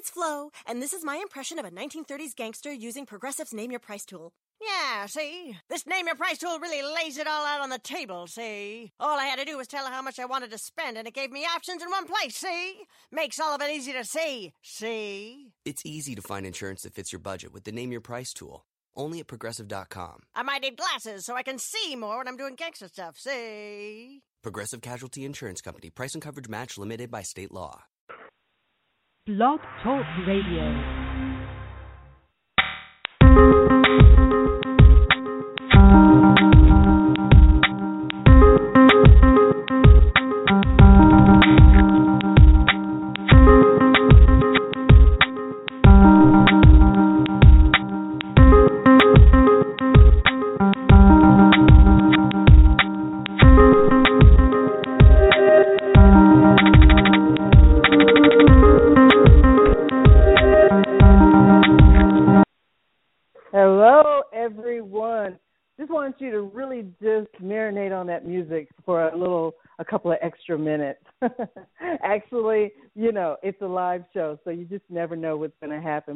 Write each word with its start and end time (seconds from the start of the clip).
it's 0.00 0.08
Flo, 0.08 0.50
and 0.66 0.80
this 0.80 0.94
is 0.94 1.04
my 1.04 1.16
impression 1.16 1.58
of 1.58 1.66
a 1.66 1.70
1930s 1.70 2.34
gangster 2.34 2.72
using 2.72 3.04
Progressive's 3.04 3.52
Name 3.52 3.70
Your 3.70 3.80
Price 3.80 4.06
tool. 4.06 4.32
Yeah, 4.58 5.04
see? 5.04 5.54
This 5.68 5.86
name 5.86 6.06
your 6.06 6.14
price 6.14 6.38
tool 6.38 6.58
really 6.58 6.82
lays 6.82 7.18
it 7.18 7.26
all 7.26 7.44
out 7.44 7.60
on 7.60 7.68
the 7.68 7.78
table, 7.78 8.26
see? 8.26 8.92
All 8.98 9.18
I 9.18 9.24
had 9.24 9.38
to 9.38 9.44
do 9.44 9.58
was 9.58 9.66
tell 9.66 9.84
her 9.84 9.92
how 9.92 10.00
much 10.00 10.18
I 10.18 10.24
wanted 10.24 10.52
to 10.52 10.58
spend, 10.58 10.96
and 10.96 11.06
it 11.06 11.12
gave 11.12 11.30
me 11.30 11.44
options 11.44 11.82
in 11.82 11.90
one 11.90 12.06
place, 12.06 12.36
see? 12.36 12.76
Makes 13.12 13.38
all 13.38 13.54
of 13.54 13.60
it 13.60 13.70
easy 13.70 13.92
to 13.92 14.02
see, 14.04 14.54
see? 14.62 15.52
It's 15.66 15.84
easy 15.84 16.14
to 16.14 16.22
find 16.22 16.46
insurance 16.46 16.80
that 16.82 16.94
fits 16.94 17.12
your 17.12 17.20
budget 17.20 17.52
with 17.52 17.64
the 17.64 17.72
Name 17.72 17.92
Your 17.92 18.00
Price 18.00 18.32
tool. 18.32 18.64
Only 18.96 19.20
at 19.20 19.26
progressive.com. 19.26 20.20
I 20.34 20.42
might 20.42 20.62
need 20.62 20.78
glasses 20.78 21.26
so 21.26 21.36
I 21.36 21.42
can 21.42 21.58
see 21.58 21.94
more 21.94 22.18
when 22.18 22.28
I'm 22.28 22.38
doing 22.38 22.54
gangster 22.54 22.88
stuff, 22.88 23.18
see? 23.18 24.22
Progressive 24.42 24.80
Casualty 24.80 25.26
Insurance 25.26 25.60
Company. 25.60 25.90
Price 25.90 26.14
and 26.14 26.22
coverage 26.22 26.48
match 26.48 26.78
limited 26.78 27.10
by 27.10 27.20
state 27.20 27.52
law. 27.52 27.82
Blog 29.36 29.60
Talk 29.84 30.04
Radio. 30.26 31.09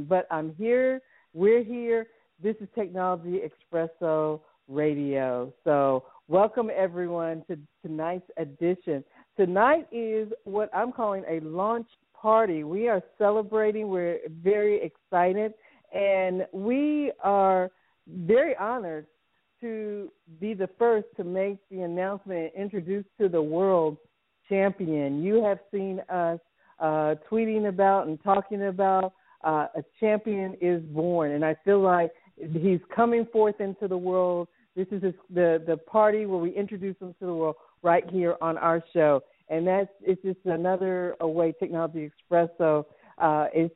But 0.09 0.27
I'm 0.31 0.55
here. 0.57 1.01
We're 1.33 1.63
here. 1.63 2.07
This 2.43 2.57
is 2.61 2.69
Technology 2.75 3.41
Expresso 3.41 4.41
Radio. 4.69 5.53
So, 5.65 6.05
welcome 6.29 6.71
everyone 6.75 7.45
to 7.49 7.59
tonight's 7.83 8.29
edition. 8.37 9.05
Tonight 9.37 9.87
is 9.93 10.29
what 10.45 10.69
I'm 10.75 10.93
calling 10.93 11.25
a 11.29 11.41
launch 11.41 11.87
party. 12.15 12.65
We 12.65 12.89
are 12.89 13.03
celebrating. 13.19 13.89
We're 13.89 14.19
very 14.43 14.81
excited 14.83 15.55
and 15.93 16.47
we 16.53 17.13
are 17.23 17.71
very 18.09 18.57
honored 18.57 19.07
to 19.61 20.11
be 20.41 20.55
the 20.55 20.69
first 20.79 21.07
to 21.17 21.25
make 21.25 21.59
the 21.71 21.83
announcement 21.83 22.53
and 22.55 22.65
introduce 22.65 23.05
to 23.21 23.29
the 23.29 23.41
world 23.41 23.97
champion. 24.49 25.23
You 25.23 25.43
have 25.45 25.59
seen 25.73 26.01
us 26.09 26.41
uh, 26.81 27.15
tweeting 27.31 27.69
about 27.69 28.09
and 28.09 28.23
talking 28.23 28.67
about 28.67 29.13
uh, 29.45 29.67
a 29.77 29.85
champion 30.01 30.57
is 30.61 30.83
born, 30.83 31.33
and 31.33 31.45
I 31.45 31.55
feel 31.65 31.81
like 31.81 32.11
he's 32.37 32.81
coming 32.95 33.27
forth 33.33 33.61
into 33.61 33.87
the 33.89 33.97
world. 33.97 34.49
This 34.75 34.87
is 34.91 35.03
his, 35.03 35.15
the 35.33 35.63
the 35.67 35.77
party 35.77 36.27
where 36.27 36.41
we 36.41 36.51
introduce 36.51 36.97
him 36.99 37.15
to 37.21 37.27
the 37.27 37.35
world 37.35 37.57
right 37.83 38.09
here 38.11 38.37
on 38.41 38.59
our 38.59 38.83
show, 38.93 39.23
and 39.49 39.67
that's 39.67 39.91
it's 40.01 40.23
just 40.23 40.39
another 40.45 41.15
way 41.21 41.53
Technology 41.59 42.11
Expresso 42.11 42.85
uh, 43.19 43.47
is 43.55 43.71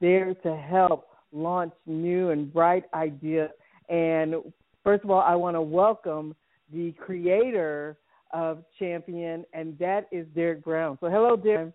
there 0.00 0.34
to 0.34 0.56
help 0.56 1.08
launch 1.32 1.72
new 1.86 2.30
and 2.30 2.52
bright 2.52 2.84
ideas. 2.92 3.50
And 3.88 4.34
first 4.82 5.04
of 5.04 5.10
all, 5.10 5.20
I 5.20 5.34
want 5.34 5.56
to 5.56 5.62
welcome 5.62 6.34
the 6.72 6.92
creator 6.92 7.96
of 8.32 8.64
Champion, 8.78 9.44
and 9.52 9.78
that 9.78 10.08
is 10.10 10.26
Derek 10.34 10.64
Brown. 10.64 10.98
So, 11.00 11.08
hello, 11.08 11.36
Derek. 11.36 11.72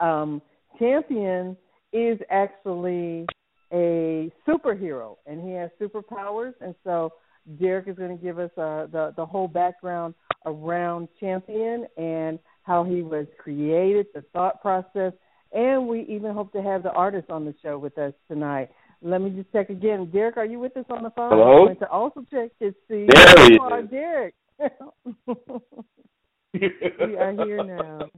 Um, 0.00 0.40
Champion 0.78 1.56
is 1.92 2.18
actually 2.30 3.26
a 3.72 4.30
superhero, 4.46 5.16
and 5.26 5.40
he 5.42 5.52
has 5.52 5.70
superpowers. 5.80 6.54
And 6.60 6.74
so, 6.84 7.12
Derek 7.60 7.88
is 7.88 7.96
going 7.96 8.16
to 8.16 8.22
give 8.22 8.38
us 8.38 8.50
uh, 8.56 8.86
the 8.86 9.12
the 9.16 9.24
whole 9.24 9.48
background 9.48 10.14
around 10.46 11.08
Champion 11.18 11.86
and 11.96 12.38
how 12.62 12.84
he 12.84 13.02
was 13.02 13.26
created, 13.38 14.06
the 14.14 14.22
thought 14.32 14.60
process, 14.60 15.12
and 15.52 15.86
we 15.86 16.02
even 16.02 16.32
hope 16.32 16.52
to 16.52 16.62
have 16.62 16.82
the 16.82 16.92
artist 16.92 17.30
on 17.30 17.44
the 17.44 17.54
show 17.62 17.78
with 17.78 17.96
us 17.98 18.12
tonight. 18.28 18.70
Let 19.02 19.22
me 19.22 19.30
just 19.30 19.50
check 19.50 19.70
again. 19.70 20.10
Derek, 20.12 20.36
are 20.36 20.44
you 20.44 20.58
with 20.58 20.76
us 20.76 20.84
on 20.90 21.02
the 21.02 21.10
phone? 21.10 21.30
Hello? 21.30 21.60
I'm 21.60 21.66
going 21.68 21.78
to 21.78 21.88
also 21.88 22.24
check 22.30 22.50
to 22.58 22.74
see. 22.86 23.06
There 23.12 23.46
he 23.48 23.58
are, 23.58 23.80
is. 23.80 23.90
Derek. 23.90 24.34
we 26.52 27.16
are 27.16 27.32
here 27.32 27.64
now. 27.64 28.10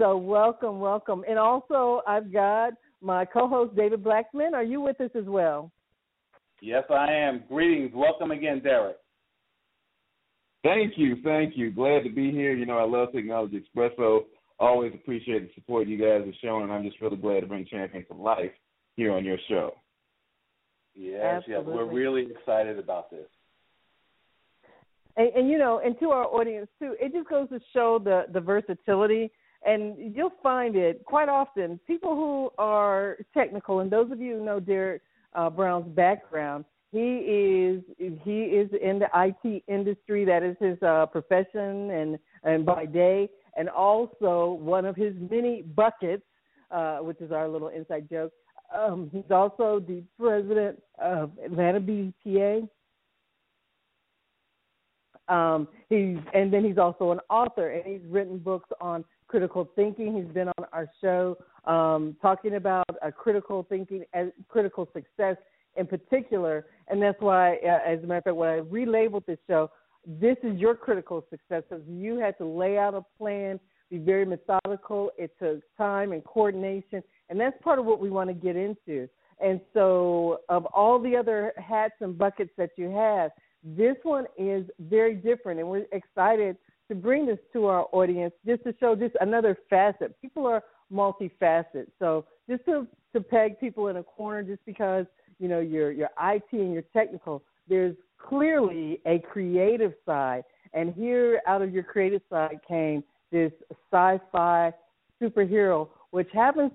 So 0.00 0.16
welcome, 0.16 0.80
welcome. 0.80 1.24
And 1.28 1.38
also 1.38 2.00
I've 2.08 2.32
got 2.32 2.72
my 3.02 3.26
co-host 3.26 3.76
David 3.76 4.02
Blackman. 4.02 4.54
Are 4.54 4.62
you 4.62 4.80
with 4.80 4.98
us 4.98 5.10
as 5.14 5.26
well? 5.26 5.70
Yes, 6.62 6.84
I 6.88 7.12
am. 7.12 7.44
Greetings. 7.48 7.92
Welcome 7.94 8.30
again, 8.30 8.60
Derek. 8.60 8.96
Thank 10.62 10.94
you, 10.96 11.16
thank 11.22 11.54
you. 11.54 11.70
Glad 11.70 12.04
to 12.04 12.10
be 12.10 12.30
here. 12.30 12.54
You 12.54 12.64
know, 12.64 12.78
I 12.78 12.84
love 12.84 13.12
Technology 13.12 13.62
Expresso. 13.62 14.20
Always 14.58 14.94
appreciate 14.94 15.40
the 15.40 15.50
support 15.54 15.86
you 15.86 15.98
guys 15.98 16.26
are 16.26 16.32
showing, 16.42 16.62
and 16.64 16.72
I'm 16.72 16.84
just 16.84 17.00
really 17.02 17.18
glad 17.18 17.40
to 17.40 17.46
bring 17.46 17.66
Champion 17.66 18.06
to 18.06 18.14
life 18.14 18.52
here 18.96 19.12
on 19.12 19.22
your 19.22 19.38
show. 19.48 19.74
Yes, 20.94 21.42
yes. 21.46 21.60
We're 21.66 21.84
really 21.84 22.26
excited 22.30 22.78
about 22.78 23.10
this. 23.10 23.26
And, 25.18 25.28
and 25.34 25.50
you 25.50 25.58
know, 25.58 25.82
and 25.84 25.98
to 26.00 26.08
our 26.08 26.24
audience 26.24 26.68
too, 26.78 26.94
it 26.98 27.12
just 27.12 27.28
goes 27.28 27.50
to 27.50 27.60
show 27.74 28.00
the 28.02 28.24
the 28.32 28.40
versatility. 28.40 29.30
And 29.64 30.14
you'll 30.16 30.32
find 30.42 30.74
it 30.74 31.04
quite 31.04 31.28
often. 31.28 31.78
People 31.86 32.14
who 32.14 32.50
are 32.58 33.18
technical, 33.34 33.80
and 33.80 33.90
those 33.90 34.10
of 34.10 34.20
you 34.20 34.38
who 34.38 34.44
know 34.44 34.58
Derek 34.58 35.02
uh, 35.34 35.50
Brown's 35.50 35.88
background, 35.94 36.64
he 36.92 36.98
is 36.98 37.82
he 37.98 38.42
is 38.42 38.68
in 38.82 38.98
the 38.98 39.08
IT 39.14 39.62
industry. 39.68 40.24
That 40.24 40.42
is 40.42 40.56
his 40.58 40.82
uh, 40.82 41.06
profession, 41.06 41.90
and 41.90 42.18
and 42.42 42.66
by 42.66 42.86
day, 42.86 43.28
and 43.56 43.68
also 43.68 44.58
one 44.60 44.84
of 44.84 44.96
his 44.96 45.14
many 45.30 45.62
buckets, 45.62 46.24
uh, 46.70 46.98
which 46.98 47.20
is 47.20 47.30
our 47.30 47.48
little 47.48 47.68
inside 47.68 48.08
joke. 48.10 48.32
Um, 48.76 49.08
he's 49.12 49.30
also 49.30 49.80
the 49.86 50.02
president 50.18 50.82
of 51.00 51.32
Atlanta 51.44 51.80
BDPA. 51.80 52.68
Um, 55.28 55.68
he's 55.88 56.16
and 56.34 56.52
then 56.52 56.64
he's 56.64 56.78
also 56.78 57.12
an 57.12 57.20
author, 57.30 57.70
and 57.70 57.84
he's 57.84 58.10
written 58.10 58.38
books 58.38 58.68
on 58.80 59.04
critical 59.30 59.70
thinking. 59.76 60.16
He's 60.16 60.34
been 60.34 60.48
on 60.48 60.66
our 60.72 60.90
show 61.00 61.38
um, 61.64 62.16
talking 62.20 62.56
about 62.56 62.84
uh, 63.00 63.12
critical 63.12 63.64
thinking 63.68 64.02
and 64.12 64.32
critical 64.48 64.88
success 64.92 65.36
in 65.76 65.86
particular, 65.86 66.66
and 66.88 67.00
that's 67.00 67.20
why, 67.20 67.58
uh, 67.64 67.78
as 67.86 68.02
a 68.02 68.06
matter 68.06 68.18
of 68.18 68.24
fact, 68.24 68.36
when 68.36 68.48
I 68.48 68.60
relabeled 68.60 69.24
this 69.26 69.38
show, 69.46 69.70
this 70.04 70.36
is 70.42 70.58
your 70.58 70.74
critical 70.74 71.24
success 71.30 71.62
because 71.70 71.84
you 71.86 72.18
had 72.18 72.36
to 72.38 72.44
lay 72.44 72.76
out 72.76 72.94
a 72.94 73.04
plan, 73.18 73.60
be 73.88 73.98
very 73.98 74.24
methodical. 74.26 75.12
It 75.16 75.32
took 75.40 75.60
time 75.78 76.10
and 76.10 76.24
coordination, 76.24 77.00
and 77.28 77.38
that's 77.38 77.56
part 77.62 77.78
of 77.78 77.84
what 77.84 78.00
we 78.00 78.10
want 78.10 78.30
to 78.30 78.34
get 78.34 78.56
into. 78.56 79.08
And 79.40 79.60
so, 79.72 80.40
of 80.48 80.66
all 80.66 80.98
the 80.98 81.16
other 81.16 81.52
hats 81.56 81.94
and 82.00 82.18
buckets 82.18 82.50
that 82.58 82.70
you 82.76 82.90
have, 82.90 83.30
this 83.62 83.96
one 84.02 84.26
is 84.36 84.64
very 84.80 85.14
different, 85.14 85.60
and 85.60 85.68
we're 85.68 85.86
excited 85.92 86.56
to 86.90 86.94
bring 86.96 87.24
this 87.24 87.38
to 87.52 87.66
our 87.66 87.86
audience 87.92 88.34
just 88.44 88.64
to 88.64 88.74
show 88.78 88.94
just 88.94 89.16
another 89.20 89.56
facet. 89.70 90.14
People 90.20 90.46
are 90.46 90.62
multifaceted, 90.92 91.86
so 91.98 92.26
just 92.48 92.64
to 92.66 92.86
to 93.14 93.20
peg 93.20 93.58
people 93.58 93.88
in 93.88 93.96
a 93.96 94.02
corner 94.02 94.42
just 94.42 94.64
because 94.66 95.06
you 95.38 95.48
know 95.48 95.60
you're 95.60 95.92
you're 95.92 96.10
IT 96.22 96.44
and 96.52 96.72
you're 96.72 96.82
technical, 96.92 97.42
there's 97.68 97.96
clearly 98.18 99.00
a 99.06 99.20
creative 99.20 99.94
side, 100.04 100.42
and 100.74 100.92
here 100.94 101.40
out 101.46 101.62
of 101.62 101.72
your 101.72 101.84
creative 101.84 102.22
side 102.28 102.58
came 102.66 103.02
this 103.30 103.52
sci-fi 103.92 104.72
superhero, 105.22 105.88
which 106.10 106.28
happens. 106.32 106.72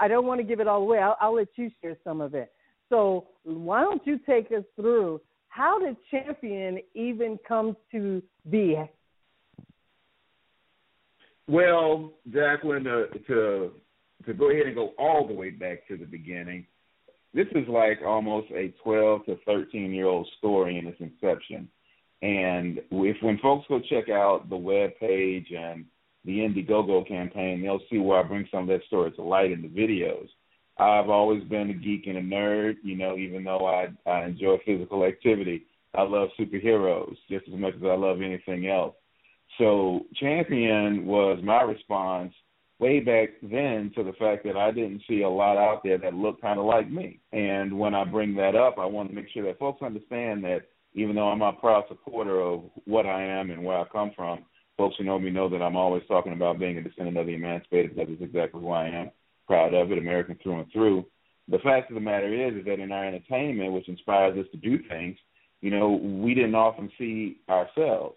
I 0.00 0.08
don't 0.08 0.24
want 0.24 0.40
to 0.40 0.44
give 0.44 0.60
it 0.60 0.68
all 0.68 0.80
away. 0.80 0.98
I'll, 0.98 1.16
I'll 1.20 1.34
let 1.34 1.48
you 1.56 1.70
share 1.82 1.98
some 2.04 2.22
of 2.22 2.34
it. 2.34 2.52
So 2.88 3.26
why 3.42 3.82
don't 3.82 4.00
you 4.06 4.18
take 4.26 4.46
us 4.46 4.64
through 4.76 5.20
how 5.56 5.78
did 5.78 5.96
Champion 6.10 6.80
even 6.94 7.38
come 7.48 7.76
to 7.90 8.22
be? 8.50 8.76
Well, 11.48 12.12
Jacqueline, 12.32 12.86
uh, 12.86 13.06
to 13.06 13.18
to 13.28 13.70
to 14.26 14.34
go 14.34 14.50
ahead 14.50 14.66
and 14.66 14.74
go 14.74 14.92
all 14.98 15.26
the 15.26 15.34
way 15.34 15.50
back 15.50 15.86
to 15.88 15.96
the 15.96 16.04
beginning, 16.04 16.66
this 17.34 17.46
is 17.54 17.68
like 17.68 18.00
almost 18.04 18.50
a 18.50 18.72
12 18.82 19.26
to 19.26 19.36
13 19.46 19.92
year 19.92 20.06
old 20.06 20.28
story 20.38 20.78
in 20.78 20.86
its 20.86 21.00
inception. 21.00 21.68
And 22.22 22.80
if 22.90 23.16
when 23.22 23.38
folks 23.38 23.66
go 23.68 23.78
check 23.78 24.08
out 24.08 24.48
the 24.48 24.56
web 24.56 24.90
page 24.98 25.52
and 25.56 25.84
the 26.24 26.38
Indiegogo 26.38 27.06
campaign, 27.06 27.62
they'll 27.62 27.80
see 27.90 27.98
where 27.98 28.18
I 28.18 28.22
bring 28.22 28.48
some 28.50 28.62
of 28.62 28.68
that 28.68 28.86
story 28.86 29.12
to 29.12 29.22
light 29.22 29.52
in 29.52 29.62
the 29.62 29.68
videos. 29.68 30.28
I've 30.78 31.08
always 31.08 31.44
been 31.44 31.70
a 31.70 31.74
geek 31.74 32.06
and 32.06 32.18
a 32.18 32.22
nerd, 32.22 32.76
you 32.82 32.96
know, 32.96 33.16
even 33.16 33.44
though 33.44 33.66
I, 33.66 33.88
I 34.10 34.24
enjoy 34.24 34.58
physical 34.64 35.04
activity. 35.04 35.62
I 35.94 36.02
love 36.02 36.28
superheroes 36.38 37.16
just 37.30 37.46
as 37.48 37.54
much 37.54 37.74
as 37.76 37.82
I 37.82 37.94
love 37.94 38.20
anything 38.20 38.66
else. 38.68 38.94
So 39.58 40.06
Champion 40.14 41.06
was 41.06 41.40
my 41.42 41.62
response 41.62 42.32
way 42.78 43.00
back 43.00 43.30
then 43.42 43.90
to 43.96 44.04
the 44.04 44.12
fact 44.14 44.44
that 44.44 44.56
I 44.56 44.70
didn't 44.70 45.02
see 45.08 45.22
a 45.22 45.28
lot 45.28 45.56
out 45.56 45.82
there 45.82 45.98
that 45.98 46.14
looked 46.14 46.42
kind 46.42 46.58
of 46.58 46.66
like 46.66 46.90
me. 46.90 47.20
And 47.32 47.78
when 47.78 47.94
I 47.94 48.04
bring 48.04 48.34
that 48.36 48.54
up, 48.54 48.76
I 48.78 48.84
want 48.84 49.08
to 49.08 49.14
make 49.14 49.28
sure 49.32 49.44
that 49.44 49.58
folks 49.58 49.82
understand 49.82 50.44
that 50.44 50.62
even 50.94 51.16
though 51.16 51.28
I'm 51.28 51.42
a 51.42 51.52
proud 51.54 51.84
supporter 51.88 52.40
of 52.40 52.64
what 52.84 53.06
I 53.06 53.22
am 53.22 53.50
and 53.50 53.64
where 53.64 53.78
I 53.78 53.84
come 53.90 54.12
from, 54.14 54.44
folks 54.76 54.96
who 54.98 55.04
know 55.04 55.18
me 55.18 55.30
know 55.30 55.48
that 55.48 55.62
I'm 55.62 55.76
always 55.76 56.02
talking 56.06 56.32
about 56.32 56.58
being 56.58 56.76
a 56.76 56.82
descendant 56.82 57.16
of 57.16 57.26
the 57.26 57.34
emancipated 57.34 57.94
because 57.94 58.10
it's 58.12 58.22
exactly 58.22 58.60
who 58.60 58.70
I 58.70 58.88
am. 58.88 59.10
Proud 59.46 59.74
of 59.74 59.92
it, 59.92 59.98
American 59.98 60.38
through 60.42 60.60
and 60.60 60.72
through. 60.72 61.06
The 61.48 61.58
fact 61.58 61.90
of 61.90 61.94
the 61.94 62.00
matter 62.00 62.32
is, 62.48 62.58
is 62.58 62.64
that 62.66 62.80
in 62.80 62.92
our 62.92 63.06
entertainment, 63.06 63.72
which 63.72 63.88
inspires 63.88 64.36
us 64.36 64.46
to 64.50 64.58
do 64.58 64.78
things, 64.88 65.16
you 65.60 65.70
know, 65.70 65.92
we 65.92 66.34
didn't 66.34 66.54
often 66.54 66.90
see 66.98 67.38
ourselves. 67.48 68.16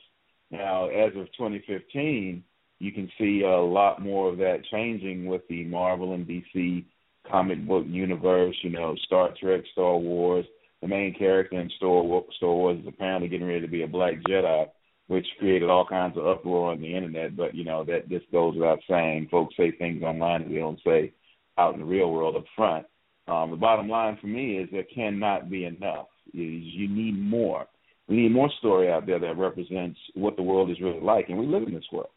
Now, 0.52 0.88
as 0.88 1.16
of 1.16 1.28
2015, 1.38 2.44
you 2.80 2.92
can 2.92 3.10
see 3.18 3.44
a 3.44 3.58
lot 3.58 4.02
more 4.02 4.30
of 4.30 4.38
that 4.38 4.64
changing 4.72 5.26
with 5.26 5.42
the 5.48 5.66
Marvel 5.66 6.14
and 6.14 6.26
DC 6.26 6.86
comic 7.30 7.66
book 7.68 7.86
universe. 7.88 8.56
You 8.64 8.72
know, 8.72 8.96
Star 9.06 9.34
Trek, 9.40 9.62
Star 9.74 9.98
Wars. 9.98 10.46
The 10.82 10.88
main 10.88 11.14
character 11.14 11.60
in 11.60 11.70
Star 11.76 12.02
Wars 12.02 12.80
is 12.80 12.88
apparently 12.88 13.28
getting 13.28 13.48
ready 13.48 13.62
to 13.62 13.68
be 13.68 13.84
a 13.84 13.88
black 13.88 14.14
Jedi, 14.28 14.68
which 15.08 15.28
created 15.38 15.70
all 15.70 15.86
kinds 15.86 16.18
of 16.18 16.26
uproar 16.26 16.72
on 16.72 16.80
the 16.80 16.96
internet. 16.96 17.36
But 17.36 17.54
you 17.54 17.66
know 17.66 17.84
that 17.84 18.10
just 18.10 18.32
goes 18.32 18.56
without 18.56 18.80
saying. 18.90 19.28
Folks 19.30 19.56
say 19.58 19.72
things 19.72 20.04
online 20.04 20.44
that 20.44 20.50
they 20.50 20.56
don't 20.56 20.80
say 20.86 21.14
out 21.58 21.74
in 21.74 21.82
the 21.82 21.86
real 21.86 22.12
world 22.12 22.38
up 22.38 22.46
front. 22.56 22.86
Um, 23.28 23.52
the 23.52 23.58
bottom 23.58 23.90
line 23.90 24.18
for 24.20 24.28
me 24.28 24.58
is 24.58 24.70
there 24.72 24.84
cannot 24.84 25.50
be 25.50 25.66
enough. 25.66 26.08
You 26.32 26.88
need 26.88 27.20
more. 27.20 27.68
We 28.10 28.16
need 28.16 28.32
more 28.32 28.50
story 28.58 28.92
out 28.92 29.06
there 29.06 29.20
that 29.20 29.38
represents 29.38 30.00
what 30.16 30.36
the 30.36 30.44
world 30.44 30.72
is 30.72 30.82
really 30.82 31.00
like, 31.00 31.30
and 31.30 31.38
we 31.38 31.46
live 31.46 31.68
in 31.68 31.74
this 31.74 31.84
world. 31.92 32.10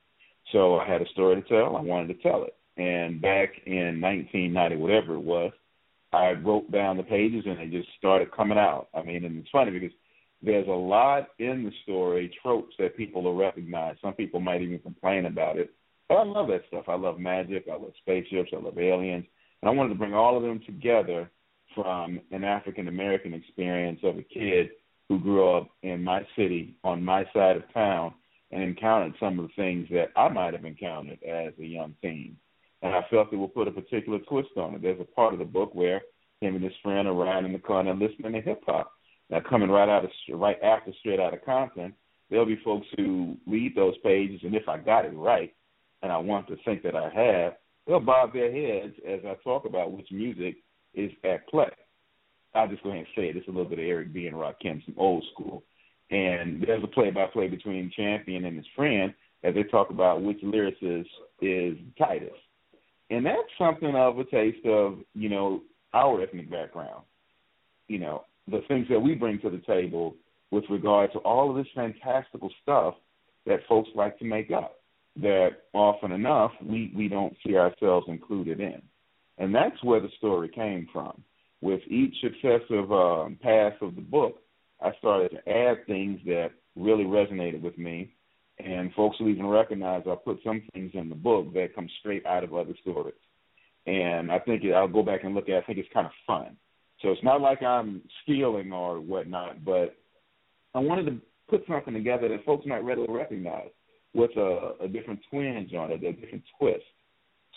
So 0.50 0.76
I 0.76 0.88
had 0.88 1.02
a 1.02 1.08
story 1.08 1.40
to 1.40 1.48
tell. 1.48 1.76
I 1.76 1.82
wanted 1.82 2.08
to 2.08 2.22
tell 2.22 2.44
it. 2.44 2.54
And 2.80 3.20
back 3.20 3.50
in 3.66 4.00
1990, 4.00 4.76
whatever 4.76 5.14
it 5.14 5.20
was, 5.20 5.52
I 6.12 6.32
wrote 6.32 6.70
down 6.72 6.96
the 6.96 7.02
pages 7.02 7.44
and 7.46 7.58
they 7.58 7.66
just 7.66 7.88
started 7.98 8.32
coming 8.32 8.58
out. 8.58 8.88
I 8.94 9.02
mean, 9.02 9.24
and 9.24 9.38
it's 9.38 9.50
funny 9.50 9.70
because 9.70 9.92
there's 10.42 10.66
a 10.66 10.70
lot 10.70 11.28
in 11.38 11.64
the 11.64 11.72
story, 11.84 12.34
tropes 12.42 12.74
that 12.78 12.96
people 12.96 13.22
will 13.22 13.36
recognize. 13.36 13.96
Some 14.02 14.14
people 14.14 14.40
might 14.40 14.62
even 14.62 14.78
complain 14.78 15.26
about 15.26 15.58
it. 15.58 15.72
But 16.08 16.16
I 16.16 16.24
love 16.24 16.48
that 16.48 16.62
stuff. 16.68 16.84
I 16.88 16.96
love 16.96 17.18
magic. 17.18 17.66
I 17.70 17.76
love 17.76 17.92
spaceships. 18.00 18.50
I 18.52 18.60
love 18.60 18.78
aliens. 18.78 19.24
And 19.62 19.68
I 19.68 19.72
wanted 19.72 19.90
to 19.90 19.98
bring 19.98 20.14
all 20.14 20.36
of 20.36 20.42
them 20.42 20.60
together 20.66 21.30
from 21.74 22.20
an 22.30 22.44
African 22.44 22.88
American 22.88 23.32
experience 23.32 24.00
of 24.02 24.18
a 24.18 24.22
kid 24.22 24.70
who 25.08 25.18
grew 25.18 25.56
up 25.56 25.68
in 25.82 26.02
my 26.02 26.26
city 26.36 26.76
on 26.84 27.04
my 27.04 27.24
side 27.34 27.56
of 27.56 27.72
town 27.72 28.14
and 28.50 28.62
encountered 28.62 29.14
some 29.18 29.38
of 29.38 29.48
the 29.48 29.54
things 29.56 29.88
that 29.90 30.10
I 30.16 30.28
might 30.28 30.54
have 30.54 30.64
encountered 30.64 31.22
as 31.22 31.52
a 31.58 31.64
young 31.64 31.94
teen. 32.02 32.36
And 32.82 32.94
I 32.94 33.00
felt 33.10 33.32
it 33.32 33.36
would 33.36 33.54
put 33.54 33.68
a 33.68 33.72
particular 33.72 34.18
twist 34.20 34.50
on 34.56 34.74
it. 34.74 34.82
There's 34.82 35.00
a 35.00 35.04
part 35.04 35.32
of 35.32 35.38
the 35.38 35.44
book 35.44 35.74
where 35.74 36.02
him 36.40 36.56
and 36.56 36.64
his 36.64 36.72
friend 36.82 37.08
are 37.08 37.14
riding 37.14 37.46
in 37.46 37.52
the 37.52 37.58
car 37.58 37.80
and 37.80 37.98
listening 37.98 38.32
to 38.32 38.40
hip 38.40 38.62
hop. 38.66 38.92
Now, 39.30 39.40
coming 39.40 39.70
right 39.70 39.88
out 39.88 40.04
of 40.04 40.10
right 40.34 40.60
after 40.62 40.92
Straight 41.00 41.20
Out 41.20 41.32
of 41.32 41.44
Compton, 41.44 41.94
there'll 42.28 42.44
be 42.44 42.60
folks 42.64 42.86
who 42.96 43.36
read 43.46 43.74
those 43.74 43.96
pages, 43.98 44.40
and 44.42 44.54
if 44.54 44.68
I 44.68 44.78
got 44.78 45.04
it 45.04 45.14
right, 45.14 45.54
and 46.02 46.12
I 46.12 46.18
want 46.18 46.48
to 46.48 46.56
think 46.64 46.82
that 46.82 46.96
I 46.96 47.08
have, 47.08 47.54
they'll 47.86 48.00
bob 48.00 48.32
their 48.32 48.52
heads 48.52 48.94
as 49.08 49.20
I 49.24 49.34
talk 49.42 49.64
about 49.64 49.92
which 49.92 50.08
music 50.10 50.56
is 50.94 51.10
at 51.24 51.48
play. 51.48 51.70
I'll 52.54 52.68
just 52.68 52.82
go 52.82 52.90
ahead 52.90 53.00
and 53.00 53.08
say 53.16 53.28
it. 53.28 53.36
It's 53.36 53.48
a 53.48 53.50
little 53.50 53.68
bit 53.68 53.78
of 53.78 53.84
Eric 53.84 54.12
B. 54.12 54.26
and 54.26 54.36
Rakim, 54.36 54.84
some 54.84 54.94
old 54.96 55.24
school. 55.32 55.62
And 56.10 56.62
there's 56.62 56.84
a 56.84 56.88
play-by-play 56.88 57.48
between 57.48 57.90
Champion 57.96 58.44
and 58.44 58.56
his 58.56 58.66
friend 58.76 59.14
as 59.42 59.54
they 59.54 59.62
talk 59.64 59.90
about 59.90 60.22
which 60.22 60.40
lyricist 60.42 61.06
is 61.40 61.76
Titus. 61.98 62.30
And 63.10 63.24
that's 63.24 63.38
something 63.58 63.94
of 63.94 64.18
a 64.18 64.24
taste 64.24 64.64
of, 64.66 64.98
you 65.14 65.28
know, 65.28 65.62
our 65.94 66.22
ethnic 66.22 66.50
background. 66.50 67.02
You 67.88 67.98
know, 67.98 68.24
the 68.48 68.60
things 68.68 68.86
that 68.90 69.00
we 69.00 69.14
bring 69.14 69.40
to 69.40 69.50
the 69.50 69.62
table 69.66 70.14
with 70.50 70.64
regard 70.70 71.12
to 71.12 71.18
all 71.20 71.50
of 71.50 71.56
this 71.56 71.72
fantastical 71.74 72.50
stuff 72.62 72.94
that 73.46 73.66
folks 73.68 73.88
like 73.94 74.18
to 74.18 74.24
make 74.24 74.50
up 74.50 74.76
that 75.16 75.50
often 75.72 76.12
enough 76.12 76.52
we, 76.64 76.92
we 76.96 77.08
don't 77.08 77.36
see 77.44 77.56
ourselves 77.56 78.06
included 78.08 78.60
in. 78.60 78.80
And 79.38 79.54
that's 79.54 79.82
where 79.82 80.00
the 80.00 80.10
story 80.18 80.48
came 80.48 80.88
from. 80.92 81.22
With 81.62 81.80
each 81.88 82.14
successive 82.20 82.92
um, 82.92 83.38
pass 83.40 83.72
of 83.80 83.94
the 83.94 84.02
book, 84.02 84.42
I 84.82 84.90
started 84.98 85.30
to 85.30 85.48
add 85.48 85.86
things 85.86 86.20
that 86.26 86.50
really 86.76 87.04
resonated 87.04 87.62
with 87.62 87.78
me. 87.78 88.12
And 88.58 88.92
folks 88.94 89.18
will 89.18 89.30
even 89.30 89.46
recognize 89.46 90.02
I 90.06 90.14
put 90.14 90.40
some 90.44 90.62
things 90.74 90.90
in 90.94 91.08
the 91.08 91.14
book 91.14 91.54
that 91.54 91.74
come 91.74 91.88
straight 92.00 92.26
out 92.26 92.44
of 92.44 92.54
other 92.54 92.74
stories. 92.82 93.14
And 93.86 94.30
I 94.30 94.38
think 94.38 94.62
it, 94.64 94.72
I'll 94.72 94.88
go 94.88 95.02
back 95.02 95.24
and 95.24 95.34
look 95.34 95.48
at 95.48 95.54
it. 95.54 95.62
I 95.62 95.66
think 95.66 95.78
it's 95.78 95.92
kind 95.92 96.06
of 96.06 96.12
fun. 96.26 96.56
So 97.00 97.10
it's 97.10 97.24
not 97.24 97.40
like 97.40 97.62
I'm 97.62 98.02
stealing 98.22 98.72
or 98.72 99.00
whatnot, 99.00 99.64
but 99.64 99.96
I 100.74 100.78
wanted 100.78 101.06
to 101.06 101.16
put 101.48 101.64
something 101.66 101.94
together 101.94 102.28
that 102.28 102.44
folks 102.44 102.66
might 102.66 102.84
readily 102.84 103.08
recognize 103.08 103.70
with 104.14 104.30
a, 104.36 104.72
a 104.80 104.88
different 104.88 105.20
twinge 105.30 105.74
on 105.74 105.90
it, 105.90 106.04
a 106.04 106.12
different 106.12 106.44
twist. 106.58 106.84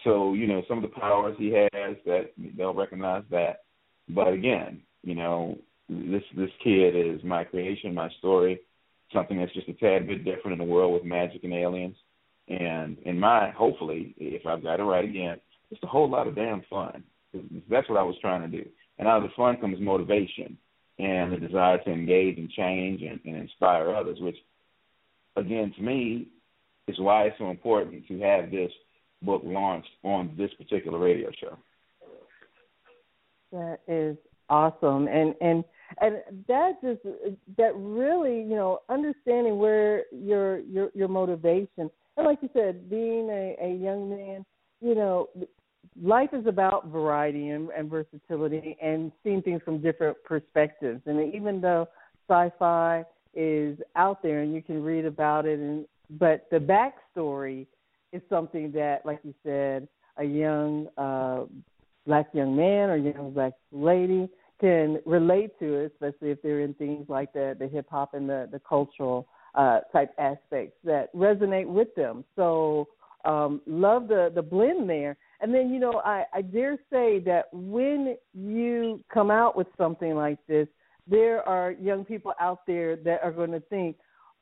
So, 0.03 0.33
you 0.33 0.47
know, 0.47 0.63
some 0.67 0.77
of 0.77 0.83
the 0.83 0.99
powers 0.99 1.35
he 1.37 1.51
has 1.51 1.95
that 2.05 2.31
they'll 2.57 2.73
recognize 2.73 3.23
that. 3.31 3.64
But 4.09 4.33
again, 4.33 4.81
you 5.03 5.15
know, 5.15 5.57
this 5.89 6.23
this 6.35 6.49
kid 6.63 6.95
is 6.95 7.23
my 7.23 7.43
creation, 7.43 7.93
my 7.93 8.09
story, 8.19 8.59
something 9.13 9.37
that's 9.37 9.53
just 9.53 9.69
a 9.69 9.73
tad 9.73 10.07
bit 10.07 10.25
different 10.25 10.59
in 10.59 10.67
the 10.67 10.71
world 10.71 10.93
with 10.93 11.03
magic 11.03 11.43
and 11.43 11.53
aliens. 11.53 11.95
And 12.47 12.97
in 12.99 13.19
my 13.19 13.49
hopefully, 13.51 14.13
if 14.17 14.45
I've 14.45 14.63
got 14.63 14.79
it 14.79 14.83
right 14.83 15.05
again, 15.05 15.39
just 15.69 15.83
a 15.83 15.87
whole 15.87 16.09
lot 16.09 16.27
of 16.27 16.35
damn 16.35 16.63
fun. 16.69 17.03
That's 17.69 17.89
what 17.89 17.99
I 17.99 18.03
was 18.03 18.15
trying 18.21 18.49
to 18.49 18.57
do. 18.57 18.67
And 18.97 19.07
out 19.07 19.17
of 19.17 19.23
the 19.23 19.35
fun 19.35 19.57
comes 19.57 19.79
motivation 19.79 20.57
and 20.99 21.33
the 21.33 21.37
desire 21.37 21.77
to 21.79 21.91
engage 21.91 22.37
and 22.37 22.49
change 22.49 23.01
and, 23.01 23.19
and 23.25 23.35
inspire 23.35 23.93
others, 23.93 24.17
which 24.21 24.37
again 25.35 25.73
to 25.75 25.81
me 25.81 26.27
is 26.87 26.99
why 26.99 27.23
it's 27.23 27.37
so 27.37 27.49
important 27.49 28.07
to 28.07 28.19
have 28.19 28.51
this 28.51 28.71
book 29.21 29.41
launched 29.43 29.89
on 30.03 30.33
this 30.37 30.51
particular 30.53 30.99
radio 30.99 31.31
show. 31.41 31.57
That 33.55 33.79
is 33.87 34.17
awesome, 34.49 35.07
and 35.07 35.33
and 35.41 35.63
and 36.01 36.17
that 36.47 36.81
just 36.81 37.01
that 37.57 37.71
really 37.75 38.39
you 38.39 38.55
know 38.55 38.79
understanding 38.89 39.57
where 39.57 40.03
your 40.11 40.59
your 40.59 40.89
your 40.93 41.07
motivation 41.07 41.89
and 42.17 42.25
like 42.25 42.39
you 42.41 42.49
said, 42.53 42.89
being 42.89 43.29
a, 43.29 43.55
a 43.61 43.75
young 43.75 44.09
man, 44.09 44.45
you 44.81 44.95
know, 44.95 45.29
life 46.01 46.29
is 46.33 46.45
about 46.47 46.87
variety 46.87 47.49
and, 47.49 47.69
and 47.69 47.89
versatility 47.89 48.77
and 48.81 49.11
seeing 49.23 49.41
things 49.41 49.61
from 49.65 49.81
different 49.81 50.17
perspectives. 50.23 51.01
And 51.05 51.33
even 51.33 51.59
though 51.59 51.87
sci-fi 52.29 53.03
is 53.33 53.77
out 53.95 54.23
there 54.23 54.41
and 54.41 54.53
you 54.53 54.61
can 54.61 54.81
read 54.81 55.05
about 55.05 55.45
it, 55.45 55.59
and 55.59 55.85
but 56.11 56.47
the 56.51 56.57
backstory 56.57 57.67
is 58.13 58.21
something 58.29 58.71
that, 58.71 59.05
like 59.05 59.19
you 59.23 59.33
said, 59.43 59.87
a 60.17 60.23
young 60.23 60.87
uh, 60.97 61.45
black 62.05 62.27
young 62.33 62.55
man 62.55 62.89
or 62.89 62.97
young 62.97 63.31
black 63.31 63.53
lady 63.71 64.29
can 64.59 64.99
relate 65.05 65.57
to, 65.59 65.73
it, 65.75 65.91
especially 65.93 66.31
if 66.31 66.41
they're 66.41 66.61
in 66.61 66.73
things 66.75 67.05
like 67.09 67.33
the 67.33 67.55
the 67.59 67.67
hip 67.67 67.87
hop 67.89 68.13
and 68.13 68.29
the 68.29 68.47
the 68.51 68.59
cultural 68.67 69.27
uh, 69.55 69.79
type 69.91 70.11
aspects 70.17 70.77
that 70.83 71.13
resonate 71.15 71.67
with 71.67 71.93
them. 71.95 72.23
So 72.35 72.87
um, 73.25 73.61
love 73.65 74.07
the 74.07 74.31
the 74.33 74.41
blend 74.41 74.89
there. 74.89 75.17
And 75.41 75.53
then 75.53 75.69
you 75.69 75.79
know 75.79 76.01
I 76.05 76.25
I 76.33 76.41
dare 76.41 76.77
say 76.91 77.19
that 77.19 77.45
when 77.51 78.17
you 78.33 79.03
come 79.13 79.31
out 79.31 79.57
with 79.57 79.67
something 79.77 80.15
like 80.15 80.39
this, 80.47 80.67
there 81.07 81.47
are 81.47 81.71
young 81.71 82.05
people 82.05 82.33
out 82.39 82.65
there 82.65 82.95
that 82.97 83.21
are 83.23 83.31
going 83.31 83.51
to 83.51 83.59
think, 83.61 83.97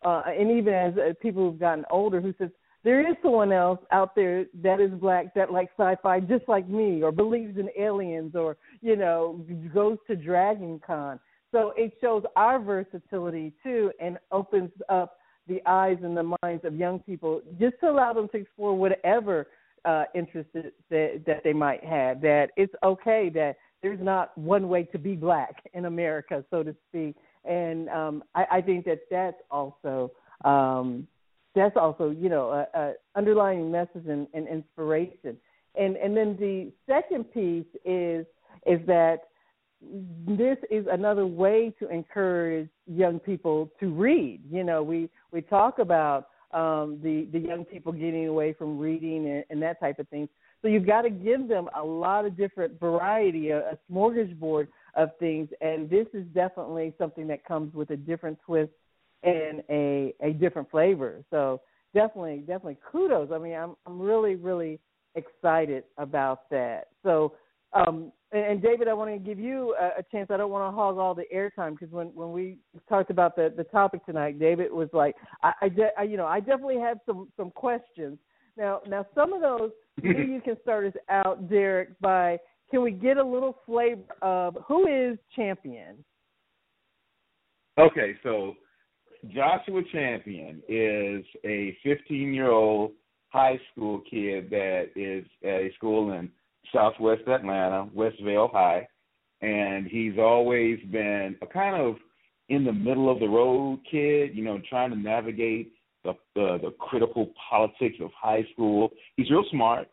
uh, 0.06 0.24
and 0.28 0.52
even 0.52 0.74
as 0.74 0.94
uh, 0.98 1.14
people 1.22 1.50
who've 1.50 1.60
gotten 1.60 1.86
older, 1.90 2.22
who 2.22 2.34
says 2.38 2.50
there 2.84 3.08
is 3.08 3.16
someone 3.22 3.52
else 3.52 3.80
out 3.92 4.16
there 4.16 4.46
that 4.62 4.80
is 4.80 4.92
black 4.92 5.34
that 5.36 5.52
likes 5.52 5.72
sci-fi 5.78 6.20
just 6.20 6.48
like 6.48 6.68
me, 6.68 7.02
or 7.02 7.12
believes 7.12 7.58
in 7.58 7.70
aliens, 7.78 8.36
or 8.36 8.58
you 8.82 8.96
know 8.96 9.44
goes 9.74 9.98
to 10.08 10.16
Dragon 10.16 10.82
Con. 10.86 11.20
So 11.52 11.74
it 11.78 11.94
shows 12.02 12.24
our 12.36 12.60
versatility 12.60 13.54
too, 13.64 13.92
and 14.02 14.18
opens 14.32 14.72
up 14.90 15.18
the 15.48 15.62
eyes 15.66 15.98
and 16.04 16.16
the 16.16 16.36
minds 16.42 16.66
of 16.66 16.76
young 16.76 17.00
people 17.00 17.42
just 17.60 17.76
to 17.82 17.90
allow 17.90 18.14
them 18.14 18.28
to 18.30 18.38
explore 18.38 18.76
whatever 18.76 19.48
uh, 19.86 20.06
interest 20.16 20.50
that, 20.54 20.74
that 20.90 21.42
they 21.44 21.54
might 21.54 21.84
have. 21.84 22.22
That 22.22 22.52
it's 22.58 22.74
okay 22.84 23.30
that 23.34 23.56
there's 23.82 24.00
not 24.02 24.38
one 24.38 24.68
way 24.68 24.84
to 24.84 24.98
be 24.98 25.16
black 25.16 25.64
in 25.74 25.86
America, 25.86 26.44
so 26.50 26.64
to 26.64 26.76
speak. 26.90 27.16
And 27.46 27.90
um, 27.90 28.24
I, 28.36 28.46
I 28.52 28.62
think 28.62 28.86
that 28.86 29.02
that's 29.12 29.38
also 29.52 30.12
um, 30.46 31.08
that's 31.56 31.78
also 31.78 32.10
you 32.10 32.30
know 32.30 32.50
a, 32.50 32.80
a 32.80 32.94
underlying 33.16 33.72
message 33.72 34.06
and, 34.08 34.28
and 34.34 34.48
inspiration. 34.48 35.38
And 35.76 35.96
and 35.98 36.16
then 36.16 36.38
the 36.40 36.72
second 36.88 37.32
piece 37.32 37.66
is 37.86 38.26
is 38.66 38.80
that 38.88 39.24
this 40.28 40.58
is 40.72 40.86
another 40.90 41.26
way 41.26 41.74
to 41.80 41.90
encourage 41.90 42.70
young 42.88 43.20
people 43.20 43.72
to 43.80 43.92
read. 43.92 44.42
You 44.50 44.64
know, 44.64 44.84
we 44.84 45.10
we 45.32 45.42
talk 45.42 45.80
about 45.80 46.30
um, 46.54 47.00
the 47.04 47.28
the 47.32 47.40
young 47.40 47.66
people 47.66 47.92
getting 47.92 48.28
away 48.28 48.54
from 48.54 48.78
reading 48.78 49.30
and, 49.30 49.44
and 49.50 49.62
that 49.62 49.80
type 49.80 50.00
of 50.00 50.08
thing. 50.10 50.30
So 50.62 50.70
you've 50.70 50.88
got 50.88 51.02
to 51.02 51.10
give 51.10 51.50
them 51.50 51.68
a 51.76 51.84
lot 51.84 52.26
of 52.26 52.38
different 52.38 52.80
variety, 52.80 53.50
a, 53.50 53.72
a 53.72 53.78
smorgasbord 53.92 54.68
of 54.96 55.10
things, 55.20 55.50
and 55.60 55.90
this 55.90 56.08
is 56.14 56.24
definitely 56.34 56.94
something 56.98 57.28
that 57.28 57.44
comes 57.44 57.74
with 57.74 57.90
a 57.90 57.98
different 57.98 58.38
twist 58.46 58.72
and 59.24 59.64
a 59.70 60.14
a 60.22 60.34
different 60.34 60.70
flavor. 60.70 61.24
So 61.30 61.62
definitely, 61.94 62.40
definitely 62.40 62.78
kudos. 62.92 63.30
I 63.32 63.38
mean, 63.38 63.54
I'm 63.54 63.76
I'm 63.86 64.00
really 64.00 64.36
really 64.36 64.80
excited 65.16 65.84
about 65.98 66.50
that. 66.50 66.88
So 67.04 67.34
um, 67.74 68.12
and, 68.32 68.46
and 68.46 68.62
David, 68.62 68.88
I 68.88 68.94
want 68.94 69.12
to 69.12 69.18
give 69.18 69.40
you 69.40 69.76
a, 69.80 70.00
a 70.00 70.04
chance. 70.12 70.30
I 70.32 70.38
don't 70.38 70.52
want 70.52 70.72
to 70.72 70.76
hog 70.76 70.98
all 70.98 71.16
the 71.16 71.26
airtime 71.34 71.72
because 71.72 71.92
when 71.92 72.08
when 72.08 72.32
we 72.32 72.58
talked 72.90 73.10
about 73.10 73.36
the 73.36 73.54
the 73.56 73.64
topic 73.66 74.06
tonight, 74.06 74.40
David 74.40 74.72
was 74.72 74.90
like, 74.94 75.16
I, 75.42 75.54
I, 75.62 75.70
de- 75.70 76.00
I 76.00 76.04
you 76.04 76.18
know 76.18 76.26
I 76.26 76.40
definitely 76.40 76.80
have 76.80 77.00
some 77.06 77.30
some 77.38 77.52
questions. 77.52 78.18
Now 78.58 78.82
now 78.88 79.06
some 79.16 79.34
of 79.34 79.42
those 79.42 79.72
maybe 80.04 80.32
you 80.32 80.42
can 80.42 80.58
start 80.62 80.86
us 80.86 80.94
out, 81.10 81.50
Derek, 81.50 82.00
by 82.00 82.38
can 82.70 82.82
we 82.82 82.92
get 82.92 83.18
a 83.18 83.24
little 83.24 83.58
flavor 83.66 84.02
of 84.22 84.58
who 84.68 84.88
is 84.88 85.18
champion? 85.36 86.04
Okay, 87.78 88.16
so 88.24 88.54
Joshua 89.30 89.82
Champion 89.92 90.62
is 90.68 91.24
a 91.46 91.78
15 91.84 92.34
year 92.34 92.52
old 92.52 92.92
high 93.30 93.60
school 93.72 94.02
kid 94.10 94.50
that 94.50 94.90
is 94.96 95.26
at 95.44 95.62
a 95.62 95.72
school 95.76 96.12
in 96.14 96.30
Southwest 96.74 97.22
Atlanta, 97.28 97.88
Westvale 97.96 98.52
High, 98.52 98.88
and 99.42 99.88
he's 99.88 100.18
always 100.18 100.80
been 100.92 101.36
a 101.42 101.48
kind 101.48 101.82
of 101.82 101.96
in 102.50 102.66
the 102.66 102.74
middle 102.74 103.10
of 103.12 103.20
the 103.20 103.28
road 103.28 103.80
kid, 103.90 104.36
you 104.36 104.44
know, 104.44 104.62
trying 104.70 104.90
to 104.90 104.98
navigate 104.98 105.72
the 106.04 106.14
the, 106.36 106.74
critical 106.80 107.32
politics 107.50 107.98
of 108.02 108.10
high 108.20 108.46
school. 108.52 108.90
He's 109.16 109.32
real 109.32 109.46
smart, 109.52 109.88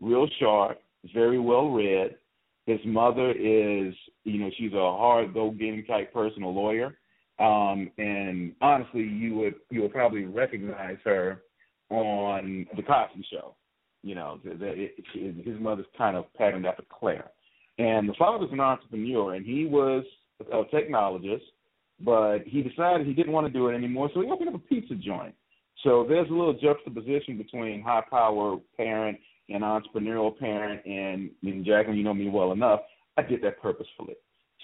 real 0.00 0.28
sharp, 0.38 0.80
very 1.12 1.40
well 1.40 1.70
read. 1.70 2.16
His 2.66 2.80
mother 2.84 3.30
is, 3.30 3.94
you 4.24 4.40
know, 4.40 4.50
she's 4.56 4.72
a 4.72 4.76
hard 4.76 5.34
go 5.34 5.50
getting 5.50 5.84
type 5.84 6.12
person, 6.12 6.42
a 6.42 6.48
lawyer. 6.48 6.96
Um, 7.38 7.90
and 7.98 8.54
honestly, 8.60 9.02
you 9.02 9.34
would 9.36 9.54
you 9.70 9.82
would 9.82 9.92
probably 9.92 10.24
recognize 10.24 10.96
her 11.04 11.42
on 11.90 12.66
the 12.74 12.82
Cosby 12.82 13.26
Show. 13.30 13.54
You 14.02 14.14
know, 14.14 14.40
the, 14.44 14.54
the, 14.54 14.72
it, 14.72 15.46
his 15.46 15.60
mother's 15.60 15.86
kind 15.98 16.16
of 16.16 16.32
patterned 16.34 16.66
after 16.66 16.84
Claire, 16.88 17.30
and 17.78 18.08
the 18.08 18.14
father's 18.18 18.52
an 18.52 18.60
entrepreneur, 18.60 19.34
and 19.34 19.44
he 19.44 19.66
was 19.66 20.04
a 20.40 20.62
technologist, 20.74 21.42
but 22.00 22.38
he 22.46 22.62
decided 22.62 23.06
he 23.06 23.12
didn't 23.12 23.32
want 23.32 23.46
to 23.46 23.52
do 23.52 23.68
it 23.68 23.74
anymore, 23.74 24.10
so 24.14 24.20
he 24.20 24.30
opened 24.30 24.48
up 24.48 24.54
a 24.54 24.58
pizza 24.58 24.94
joint. 24.94 25.34
So 25.82 26.06
there's 26.08 26.28
a 26.28 26.32
little 26.32 26.54
juxtaposition 26.54 27.36
between 27.36 27.82
high 27.82 28.02
power 28.08 28.56
parent 28.76 29.18
and 29.48 29.62
entrepreneurial 29.62 30.36
parent, 30.38 30.84
and, 30.86 31.30
and 31.42 31.64
Jacqueline, 31.64 31.96
you 31.96 32.04
know 32.04 32.14
me 32.14 32.28
well 32.28 32.52
enough. 32.52 32.80
I 33.16 33.22
did 33.22 33.42
that 33.42 33.60
purposefully. 33.60 34.14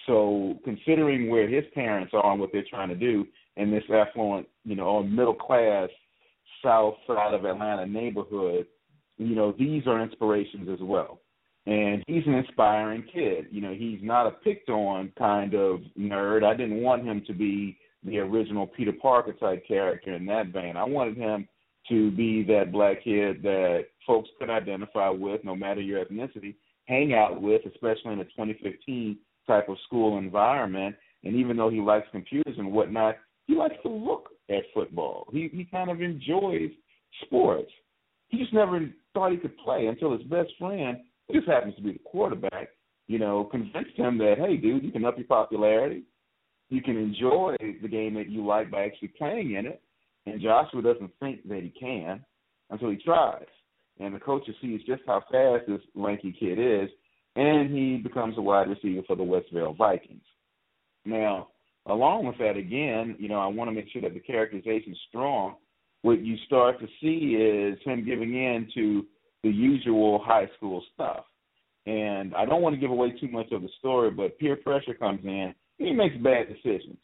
So 0.07 0.59
considering 0.65 1.31
where 1.31 1.49
his 1.49 1.65
parents 1.75 2.13
are 2.15 2.33
and 2.33 2.41
what 2.41 2.51
they're 2.53 2.65
trying 2.69 2.89
to 2.89 2.95
do 2.95 3.27
in 3.57 3.71
this 3.71 3.85
affluent, 3.93 4.49
you 4.65 4.75
know, 4.75 5.03
middle 5.03 5.35
class 5.35 5.89
south 6.65 6.95
side 7.07 7.35
of 7.35 7.45
Atlanta 7.45 7.87
neighborhood, 7.87 8.67
you 9.19 9.35
know, 9.35 9.53
these 9.59 9.87
are 9.87 10.03
inspirations 10.03 10.69
as 10.73 10.81
well. 10.81 11.21
And 11.67 12.03
he's 12.09 12.27
an 12.27 12.35
inspiring 12.35 13.05
kid. 13.13 13.47
You 13.51 13.61
know, 13.61 13.73
he's 13.73 14.01
not 14.03 14.27
a 14.27 14.33
picked 14.33 14.69
on 14.69 15.13
kind 15.17 15.55
of 15.55 15.81
nerd. 15.99 16.45
I 16.45 16.57
didn't 16.57 16.83
want 16.83 17.05
him 17.05 17.23
to 17.27 17.33
be 17.33 17.79
the 18.05 18.19
original 18.19 18.67
Peter 18.67 18.93
Parker 18.93 19.33
type 19.33 19.67
character 19.67 20.15
in 20.15 20.27
that 20.27 20.49
vein. 20.49 20.77
I 20.77 20.85
wanted 20.85 21.17
him 21.17 21.47
to 21.89 22.11
be 22.11 22.43
that 22.45 22.73
black 22.73 23.05
kid 23.05 23.43
that 23.43 23.87
folks 24.07 24.29
could 24.39 24.51
identify 24.51 25.09
with 25.09 25.45
no 25.45 25.55
matter 25.55 25.81
your 25.81 26.05
ethnicity, 26.05 26.57
hang 26.87 27.15
out 27.15 27.41
with, 27.41 27.63
especially 27.65 28.13
in 28.13 28.21
a 28.21 28.25
2015 28.25 29.19
type 29.47 29.69
of 29.69 29.77
school 29.87 30.19
environment. 30.19 30.97
And 31.25 31.37
even 31.37 31.57
though 31.57 31.71
he 31.71 31.81
likes 31.81 32.07
computers 32.11 32.57
and 32.59 32.73
whatnot, 32.73 33.17
he 33.47 33.55
likes 33.55 33.77
to 33.83 33.89
look 33.89 34.31
at 34.51 34.65
football. 34.75 35.29
He 35.33 35.49
he 35.53 35.65
kind 35.65 35.91
of 35.91 36.01
enjoys 36.01 36.71
sports. 37.25 37.71
He 38.29 38.39
just 38.39 38.53
never 38.53 38.81
thought 39.15 39.33
he 39.33 39.39
could 39.39 39.57
play 39.59 39.87
until 39.87 40.13
his 40.13 40.23
best 40.23 40.51
friend, 40.59 40.99
who 41.29 41.35
just 41.35 41.49
happens 41.49 41.77
to 41.77 41.83
be 41.83 41.93
the 41.93 41.99
quarterback, 41.99 42.69
you 43.07 43.19
know, 43.19 43.45
convinced 43.45 43.97
him 43.97 44.17
that, 44.19 44.37
hey, 44.39 44.57
dude, 44.57 44.83
you 44.83 44.91
can 44.91 45.05
up 45.05 45.19
your 45.19 45.27
popularity. 45.27 46.05
You 46.71 46.81
can 46.81 46.97
enjoy 46.97 47.57
the 47.83 47.89
game 47.89 48.15
that 48.15 48.31
you 48.31 48.47
like 48.47 48.71
by 48.71 48.85
actually 48.85 49.09
playing 49.09 49.55
in 49.55 49.67
it. 49.67 49.83
And 50.25 50.41
Joshua 50.41 50.81
doesn't 50.81 51.11
think 51.21 51.47
that 51.49 51.63
he 51.63 51.69
can 51.79 52.25
until 52.71 52.91
he 52.91 52.97
tries. 52.97 53.45
And 54.01 54.15
the 54.15 54.21
coach 54.21 54.49
sees 54.63 54.81
just 54.87 55.03
how 55.07 55.23
fast 55.31 55.67
this 55.69 55.83
lanky 55.95 56.35
kid 56.39 56.59
is, 56.59 56.89
and 57.37 57.71
he 57.71 57.97
becomes 57.97 58.37
a 58.39 58.43
wide 58.43 58.69
receiver 58.69 59.03
for 59.07 59.17
the 59.17 59.23
Westvale 59.23 59.77
Vikings. 59.77 60.25
Now, 61.05 61.49
along 61.87 62.27
with 62.27 62.39
that, 62.39 62.57
again, 62.57 63.17
you 63.19 63.29
know, 63.29 63.41
I 63.41 63.47
want 63.47 63.69
to 63.69 63.75
make 63.75 63.89
sure 63.93 64.03
that 64.03 64.15
the 64.15 64.21
characterization 64.21 64.93
is 64.93 64.99
strong. 65.09 65.57
What 66.03 66.21
you 66.21 66.37
start 66.47 66.81
to 66.81 66.87
see 67.01 67.37
is 67.37 67.79
him 67.85 68.05
giving 68.05 68.35
in 68.35 68.69
to 68.75 69.07
the 69.43 69.51
usual 69.51 70.21
high 70.25 70.49
school 70.57 70.83
stuff. 70.95 71.25
And 71.87 72.35
I 72.35 72.45
don't 72.45 72.63
want 72.63 72.75
to 72.75 72.81
give 72.81 72.91
away 72.91 73.13
too 73.19 73.29
much 73.29 73.51
of 73.51 73.63
the 73.63 73.69
story, 73.79 74.11
but 74.11 74.39
peer 74.39 74.57
pressure 74.57 74.95
comes 74.95 75.21
in. 75.25 75.55
He 75.79 75.93
makes 75.93 76.17
bad 76.17 76.47
decisions. 76.49 76.99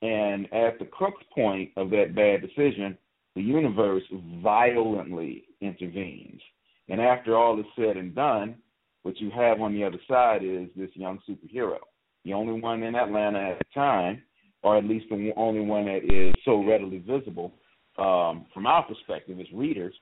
And 0.00 0.46
at 0.52 0.78
the 0.78 0.86
crux 0.90 1.16
point 1.34 1.70
of 1.76 1.90
that 1.90 2.14
bad 2.14 2.40
decision, 2.40 2.96
the 3.34 3.42
universe 3.42 4.02
violently 4.42 5.44
intervenes. 5.60 6.40
And 6.88 7.00
after 7.00 7.36
all 7.36 7.58
is 7.58 7.66
said 7.76 7.96
and 7.96 8.14
done, 8.14 8.56
what 9.04 9.20
you 9.20 9.30
have 9.30 9.60
on 9.60 9.72
the 9.72 9.84
other 9.84 10.00
side 10.08 10.42
is 10.42 10.68
this 10.74 10.90
young 10.94 11.20
superhero, 11.28 11.76
the 12.24 12.32
only 12.32 12.60
one 12.60 12.82
in 12.82 12.94
Atlanta 12.94 13.38
at 13.38 13.58
the 13.58 13.64
time, 13.74 14.22
or 14.62 14.78
at 14.78 14.84
least 14.84 15.06
the 15.10 15.30
only 15.36 15.60
one 15.60 15.84
that 15.84 16.04
is 16.04 16.34
so 16.44 16.64
readily 16.64 16.98
visible 16.98 17.52
um, 17.98 18.46
from 18.52 18.66
our 18.66 18.82
perspective 18.82 19.38
as 19.38 19.46
readers, 19.52 19.94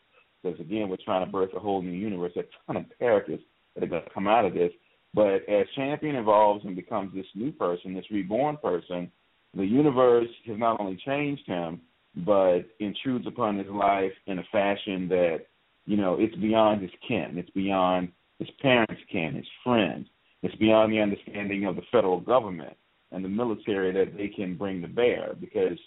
because 0.42 0.59
again, 0.61 0.88
we're 0.88 0.97
trying 1.04 1.26
to 1.26 1.30
birth 1.30 1.50
a 1.54 1.59
whole 1.59 1.82
new 1.82 1.90
universe, 1.90 2.32
a 2.37 2.42
ton 2.66 2.76
of 2.76 2.99
characters 2.99 3.40
that 3.75 3.82
are 3.82 3.88
going 3.88 4.04
to 4.04 4.11
come 4.11 4.28
out 4.28 4.44
of 4.44 4.54
this. 4.54 4.73
But 5.14 5.47
as 5.49 5.66
Champion 5.75 6.16
evolves 6.16 6.64
and 6.64 6.76
becomes 6.76 7.12
this 7.12 7.26
new 7.35 7.52
person, 7.52 7.94
this 7.94 8.11
reborn 8.11 8.56
person, 8.56 9.11
the 9.54 9.66
universe 9.66 10.28
has 10.47 10.59
not 10.59 10.80
only 10.80 10.99
changed 11.04 11.47
him, 11.47 11.80
but 12.25 12.61
intrudes 12.78 13.26
upon 13.26 13.59
his 13.59 13.68
life 13.68 14.12
in 14.26 14.38
a 14.38 14.44
fashion 14.52 15.09
that, 15.09 15.47
you 15.87 15.97
know, 15.97 16.16
it's 16.18 16.37
beyond 16.37 16.82
his 16.82 16.90
kin. 17.06 17.35
It's 17.37 17.50
beyond 17.50 18.12
his 18.45 18.55
parents 18.61 19.03
can, 19.11 19.35
his 19.35 19.47
friends. 19.63 20.07
It's 20.43 20.55
beyond 20.57 20.93
the 20.93 21.01
understanding 21.01 21.67
of 21.67 21.77
the 21.77 21.83
federal 21.93 22.21
government 22.21 22.77
and 23.13 23.25
the 23.25 23.29
military 23.29 23.93
that 23.93 24.17
they 24.17 24.29
can 24.29 24.57
bring 24.57 24.83
to 24.83 24.89
bear 24.89 25.35
because, 25.41 25.79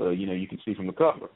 uh, 0.00 0.10
you 0.10 0.26
know, 0.26 0.32
you 0.32 0.48
can 0.48 0.58
see 0.64 0.74
from 0.74 0.86
the 0.86 0.92
cover, 0.92 1.28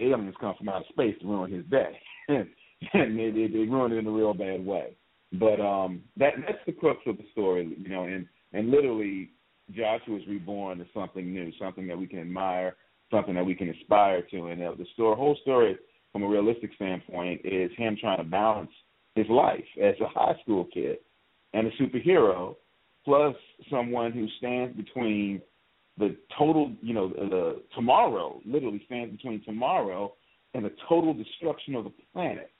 aliens 0.00 0.34
come 0.40 0.54
from 0.56 0.68
outer 0.68 0.86
space 0.88 1.14
to 1.20 1.26
ruin 1.26 1.52
his 1.52 1.64
day. 1.66 1.98
and 2.28 3.18
they, 3.18 3.30
they, 3.30 3.48
they 3.48 3.68
ruin 3.68 3.92
it 3.92 3.98
in 3.98 4.06
a 4.06 4.10
real 4.10 4.32
bad 4.32 4.64
way. 4.64 4.96
But 5.32 5.60
um, 5.60 6.02
that 6.16 6.32
that's 6.44 6.58
the 6.66 6.72
crux 6.72 6.98
of 7.06 7.16
the 7.16 7.24
story, 7.32 7.76
you 7.78 7.88
know, 7.88 8.04
and 8.04 8.26
and 8.52 8.70
literally 8.70 9.30
Joshua 9.70 10.16
is 10.16 10.26
reborn 10.26 10.80
as 10.80 10.88
something 10.92 11.32
new, 11.32 11.52
something 11.60 11.86
that 11.86 11.96
we 11.96 12.08
can 12.08 12.18
admire, 12.18 12.74
something 13.12 13.34
that 13.34 13.46
we 13.46 13.54
can 13.54 13.68
aspire 13.68 14.22
to, 14.22 14.46
and 14.46 14.60
uh, 14.60 14.72
the 14.76 14.86
story, 14.94 15.16
whole 15.16 15.36
story 15.42 15.78
from 16.10 16.24
a 16.24 16.28
realistic 16.28 16.70
standpoint 16.74 17.42
is 17.44 17.70
him 17.76 17.96
trying 18.00 18.18
to 18.18 18.24
balance 18.24 18.70
his 19.14 19.26
life 19.28 19.64
as 19.82 19.94
a 20.00 20.08
high 20.08 20.36
school 20.42 20.66
kid 20.72 20.98
and 21.52 21.66
a 21.66 21.70
superhero, 21.82 22.56
plus 23.04 23.34
someone 23.70 24.12
who 24.12 24.26
stands 24.38 24.76
between 24.76 25.40
the 25.98 26.16
total, 26.38 26.72
you 26.80 26.94
know, 26.94 27.08
the 27.08 27.62
tomorrow, 27.74 28.40
literally 28.46 28.82
stands 28.86 29.12
between 29.12 29.44
tomorrow 29.44 30.12
and 30.54 30.64
the 30.64 30.72
total 30.88 31.12
destruction 31.12 31.74
of 31.74 31.84
the 31.84 31.92
planet. 32.12 32.50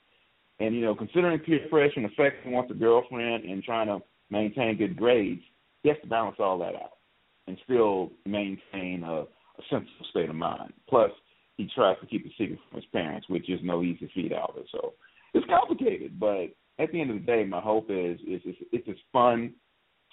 And 0.59 0.75
you 0.75 0.83
know, 0.83 0.95
considering 0.95 1.39
peer 1.41 1.67
pressure 1.71 1.95
and 1.97 2.05
the 2.05 2.15
fact 2.17 2.37
he 2.45 2.51
wants 2.51 2.71
a 2.71 2.75
girlfriend 2.75 3.45
and 3.45 3.63
trying 3.63 3.87
to 3.87 4.01
maintain 4.31 4.77
good 4.77 4.97
grades, 4.97 5.41
he 5.83 5.89
has 5.89 5.99
to 6.03 6.09
balance 6.09 6.37
all 6.39 6.59
that 6.59 6.75
out 6.75 6.99
and 7.47 7.57
still 7.65 8.11
maintain 8.27 9.03
a, 9.05 9.23
a 9.23 9.63
sensible 9.71 10.07
state 10.11 10.29
of 10.29 10.37
mind. 10.37 10.73
Plus, 10.89 11.11
he 11.57 11.69
tries 11.75 11.99
to 12.01 12.07
keep 12.07 12.25
a 12.27 12.29
secret 12.31 12.59
from 12.69 12.81
his 12.81 12.91
parents, 12.93 13.29
which 13.29 13.49
is 13.49 13.61
no 13.63 13.83
easy 13.83 14.11
feat 14.15 14.33
either. 14.33 14.67
So 14.71 14.93
it's 15.35 15.47
complicated, 15.47 16.19
but 16.19 16.49
at 16.79 16.91
the 16.93 17.01
end 17.01 17.11
of 17.11 17.17
the 17.17 17.27
day, 17.27 17.45
my 17.45 17.61
hope 17.61 17.87
is 17.91 18.19
is 18.21 18.41
it's, 18.45 18.59
it's 18.73 18.89
as 18.89 18.97
fun 19.13 19.55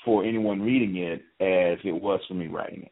for 0.06 0.24
anyone 0.24 0.62
reading 0.62 0.98
it 0.98 1.22
as 1.42 1.80
it 1.84 2.02
was 2.02 2.20
for 2.28 2.34
me 2.34 2.48
writing 2.48 2.84
it. 2.84 2.92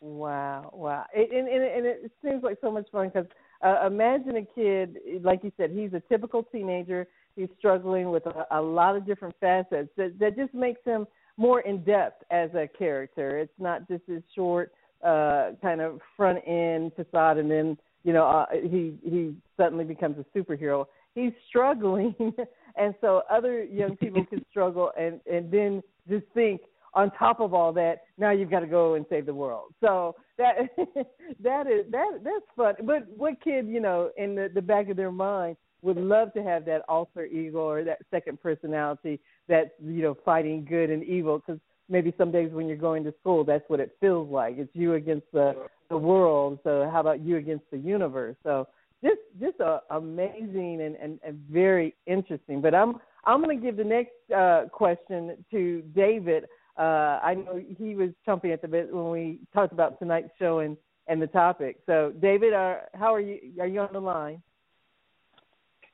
Wow, 0.00 0.70
wow! 0.72 1.04
It, 1.14 1.30
and, 1.32 1.48
and, 1.48 1.64
and 1.64 1.86
it 1.86 2.10
seems 2.22 2.42
like 2.42 2.58
so 2.60 2.70
much 2.70 2.86
fun 2.92 3.08
because 3.08 3.26
uh, 3.64 3.86
imagine 3.86 4.36
a 4.36 4.44
kid, 4.54 4.98
like 5.22 5.42
you 5.42 5.52
said, 5.56 5.70
he's 5.70 5.92
a 5.94 6.02
typical 6.08 6.42
teenager. 6.44 7.06
He's 7.34 7.48
struggling 7.58 8.10
with 8.10 8.24
a, 8.26 8.46
a 8.50 8.60
lot 8.60 8.96
of 8.96 9.06
different 9.06 9.34
facets 9.40 9.88
that 9.96 10.18
that 10.18 10.36
just 10.36 10.54
makes 10.54 10.80
him 10.84 11.06
more 11.36 11.60
in 11.60 11.82
depth 11.84 12.22
as 12.30 12.50
a 12.54 12.68
character. 12.78 13.38
It's 13.38 13.52
not 13.58 13.88
just 13.88 14.02
this 14.06 14.22
short 14.34 14.72
uh 15.04 15.50
kind 15.60 15.82
of 15.82 16.00
front 16.16 16.38
end 16.46 16.90
facade 16.96 17.36
and 17.36 17.50
then 17.50 17.76
you 18.06 18.12
know 18.12 18.26
uh, 18.26 18.46
he 18.62 18.94
he 19.02 19.34
suddenly 19.56 19.84
becomes 19.84 20.16
a 20.16 20.38
superhero. 20.38 20.86
He's 21.14 21.32
struggling 21.48 22.14
and 22.76 22.94
so 23.00 23.22
other 23.28 23.64
young 23.64 23.96
people 23.96 24.24
can 24.24 24.44
struggle 24.50 24.92
and 24.98 25.20
and 25.30 25.50
then 25.50 25.82
just 26.08 26.24
think 26.32 26.60
on 26.94 27.10
top 27.10 27.40
of 27.40 27.52
all 27.52 27.72
that 27.72 28.04
now 28.16 28.30
you've 28.30 28.50
got 28.50 28.60
to 28.60 28.66
go 28.66 28.94
and 28.94 29.04
save 29.10 29.26
the 29.26 29.34
world. 29.34 29.74
So 29.80 30.14
that 30.38 30.54
that 31.42 31.66
is 31.66 31.90
that 31.90 32.20
that's 32.22 32.46
fun. 32.56 32.74
But 32.84 33.08
what 33.14 33.42
kid 33.42 33.66
you 33.66 33.80
know 33.80 34.10
in 34.16 34.36
the 34.36 34.50
the 34.54 34.62
back 34.62 34.88
of 34.88 34.96
their 34.96 35.12
mind 35.12 35.56
would 35.82 35.96
love 35.96 36.32
to 36.34 36.42
have 36.44 36.64
that 36.66 36.82
alter 36.88 37.26
ego 37.26 37.58
or 37.58 37.82
that 37.84 37.98
second 38.10 38.40
personality 38.40 39.20
that's 39.48 39.70
you 39.84 40.02
know 40.02 40.16
fighting 40.24 40.64
good 40.64 40.90
and 40.90 41.02
evil? 41.02 41.42
Because 41.44 41.60
maybe 41.88 42.12
some 42.18 42.30
days 42.30 42.52
when 42.52 42.66
you're 42.66 42.76
going 42.76 43.04
to 43.04 43.14
school 43.20 43.44
that's 43.44 43.64
what 43.68 43.80
it 43.80 43.96
feels 44.00 44.30
like. 44.30 44.56
It's 44.58 44.70
you 44.74 44.94
against 44.94 45.26
the 45.32 45.68
the 45.88 45.96
world. 45.96 46.58
So 46.64 46.88
how 46.92 47.00
about 47.00 47.20
you 47.20 47.36
against 47.36 47.64
the 47.70 47.78
universe? 47.78 48.36
So 48.42 48.66
just 49.02 49.20
just 49.40 49.60
a, 49.60 49.80
amazing 49.90 50.80
and, 50.82 50.96
and, 50.96 51.18
and 51.24 51.38
very 51.50 51.94
interesting. 52.06 52.60
But 52.60 52.74
i'm 52.74 52.96
i'm 53.24 53.42
going 53.42 53.58
to 53.58 53.64
give 53.64 53.76
the 53.76 53.84
next 53.84 54.12
uh, 54.34 54.64
question 54.72 55.36
to 55.50 55.82
david. 55.94 56.44
Uh, 56.78 57.20
i 57.22 57.34
know 57.34 57.62
he 57.78 57.94
was 57.94 58.10
chomping 58.26 58.52
at 58.52 58.62
the 58.62 58.68
bit 58.68 58.92
when 58.92 59.10
we 59.10 59.40
talked 59.54 59.72
about 59.72 59.98
tonight's 59.98 60.30
show 60.38 60.60
and 60.60 60.76
and 61.08 61.22
the 61.22 61.26
topic. 61.28 61.78
So 61.86 62.12
david 62.20 62.52
are 62.52 62.82
how 62.94 63.14
are 63.14 63.20
you 63.20 63.38
are 63.60 63.66
you 63.66 63.80
on 63.80 63.92
the 63.92 64.00
line 64.00 64.42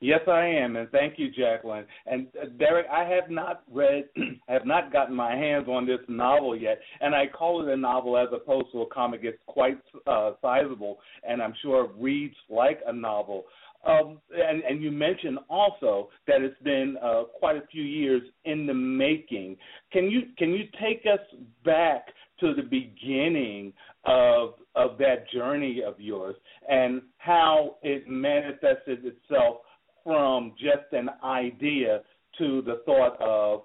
Yes, 0.03 0.19
I 0.27 0.45
am, 0.47 0.75
and 0.75 0.89
thank 0.89 1.17
you, 1.17 1.31
Jacqueline. 1.31 1.85
And 2.07 2.27
uh, 2.35 2.47
Derek, 2.59 2.87
I 2.91 3.05
have 3.05 3.29
not 3.29 3.63
read, 3.71 4.09
have 4.49 4.65
not 4.65 4.91
gotten 4.91 5.15
my 5.15 5.33
hands 5.33 5.69
on 5.69 5.87
this 5.87 6.01
novel 6.09 6.57
yet, 6.57 6.77
and 6.99 7.15
I 7.15 7.25
call 7.27 7.65
it 7.65 7.71
a 7.71 7.77
novel 7.77 8.17
as 8.17 8.27
opposed 8.33 8.67
to 8.73 8.81
a 8.81 8.87
comic. 8.87 9.21
It's 9.23 9.41
quite 9.47 9.77
uh, 10.05 10.31
sizable, 10.41 10.97
and 11.25 11.41
I'm 11.41 11.53
sure 11.61 11.85
it 11.85 11.91
reads 11.97 12.35
like 12.49 12.81
a 12.85 12.91
novel. 12.91 13.45
Um, 13.87 14.19
and, 14.35 14.61
and 14.63 14.83
you 14.83 14.91
mentioned 14.91 15.39
also 15.49 16.09
that 16.27 16.41
it's 16.41 16.61
been 16.63 16.97
uh, 17.01 17.23
quite 17.39 17.55
a 17.55 17.65
few 17.71 17.83
years 17.83 18.23
in 18.43 18.67
the 18.67 18.73
making. 18.73 19.55
Can 19.93 20.11
you 20.11 20.23
can 20.37 20.49
you 20.49 20.65
take 20.81 21.05
us 21.05 21.25
back 21.63 22.07
to 22.41 22.53
the 22.53 22.63
beginning 22.63 23.71
of 24.03 24.55
of 24.75 24.97
that 24.97 25.29
journey 25.31 25.81
of 25.85 25.97
yours 25.97 26.35
and 26.69 27.01
how 27.19 27.75
it 27.83 28.05
manifested 28.09 29.05
itself 29.05 29.57
from 30.03 30.53
just 30.57 30.91
an 30.91 31.09
idea 31.23 32.01
to 32.37 32.61
the 32.61 32.81
thought 32.85 33.19
of 33.21 33.61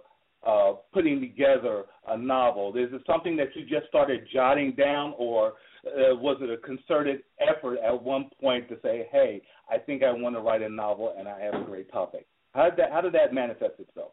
uh, 0.47 0.79
putting 0.93 1.21
together 1.21 1.85
a 2.09 2.17
novel? 2.17 2.75
Is 2.77 2.93
it 2.93 3.03
something 3.07 3.37
that 3.37 3.49
you 3.55 3.63
just 3.63 3.89
started 3.89 4.27
jotting 4.33 4.75
down, 4.77 5.15
or 5.19 5.55
uh, 5.87 6.15
was 6.15 6.39
it 6.41 6.51
a 6.51 6.57
concerted 6.59 7.23
effort 7.41 7.79
at 7.79 8.03
one 8.03 8.31
point 8.41 8.69
to 8.69 8.77
say, 8.83 9.09
"Hey, 9.11 9.43
I 9.71 9.79
think 9.79 10.03
I 10.03 10.13
want 10.13 10.37
to 10.37 10.41
write 10.41 10.63
a 10.63 10.69
novel, 10.69 11.15
and 11.19 11.29
I 11.29 11.41
have 11.41 11.55
a 11.55 11.65
great 11.65 11.91
topic"? 11.91 12.27
How 12.55 12.71
did 12.71 12.79
that 12.79 12.93
How 12.93 13.01
did 13.01 13.13
that 13.15 13.35
manifest 13.35 13.79
itself? 13.79 14.13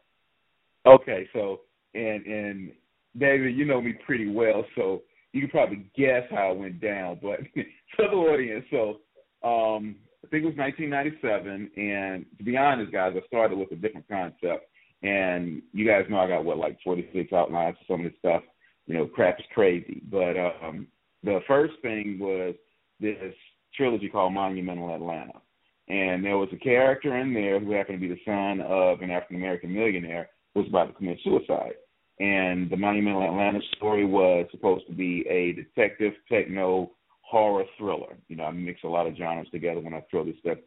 Okay, 0.86 1.28
so 1.32 1.60
and 1.94 2.24
and 2.26 2.72
David, 3.18 3.56
you 3.56 3.64
know 3.64 3.80
me 3.80 3.94
pretty 4.04 4.30
well, 4.30 4.64
so 4.74 5.02
you 5.32 5.42
can 5.42 5.50
probably 5.50 5.86
guess 5.96 6.22
how 6.30 6.52
it 6.52 6.58
went 6.58 6.80
down. 6.80 7.18
But 7.22 7.40
for 7.96 8.08
the 8.10 8.16
audience, 8.16 8.64
so 8.70 9.00
um, 9.46 9.96
I 10.26 10.28
think 10.28 10.42
it 10.42 10.46
was 10.46 10.56
1997, 10.56 11.70
and 11.76 12.26
to 12.36 12.42
be 12.42 12.56
honest, 12.56 12.90
guys, 12.90 13.12
I 13.14 13.24
started 13.28 13.58
with 13.58 13.70
a 13.70 13.76
different 13.76 14.08
concept. 14.08 14.66
And 15.04 15.62
you 15.72 15.86
guys 15.86 16.04
know 16.10 16.18
I 16.18 16.26
got 16.26 16.44
what 16.44 16.58
like 16.58 16.78
46 16.82 17.32
outlines 17.32 17.76
for 17.78 17.94
some 17.94 18.04
of 18.04 18.10
this 18.10 18.18
stuff. 18.18 18.42
You 18.86 18.94
know, 18.94 19.06
crap 19.06 19.38
is 19.38 19.44
crazy. 19.54 20.02
But 20.10 20.36
um, 20.36 20.88
the 21.22 21.40
first 21.46 21.74
thing 21.80 22.18
was 22.18 22.56
this 22.98 23.34
trilogy 23.76 24.08
called 24.08 24.32
Monumental 24.32 24.92
Atlanta, 24.92 25.40
and 25.86 26.24
there 26.24 26.38
was 26.38 26.48
a 26.52 26.56
character 26.56 27.16
in 27.18 27.32
there 27.32 27.60
who 27.60 27.70
happened 27.70 28.00
to 28.00 28.08
be 28.08 28.12
the 28.12 28.20
son 28.24 28.60
of 28.66 29.02
an 29.02 29.12
African 29.12 29.36
American 29.36 29.72
millionaire 29.72 30.30
who 30.54 30.60
was 30.62 30.68
about 30.68 30.86
to 30.86 30.94
commit 30.94 31.20
suicide. 31.22 31.74
And 32.18 32.68
the 32.68 32.76
Monumental 32.76 33.22
Atlanta 33.22 33.60
story 33.76 34.04
was 34.04 34.46
supposed 34.50 34.88
to 34.88 34.92
be 34.92 35.24
a 35.28 35.52
detective 35.52 36.14
techno 36.28 36.90
horror 37.28 37.64
thriller. 37.76 38.16
You 38.28 38.36
know, 38.36 38.44
I 38.44 38.50
mix 38.52 38.80
a 38.84 38.88
lot 38.88 39.06
of 39.06 39.16
genres 39.16 39.48
together 39.50 39.80
when 39.80 39.94
I 39.94 40.04
throw 40.10 40.24
this 40.24 40.36
stuff 40.40 40.58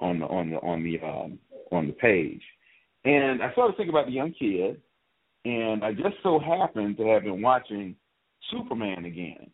on 0.00 0.18
the 0.20 0.26
on 0.26 0.50
the 0.50 0.56
on 0.56 0.82
the 0.82 1.00
um, 1.04 1.38
on 1.70 1.86
the 1.86 1.92
page. 1.94 2.42
And 3.04 3.42
I 3.42 3.52
started 3.52 3.76
thinking 3.76 3.94
about 3.94 4.06
the 4.06 4.12
young 4.12 4.32
kid, 4.38 4.80
and 5.44 5.84
I 5.84 5.92
just 5.92 6.16
so 6.22 6.38
happened 6.38 6.96
to 6.98 7.06
have 7.06 7.22
been 7.22 7.42
watching 7.42 7.96
Superman 8.50 9.04
again. 9.04 9.50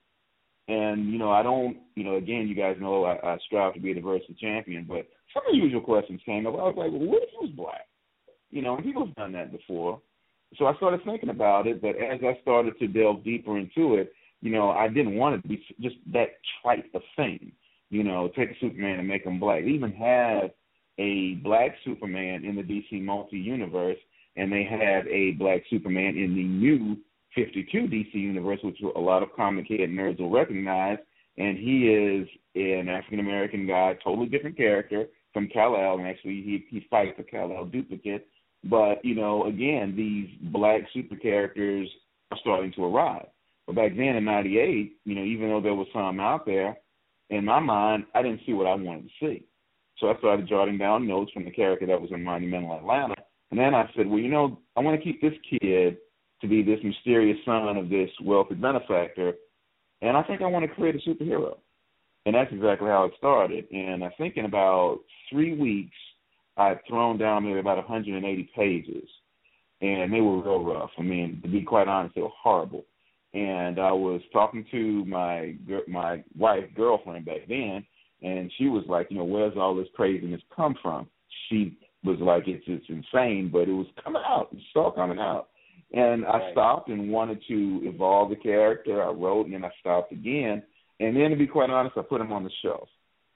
And 0.66 1.10
you 1.10 1.18
know, 1.18 1.30
I 1.30 1.42
don't, 1.42 1.78
you 1.94 2.04
know, 2.04 2.16
again, 2.16 2.46
you 2.48 2.54
guys 2.54 2.76
know 2.80 3.04
I, 3.04 3.34
I 3.34 3.38
strive 3.46 3.74
to 3.74 3.80
be 3.80 3.92
a 3.92 3.94
diversity 3.94 4.36
champion, 4.38 4.84
but 4.86 5.06
some 5.32 5.42
unusual 5.50 5.80
questions 5.80 6.20
came 6.26 6.46
up. 6.46 6.54
I 6.54 6.56
was 6.56 6.74
like, 6.76 6.90
well, 6.90 7.08
what 7.08 7.22
if 7.22 7.30
he 7.30 7.46
was 7.46 7.54
black? 7.56 7.86
You 8.50 8.62
know, 8.62 8.76
and 8.76 8.84
people 8.84 9.06
have 9.06 9.14
done 9.14 9.32
that 9.32 9.52
before. 9.52 10.00
So 10.58 10.66
I 10.66 10.74
started 10.76 11.00
thinking 11.04 11.28
about 11.28 11.66
it, 11.66 11.80
but 11.80 11.96
as 11.96 12.20
I 12.22 12.38
started 12.40 12.78
to 12.78 12.88
delve 12.88 13.22
deeper 13.22 13.58
into 13.58 13.96
it, 13.96 14.12
you 14.40 14.52
know, 14.52 14.70
I 14.70 14.88
didn't 14.88 15.16
want 15.16 15.36
it 15.36 15.42
to 15.42 15.48
be 15.48 15.64
just 15.80 15.96
that 16.12 16.28
trite 16.62 16.84
a 16.94 17.00
thing. 17.16 17.52
You 17.90 18.04
know, 18.04 18.30
take 18.36 18.50
a 18.50 18.58
Superman 18.60 18.98
and 18.98 19.08
make 19.08 19.24
him 19.24 19.40
black. 19.40 19.64
They 19.64 19.70
even 19.70 19.92
have 19.92 20.50
a 20.98 21.34
black 21.42 21.74
Superman 21.84 22.44
in 22.44 22.56
the 22.56 22.62
DC 22.62 23.02
multi 23.02 23.38
universe, 23.38 23.96
and 24.36 24.52
they 24.52 24.64
have 24.64 25.06
a 25.06 25.32
black 25.32 25.62
Superman 25.70 26.16
in 26.16 26.34
the 26.34 26.44
new 26.44 26.96
52 27.34 27.86
DC 27.86 28.14
universe, 28.14 28.60
which 28.62 28.78
a 28.94 29.00
lot 29.00 29.22
of 29.22 29.34
comic 29.34 29.66
head 29.68 29.88
nerds 29.90 30.20
will 30.20 30.30
recognize. 30.30 30.98
And 31.38 31.56
he 31.56 31.88
is 31.88 32.28
an 32.54 32.88
African 32.88 33.20
American 33.20 33.66
guy, 33.66 33.96
totally 34.02 34.28
different 34.28 34.56
character 34.56 35.06
from 35.32 35.48
Kal 35.48 35.76
El, 35.76 35.98
and 35.98 36.06
actually 36.06 36.42
he 36.42 36.66
he 36.68 36.86
fights 36.90 37.16
the 37.16 37.22
Kal 37.22 37.52
El 37.56 37.66
duplicate. 37.66 38.26
But 38.64 39.04
you 39.04 39.14
know, 39.14 39.46
again, 39.46 39.94
these 39.96 40.28
black 40.52 40.82
super 40.92 41.16
characters 41.16 41.88
are 42.32 42.38
starting 42.40 42.72
to 42.72 42.84
arrive. 42.84 43.26
But 43.68 43.76
back 43.76 43.96
then 43.96 44.16
in 44.16 44.24
'98, 44.24 44.96
you 45.04 45.14
know, 45.14 45.22
even 45.22 45.50
though 45.50 45.60
there 45.60 45.74
was 45.74 45.88
some 45.92 46.18
out 46.20 46.46
there, 46.46 46.78
in 47.28 47.44
my 47.44 47.60
mind, 47.60 48.06
I 48.14 48.22
didn't 48.22 48.40
see 48.46 48.54
what 48.54 48.66
I 48.66 48.74
wanted 48.74 49.02
to 49.02 49.10
see. 49.20 49.44
So 49.98 50.08
I 50.08 50.16
started 50.16 50.48
jotting 50.48 50.78
down 50.78 51.06
notes 51.06 51.32
from 51.32 51.44
the 51.44 51.50
character 51.50 51.84
that 51.86 52.00
was 52.00 52.10
in 52.10 52.24
Monumental 52.24 52.78
Atlanta, 52.78 53.14
and 53.50 53.60
then 53.60 53.74
I 53.74 53.90
said, 53.94 54.06
well, 54.06 54.20
you 54.20 54.30
know, 54.30 54.58
I 54.74 54.80
want 54.80 54.98
to 54.98 55.04
keep 55.04 55.20
this 55.20 55.34
kid 55.50 55.98
to 56.40 56.48
be 56.48 56.62
this 56.62 56.78
mysterious 56.82 57.36
son 57.44 57.76
of 57.76 57.90
this 57.90 58.08
wealthy 58.24 58.54
benefactor, 58.54 59.34
and 60.00 60.16
I 60.16 60.22
think 60.22 60.40
I 60.40 60.46
want 60.46 60.64
to 60.64 60.74
create 60.74 60.94
a 60.94 61.06
superhero. 61.06 61.58
And 62.24 62.34
that's 62.34 62.52
exactly 62.52 62.88
how 62.88 63.04
it 63.04 63.12
started. 63.18 63.66
And 63.70 64.02
I 64.02 64.08
think 64.16 64.38
in 64.38 64.46
about 64.46 65.00
three 65.30 65.54
weeks, 65.54 65.96
I'd 66.56 66.80
thrown 66.88 67.18
down 67.18 67.44
maybe 67.44 67.58
about 67.58 67.76
180 67.76 68.50
pages, 68.56 69.08
and 69.82 70.10
they 70.10 70.22
were 70.22 70.42
real 70.42 70.64
rough. 70.64 70.90
I 70.98 71.02
mean, 71.02 71.40
to 71.42 71.48
be 71.48 71.62
quite 71.62 71.86
honest, 71.86 72.14
they 72.14 72.22
were 72.22 72.28
horrible 72.42 72.86
and 73.34 73.78
I 73.78 73.92
was 73.92 74.20
talking 74.32 74.64
to 74.70 75.04
my 75.04 75.54
my 75.86 76.24
wife 76.36 76.64
girlfriend 76.74 77.26
back 77.26 77.46
then, 77.48 77.84
and 78.22 78.50
she 78.58 78.68
was 78.68 78.84
like, 78.88 79.08
you 79.10 79.18
know, 79.18 79.24
where's 79.24 79.56
all 79.56 79.74
this 79.74 79.88
craziness 79.94 80.40
come 80.54 80.74
from? 80.82 81.08
She 81.48 81.78
was 82.04 82.18
like, 82.20 82.44
it's 82.46 82.64
it's 82.66 82.86
insane, 82.88 83.50
but 83.52 83.68
it 83.68 83.72
was 83.72 83.86
coming 84.02 84.22
out. 84.26 84.48
It's 84.52 84.62
all 84.74 84.92
coming 84.92 85.18
out. 85.18 85.48
And 85.92 86.24
I 86.26 86.38
right. 86.38 86.52
stopped 86.52 86.88
and 86.90 87.10
wanted 87.10 87.40
to 87.48 87.80
evolve 87.84 88.30
the 88.30 88.36
character. 88.36 89.02
I 89.02 89.10
wrote, 89.10 89.46
and 89.46 89.54
then 89.54 89.64
I 89.64 89.70
stopped 89.80 90.12
again. 90.12 90.62
And 91.00 91.16
then, 91.16 91.30
to 91.30 91.36
be 91.36 91.46
quite 91.46 91.70
honest, 91.70 91.96
I 91.96 92.02
put 92.02 92.20
him 92.20 92.32
on 92.32 92.44
the 92.44 92.50
shelf. 92.62 92.88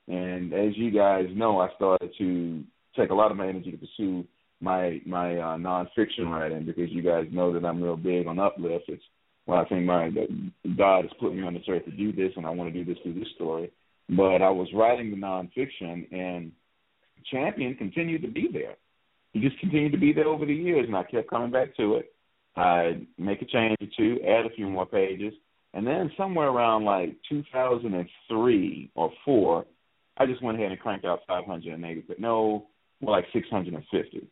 And 0.07 0.53
as 0.53 0.75
you 0.75 0.91
guys 0.91 1.25
know, 1.33 1.59
I 1.59 1.69
started 1.75 2.11
to 2.17 2.63
take 2.97 3.09
a 3.09 3.15
lot 3.15 3.31
of 3.31 3.37
my 3.37 3.47
energy 3.47 3.71
to 3.71 3.77
pursue 3.77 4.25
my 4.59 5.01
my 5.05 5.37
uh, 5.37 5.57
nonfiction 5.57 6.29
writing 6.29 6.65
because 6.65 6.89
you 6.89 7.01
guys 7.01 7.25
know 7.31 7.53
that 7.53 7.65
I'm 7.65 7.81
real 7.81 7.97
big 7.97 8.27
on 8.27 8.39
uplift. 8.39 8.85
It's 8.87 9.03
well, 9.45 9.59
I 9.59 9.65
think 9.65 9.85
my 9.85 10.09
God 10.77 11.03
has 11.03 11.11
put 11.19 11.35
me 11.35 11.43
on 11.43 11.53
this 11.53 11.63
earth 11.67 11.85
to 11.85 11.91
do 11.91 12.13
this, 12.13 12.31
and 12.37 12.45
I 12.45 12.49
want 12.49 12.73
to 12.73 12.83
do 12.83 12.85
this 12.85 13.01
through 13.03 13.19
this 13.19 13.29
story. 13.35 13.71
But 14.09 14.41
I 14.41 14.49
was 14.49 14.67
writing 14.73 15.11
the 15.11 15.17
nonfiction, 15.17 16.11
and 16.13 16.51
Champion 17.29 17.75
continued 17.75 18.21
to 18.21 18.29
be 18.29 18.49
there. 18.51 18.75
He 19.33 19.41
just 19.41 19.59
continued 19.59 19.91
to 19.93 19.97
be 19.97 20.13
there 20.13 20.27
over 20.27 20.45
the 20.45 20.53
years, 20.53 20.85
and 20.87 20.95
I 20.95 21.03
kept 21.03 21.29
coming 21.29 21.51
back 21.51 21.75
to 21.77 21.95
it. 21.95 22.13
I'd 22.55 23.05
make 23.17 23.41
a 23.41 23.45
change 23.45 23.77
or 23.81 23.87
two, 23.97 24.19
add 24.25 24.45
a 24.45 24.55
few 24.55 24.69
more 24.69 24.85
pages, 24.85 25.33
and 25.73 25.85
then 25.85 26.11
somewhere 26.15 26.49
around 26.49 26.85
like 26.85 27.15
2003 27.27 28.91
or 28.95 29.11
four, 29.25 29.65
I 30.17 30.25
just 30.27 30.43
went 30.43 30.59
ahead 30.59 30.71
and 30.71 30.79
cranked 30.79 31.05
out 31.05 31.21
580, 31.27 32.03
but 32.07 32.19
no, 32.19 32.67
more 33.01 33.11
like 33.11 33.25
650. 33.33 34.27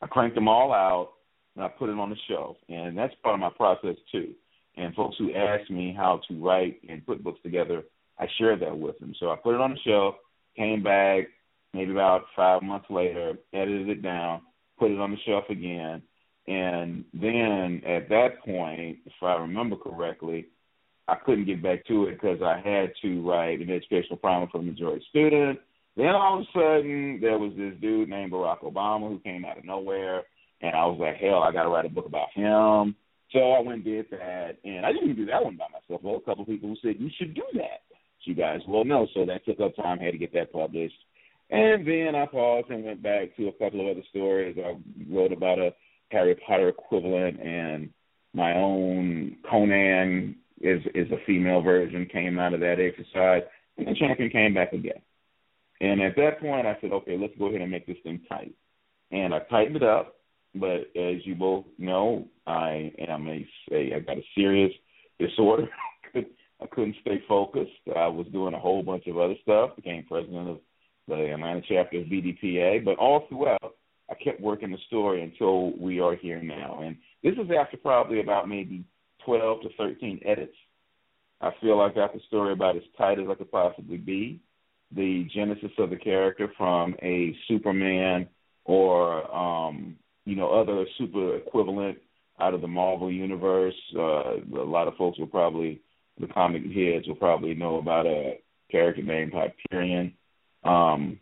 I 0.00 0.06
cranked 0.06 0.34
them 0.34 0.48
all 0.48 0.72
out, 0.72 1.10
and 1.54 1.64
I 1.64 1.68
put 1.68 1.90
it 1.90 1.98
on 1.98 2.08
the 2.08 2.16
shelf, 2.28 2.56
and 2.70 2.96
that's 2.96 3.14
part 3.22 3.34
of 3.34 3.40
my 3.40 3.50
process 3.50 3.96
too 4.10 4.34
And 4.76 4.94
folks 4.94 5.16
who 5.18 5.34
ask 5.34 5.70
me 5.70 5.94
how 5.96 6.20
to 6.28 6.42
write 6.42 6.80
and 6.88 7.06
put 7.06 7.24
books 7.24 7.40
together, 7.42 7.82
I 8.18 8.26
share 8.38 8.56
that 8.56 8.76
with 8.76 8.98
them. 8.98 9.14
So 9.18 9.30
I 9.30 9.36
put 9.36 9.54
it 9.54 9.60
on 9.60 9.70
the 9.72 9.78
shelf, 9.90 10.16
came 10.56 10.82
back 10.82 11.28
maybe 11.72 11.92
about 11.92 12.22
five 12.34 12.62
months 12.62 12.86
later, 12.88 13.34
edited 13.52 13.88
it 13.88 14.02
down, 14.02 14.40
put 14.78 14.90
it 14.90 14.98
on 14.98 15.10
the 15.10 15.18
shelf 15.26 15.44
again, 15.50 16.02
and 16.48 17.04
then 17.12 17.82
at 17.86 18.08
that 18.08 18.40
point, 18.44 18.98
if 19.04 19.12
I 19.20 19.34
remember 19.34 19.76
correctly, 19.76 20.46
I 21.08 21.16
couldn't 21.16 21.46
get 21.46 21.62
back 21.62 21.84
to 21.86 22.06
it 22.06 22.12
because 22.12 22.40
I 22.42 22.56
had 22.56 22.92
to 23.02 23.28
write 23.28 23.60
an 23.60 23.70
educational 23.70 24.16
primer 24.16 24.46
for 24.50 24.58
the 24.58 24.64
majority 24.64 25.04
student. 25.08 25.58
Then 25.96 26.08
all 26.08 26.38
of 26.38 26.42
a 26.42 26.52
sudden, 26.52 27.18
there 27.20 27.38
was 27.38 27.52
this 27.56 27.74
dude 27.80 28.08
named 28.08 28.32
Barack 28.32 28.60
Obama 28.60 29.08
who 29.08 29.18
came 29.20 29.44
out 29.44 29.58
of 29.58 29.64
nowhere, 29.64 30.22
and 30.60 30.74
I 30.74 30.86
was 30.86 30.98
like, 31.00 31.16
hell, 31.16 31.42
I 31.42 31.52
got 31.52 31.64
to 31.64 31.68
write 31.68 31.86
a 31.86 31.90
book 31.90 32.06
about 32.06 32.28
him. 32.34 32.94
So 33.32 33.52
I 33.52 33.60
went 33.60 33.84
and 33.84 33.84
did 33.84 34.06
that, 34.10 34.56
and 34.64 34.86
I 34.86 34.92
didn't 34.92 35.16
do 35.16 35.26
that 35.26 35.44
one 35.44 35.56
by 35.56 35.66
myself. 35.72 36.02
Well, 36.02 36.16
a 36.16 36.20
couple 36.20 36.42
of 36.42 36.48
people 36.48 36.76
said 36.82 36.96
you 36.98 37.10
should 37.18 37.34
do 37.34 37.44
that. 37.54 37.82
You 38.24 38.34
guys 38.34 38.58
well 38.66 38.84
know, 38.84 39.06
so 39.14 39.24
that 39.24 39.44
took 39.44 39.60
up 39.60 39.76
time. 39.76 39.98
Had 39.98 40.10
to 40.10 40.18
get 40.18 40.32
that 40.34 40.52
published, 40.52 40.96
and 41.48 41.86
then 41.86 42.16
I 42.16 42.26
paused 42.26 42.70
and 42.70 42.84
went 42.84 43.00
back 43.00 43.36
to 43.36 43.46
a 43.46 43.52
couple 43.52 43.80
of 43.80 43.96
other 43.96 44.04
stories. 44.10 44.56
I 44.58 44.76
wrote 45.08 45.30
about 45.32 45.60
a 45.60 45.72
Harry 46.10 46.34
Potter 46.34 46.68
equivalent, 46.68 47.40
and 47.40 47.90
my 48.34 48.52
own 48.54 49.36
Conan 49.48 50.34
is 50.60 50.82
is 50.94 51.08
a 51.12 51.24
female 51.24 51.60
version 51.62 52.08
came 52.12 52.40
out 52.40 52.52
of 52.52 52.60
that 52.60 52.80
exercise, 52.80 53.42
and 53.78 53.86
the 53.86 53.94
champion 53.94 54.28
came 54.30 54.54
back 54.54 54.72
again. 54.72 55.02
And 55.80 56.00
at 56.00 56.16
that 56.16 56.40
point, 56.40 56.66
I 56.66 56.76
said, 56.80 56.92
okay, 56.92 57.16
let's 57.16 57.34
go 57.38 57.46
ahead 57.46 57.60
and 57.60 57.70
make 57.70 57.86
this 57.86 57.98
thing 58.02 58.22
tight. 58.28 58.54
And 59.12 59.34
I 59.34 59.40
tightened 59.50 59.76
it 59.76 59.82
up, 59.82 60.16
but 60.58 60.90
as 60.98 61.24
you 61.24 61.34
both 61.34 61.64
know, 61.78 62.26
I 62.46 62.92
am 63.08 63.26
a, 63.28 63.46
a 63.72 63.94
I 63.96 64.00
got 64.00 64.18
a 64.18 64.24
serious 64.34 64.72
disorder. 65.18 65.68
I 66.14 66.66
couldn't 66.66 66.96
stay 67.02 67.22
focused. 67.28 67.70
I 67.94 68.08
was 68.08 68.26
doing 68.32 68.54
a 68.54 68.58
whole 68.58 68.82
bunch 68.82 69.06
of 69.06 69.18
other 69.18 69.34
stuff. 69.42 69.76
Became 69.76 70.04
president 70.04 70.48
of 70.48 70.60
the 71.08 71.32
Atlanta 71.32 71.60
chapter 71.68 72.00
of 72.00 72.06
BDPA, 72.06 72.84
but 72.84 72.98
all 72.98 73.26
throughout, 73.28 73.76
I 74.10 74.14
kept 74.14 74.40
working 74.40 74.70
the 74.70 74.78
story 74.86 75.22
until 75.22 75.76
we 75.78 76.00
are 76.00 76.16
here 76.16 76.42
now. 76.42 76.80
And 76.82 76.96
this 77.22 77.34
is 77.34 77.50
after 77.56 77.76
probably 77.76 78.20
about 78.20 78.48
maybe 78.48 78.84
12 79.24 79.62
to 79.62 79.68
13 79.76 80.20
edits. 80.24 80.56
I 81.40 81.50
feel 81.60 81.78
like 81.78 81.92
I 81.92 81.96
got 81.96 82.14
the 82.14 82.20
story 82.28 82.52
about 82.52 82.76
as 82.76 82.82
tight 82.96 83.18
as 83.18 83.26
I 83.30 83.34
could 83.34 83.50
possibly 83.50 83.98
be. 83.98 84.40
The 84.94 85.28
genesis 85.34 85.72
of 85.78 85.90
the 85.90 85.96
character 85.96 86.50
from 86.56 86.94
a 87.02 87.36
Superman 87.48 88.28
or 88.64 89.34
um, 89.34 89.96
you 90.26 90.36
know 90.36 90.50
other 90.50 90.84
super 90.98 91.36
equivalent 91.36 91.98
out 92.38 92.52
of 92.52 92.60
the 92.60 92.68
Marvel 92.68 93.10
universe. 93.10 93.74
Uh, 93.96 94.34
a 94.36 94.68
lot 94.68 94.88
of 94.88 94.96
folks 94.96 95.18
will 95.18 95.26
probably 95.26 95.80
the 96.20 96.26
comic 96.26 96.62
heads 96.64 97.06
will 97.06 97.16
probably 97.16 97.54
know 97.54 97.78
about 97.78 98.06
a 98.06 98.38
character 98.70 99.02
named 99.02 99.32
Hyperion. 99.32 100.12
Um, 100.64 101.18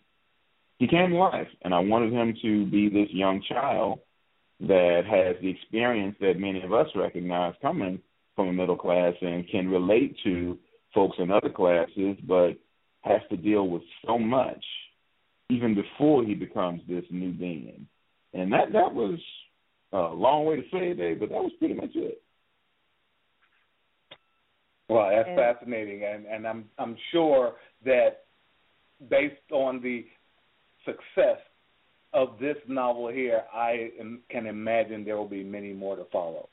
he 0.78 0.88
came 0.88 1.10
to 1.10 1.16
life, 1.16 1.48
and 1.62 1.72
I 1.72 1.78
wanted 1.78 2.12
him 2.12 2.34
to 2.42 2.66
be 2.66 2.88
this 2.88 3.08
young 3.10 3.42
child 3.48 4.00
that 4.60 5.02
has 5.08 5.36
the 5.40 5.50
experience 5.50 6.16
that 6.20 6.38
many 6.38 6.62
of 6.62 6.72
us 6.72 6.86
recognize 6.96 7.54
coming 7.60 8.00
from 8.34 8.48
a 8.48 8.52
middle 8.52 8.76
class 8.76 9.14
and 9.20 9.48
can 9.48 9.68
relate 9.68 10.16
to 10.24 10.58
folks 10.94 11.16
in 11.18 11.30
other 11.30 11.50
classes, 11.50 12.16
but 12.26 12.52
has 13.02 13.20
to 13.30 13.36
deal 13.36 13.68
with 13.68 13.82
so 14.06 14.18
much 14.18 14.64
even 15.50 15.74
before 15.74 16.24
he 16.24 16.34
becomes 16.34 16.80
this 16.88 17.04
new 17.10 17.32
being. 17.32 17.86
And 18.34 18.52
that 18.52 18.72
that 18.72 18.92
was 18.92 19.18
a 19.92 19.98
long 19.98 20.44
way 20.44 20.56
to 20.56 20.62
say 20.62 20.90
it, 20.90 20.98
Dave, 20.98 21.20
but 21.20 21.28
that 21.28 21.42
was 21.42 21.52
pretty 21.58 21.74
much 21.74 21.90
it. 21.94 22.20
Well, 24.88 25.08
that's 25.08 25.28
and, 25.28 25.38
fascinating, 25.38 26.02
and 26.04 26.26
and 26.26 26.46
I'm 26.46 26.64
I'm 26.78 26.96
sure 27.12 27.54
that 27.84 28.24
based 29.08 29.50
on 29.52 29.80
the 29.80 30.04
success 30.84 31.38
of 32.12 32.38
this 32.40 32.56
novel 32.68 33.08
here, 33.08 33.42
I 33.52 33.90
can 34.30 34.46
imagine 34.46 35.04
there 35.04 35.16
will 35.16 35.28
be 35.28 35.44
many 35.44 35.72
more 35.72 35.96
to 35.96 36.04
follow. 36.12 36.48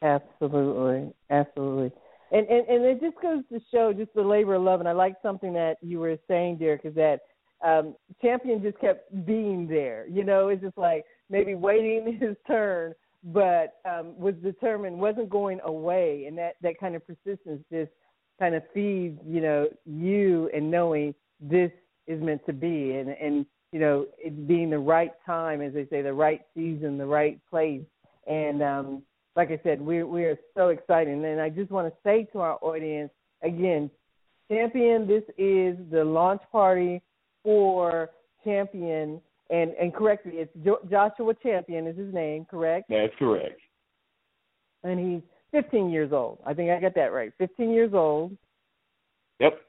Absolutely, 0.00 1.12
absolutely, 1.30 1.90
and 2.30 2.46
and 2.46 2.68
and 2.68 2.84
it 2.84 3.00
just 3.00 3.20
goes 3.20 3.42
to 3.50 3.60
show 3.72 3.92
just 3.92 4.14
the 4.14 4.22
labor 4.22 4.54
of 4.54 4.62
love. 4.62 4.80
And 4.80 4.88
I 4.88 4.92
like 4.92 5.16
something 5.22 5.52
that 5.54 5.76
you 5.82 5.98
were 5.98 6.16
saying, 6.28 6.58
Derek, 6.58 6.84
is 6.84 6.94
that 6.94 7.20
um, 7.66 7.96
Champion 8.22 8.62
just 8.62 8.78
kept 8.78 9.26
being 9.26 9.66
there. 9.66 10.06
You 10.08 10.24
know, 10.24 10.48
it's 10.48 10.62
just 10.62 10.78
like 10.78 11.04
maybe 11.28 11.54
waiting 11.54 12.16
his 12.20 12.36
turn, 12.46 12.94
but 13.24 13.74
um, 13.84 14.16
was 14.18 14.34
determined, 14.42 14.98
wasn't 14.98 15.28
going 15.28 15.60
away, 15.64 16.26
and 16.26 16.38
that 16.38 16.54
that 16.62 16.78
kind 16.78 16.94
of 16.94 17.02
persistence 17.06 17.62
just 17.72 17.90
kind 18.38 18.54
of 18.54 18.62
feeds 18.72 19.18
you 19.26 19.40
know 19.40 19.66
you 19.84 20.50
and 20.54 20.70
knowing 20.70 21.14
this 21.40 21.72
is 22.06 22.22
meant 22.22 22.44
to 22.46 22.52
be. 22.52 22.94
And 22.94 23.10
and 23.10 23.44
you 23.72 23.80
know 23.80 24.06
it 24.16 24.46
being 24.46 24.70
the 24.70 24.78
right 24.78 25.12
time 25.24 25.60
as 25.60 25.74
they 25.74 25.86
say 25.86 26.02
the 26.02 26.12
right 26.12 26.42
season 26.54 26.98
the 26.98 27.06
right 27.06 27.40
place. 27.50 27.82
And 28.28 28.62
um 28.62 29.02
like 29.34 29.50
i 29.50 29.60
said 29.62 29.80
we 29.80 30.04
we 30.04 30.24
are 30.24 30.38
so 30.56 30.68
excited. 30.68 31.12
And 31.12 31.40
i 31.40 31.48
just 31.48 31.70
want 31.70 31.88
to 31.88 31.94
say 32.04 32.28
to 32.32 32.40
our 32.40 32.58
audience 32.62 33.10
again 33.42 33.90
champion 34.48 35.06
this 35.06 35.24
is 35.36 35.76
the 35.90 36.04
launch 36.04 36.40
party 36.52 37.02
for 37.46 38.10
champion 38.42 39.20
and 39.50 39.70
and 39.80 39.94
correct 39.94 40.26
me 40.26 40.32
it's 40.34 40.52
jo- 40.64 40.80
joshua 40.90 41.32
champion 41.40 41.86
is 41.86 41.96
his 41.96 42.12
name 42.12 42.44
correct? 42.50 42.86
That's 42.90 43.12
correct. 43.16 43.60
And 44.82 44.98
he's 44.98 45.22
15 45.52 45.90
years 45.90 46.12
old. 46.12 46.38
I 46.44 46.52
think 46.52 46.70
i 46.70 46.80
got 46.80 46.96
that 46.96 47.12
right. 47.12 47.32
15 47.38 47.70
years 47.70 47.92
old. 47.94 48.36
Yep. 49.38 49.60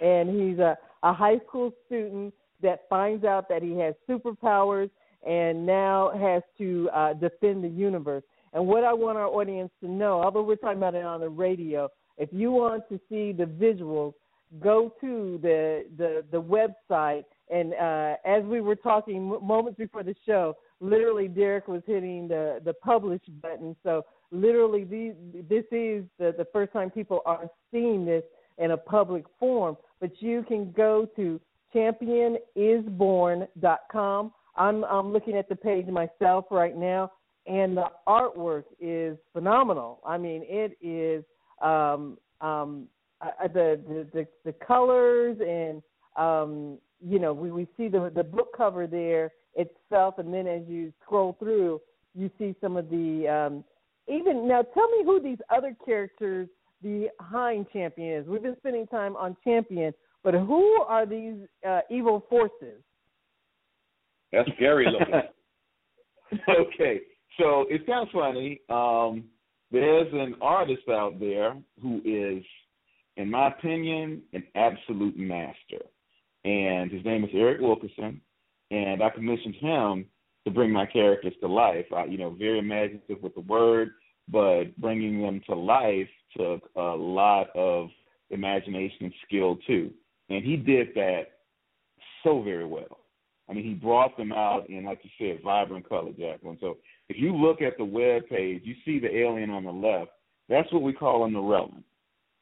And 0.00 0.30
he's 0.30 0.58
a 0.60 0.78
a 1.02 1.12
high 1.12 1.38
school 1.48 1.72
student 1.86 2.32
that 2.62 2.88
finds 2.88 3.24
out 3.24 3.48
that 3.48 3.62
he 3.62 3.76
has 3.78 3.94
superpowers 4.08 4.90
and 5.26 5.66
now 5.66 6.12
has 6.18 6.42
to 6.58 6.88
uh, 6.94 7.12
defend 7.14 7.64
the 7.64 7.68
universe. 7.68 8.22
And 8.52 8.66
what 8.66 8.84
I 8.84 8.92
want 8.92 9.18
our 9.18 9.26
audience 9.26 9.70
to 9.80 9.90
know, 9.90 10.22
although 10.22 10.42
we're 10.42 10.56
talking 10.56 10.78
about 10.78 10.94
it 10.94 11.04
on 11.04 11.20
the 11.20 11.28
radio, 11.28 11.88
if 12.16 12.28
you 12.32 12.52
want 12.52 12.88
to 12.88 13.00
see 13.08 13.32
the 13.32 13.44
visuals, 13.44 14.14
go 14.60 14.94
to 15.00 15.38
the 15.42 15.86
the, 15.96 16.24
the 16.30 16.40
website. 16.40 17.24
And 17.50 17.74
uh, 17.74 18.16
as 18.24 18.42
we 18.44 18.60
were 18.60 18.76
talking 18.76 19.38
moments 19.42 19.78
before 19.78 20.02
the 20.02 20.14
show, 20.24 20.56
literally 20.80 21.28
Derek 21.28 21.68
was 21.68 21.82
hitting 21.86 22.28
the 22.28 22.60
the 22.64 22.74
publish 22.74 23.20
button. 23.42 23.76
So 23.82 24.04
literally, 24.30 24.84
these, 24.84 25.14
this 25.48 25.64
is 25.70 26.04
the 26.18 26.34
the 26.36 26.46
first 26.52 26.72
time 26.72 26.90
people 26.90 27.20
are 27.26 27.48
seeing 27.70 28.04
this 28.04 28.22
in 28.58 28.70
a 28.70 28.76
public 28.76 29.24
forum 29.40 29.76
but 30.04 30.20
you 30.20 30.44
can 30.46 30.70
go 30.72 31.08
to 31.16 31.40
championisborn.com. 31.74 34.32
I'm 34.56 34.84
I'm 34.84 35.12
looking 35.14 35.38
at 35.38 35.48
the 35.48 35.56
page 35.56 35.86
myself 35.86 36.44
right 36.50 36.76
now, 36.76 37.10
and 37.46 37.74
the 37.74 37.86
artwork 38.06 38.64
is 38.78 39.16
phenomenal. 39.32 40.00
I 40.06 40.18
mean, 40.18 40.42
it 40.44 40.76
is 40.82 41.24
um, 41.62 42.18
um, 42.42 42.86
uh, 43.20 43.48
the, 43.48 43.80
the 43.88 44.06
the 44.12 44.26
the 44.44 44.52
colors 44.66 45.36
and 45.40 45.82
um, 46.16 46.78
you 47.04 47.18
know 47.18 47.32
we, 47.32 47.50
we 47.50 47.66
see 47.76 47.88
the 47.88 48.10
the 48.14 48.24
book 48.24 48.48
cover 48.56 48.86
there 48.86 49.32
itself, 49.54 50.18
and 50.18 50.32
then 50.32 50.46
as 50.46 50.62
you 50.66 50.92
scroll 51.02 51.36
through, 51.38 51.80
you 52.14 52.30
see 52.38 52.54
some 52.60 52.76
of 52.76 52.88
the 52.90 53.28
um, 53.28 53.64
even 54.12 54.46
now. 54.46 54.62
Tell 54.62 54.88
me 54.88 55.04
who 55.04 55.20
these 55.20 55.38
other 55.54 55.76
characters 55.84 56.48
behind 56.82 57.66
Champion 57.72 58.20
is. 58.22 58.26
We've 58.26 58.42
been 58.42 58.56
spending 58.58 58.86
time 58.86 59.16
on 59.16 59.36
Champion, 59.42 59.92
but 60.22 60.34
who 60.34 60.82
are 60.82 61.06
these 61.06 61.36
uh, 61.66 61.80
evil 61.90 62.24
forces? 62.28 62.82
That's 64.32 64.48
scary 64.56 64.86
looking. 64.86 65.14
okay, 66.48 67.00
so 67.38 67.64
it's 67.68 67.86
kind 67.86 68.06
of 68.06 68.12
funny. 68.12 68.60
Um, 68.68 69.24
there's 69.70 70.12
an 70.12 70.36
artist 70.40 70.88
out 70.88 71.18
there 71.18 71.56
who 71.80 72.00
is, 72.04 72.44
in 73.16 73.30
my 73.30 73.48
opinion, 73.48 74.22
an 74.32 74.44
absolute 74.54 75.16
master, 75.16 75.84
and 76.44 76.90
his 76.90 77.04
name 77.04 77.24
is 77.24 77.30
Eric 77.32 77.60
Wilkerson, 77.60 78.20
and 78.70 79.02
I 79.02 79.10
commissioned 79.10 79.54
him 79.56 80.06
to 80.44 80.50
bring 80.50 80.70
my 80.70 80.86
characters 80.86 81.34
to 81.40 81.48
life. 81.48 81.86
I, 81.94 82.04
you 82.04 82.18
know, 82.18 82.30
very 82.30 82.58
imaginative 82.58 83.22
with 83.22 83.34
the 83.34 83.40
word, 83.40 83.90
but 84.28 84.76
bringing 84.78 85.22
them 85.22 85.40
to 85.46 85.54
life 85.54 86.08
took 86.36 86.68
a 86.76 86.80
lot 86.80 87.48
of 87.54 87.88
imagination 88.30 89.06
and 89.06 89.14
skill 89.26 89.58
too. 89.66 89.90
And 90.28 90.44
he 90.44 90.56
did 90.56 90.88
that 90.94 91.24
so 92.22 92.42
very 92.42 92.66
well. 92.66 92.98
I 93.48 93.52
mean, 93.52 93.64
he 93.64 93.74
brought 93.74 94.16
them 94.16 94.32
out 94.32 94.68
in, 94.70 94.84
like 94.84 95.00
you 95.02 95.10
said, 95.18 95.42
vibrant 95.44 95.88
color, 95.88 96.12
Jacqueline. 96.18 96.58
So 96.60 96.78
if 97.08 97.18
you 97.18 97.36
look 97.36 97.60
at 97.60 97.76
the 97.76 97.84
web 97.84 98.26
page, 98.28 98.62
you 98.64 98.74
see 98.84 98.98
the 98.98 99.14
alien 99.14 99.50
on 99.50 99.64
the 99.64 99.70
left. 99.70 100.10
That's 100.48 100.70
what 100.72 100.82
we 100.82 100.92
call 100.92 101.24
a 101.24 101.28
Narellan. 101.28 101.82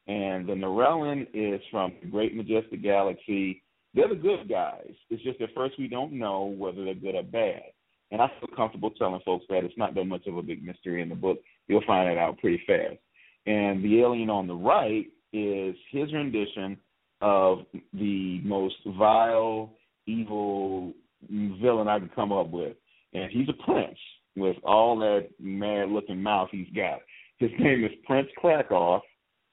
And 0.09 0.49
the 0.49 0.55
Narellan 0.55 1.27
is 1.33 1.61
from 1.71 1.93
the 2.03 2.09
Great 2.09 2.35
Majestic 2.35 2.83
Galaxy. 2.83 3.63
They're 3.95 4.09
the 4.09 4.15
good 4.15 4.49
guys. 4.49 4.91
It's 5.11 5.23
just 5.23 5.41
at 5.41 5.55
first 5.55 5.79
we 5.79 5.89
don't 5.89 6.13
know 6.13 6.55
whether 6.57 6.85
they're 6.85 6.95
good 6.95 7.15
or 7.15 7.23
bad. 7.23 7.63
And 8.11 8.21
I 8.21 8.31
feel 8.41 8.55
comfortable 8.55 8.91
telling 8.91 9.21
folks 9.25 9.47
that 9.49 9.65
it's 9.65 9.79
not 9.79 9.95
that 9.95 10.05
much 10.05 10.27
of 10.27 10.37
a 10.37 10.43
big 10.43 10.65
mystery 10.65 11.03
in 11.03 11.09
the 11.09 11.15
book. 11.15 11.39
You'll 11.69 11.85
find 11.87 12.11
it 12.11 12.19
out 12.19 12.39
pretty 12.39 12.63
fast. 12.67 12.99
And 13.47 13.83
the 13.83 14.01
alien 14.01 14.29
on 14.29 14.47
the 14.47 14.55
right 14.55 15.07
is 15.33 15.75
his 15.91 16.13
rendition 16.13 16.77
of 17.21 17.61
the 17.93 18.41
most 18.45 18.77
vile, 18.99 19.71
evil 20.07 20.93
villain 21.31 21.89
I 21.89 22.01
could 22.01 22.15
come 22.15 22.33
up 22.33 22.51
with. 22.51 22.77
And 23.15 23.31
he's 23.31 23.49
a 23.49 23.65
prince 23.65 23.99
with 24.37 24.57
all 24.65 24.99
that 24.99 25.29
mad 25.41 25.91
looking 25.91 26.23
mouth 26.23 26.49
he's 26.51 26.69
got. 26.75 27.01
His 27.39 27.51
name 27.59 27.85
is 27.85 27.93
Prince 28.07 28.29
Krakow 28.37 29.01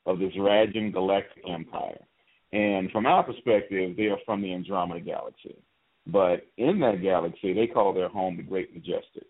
of 0.06 0.20
the 0.20 0.30
Zerajan 0.32 0.94
Galactic 0.94 1.44
Empire. 1.50 2.00
And 2.52 2.90
from 2.92 3.06
our 3.06 3.24
perspective, 3.24 3.96
they 3.96 4.06
are 4.08 4.18
from 4.26 4.42
the 4.42 4.54
Andromeda 4.54 5.02
Galaxy. 5.02 5.56
But 6.08 6.48
in 6.58 6.80
that 6.80 7.02
galaxy, 7.02 7.54
they 7.54 7.68
call 7.68 7.94
their 7.94 8.10
home 8.10 8.38
the 8.38 8.44
Great 8.44 8.74
Majestic. 8.74 9.28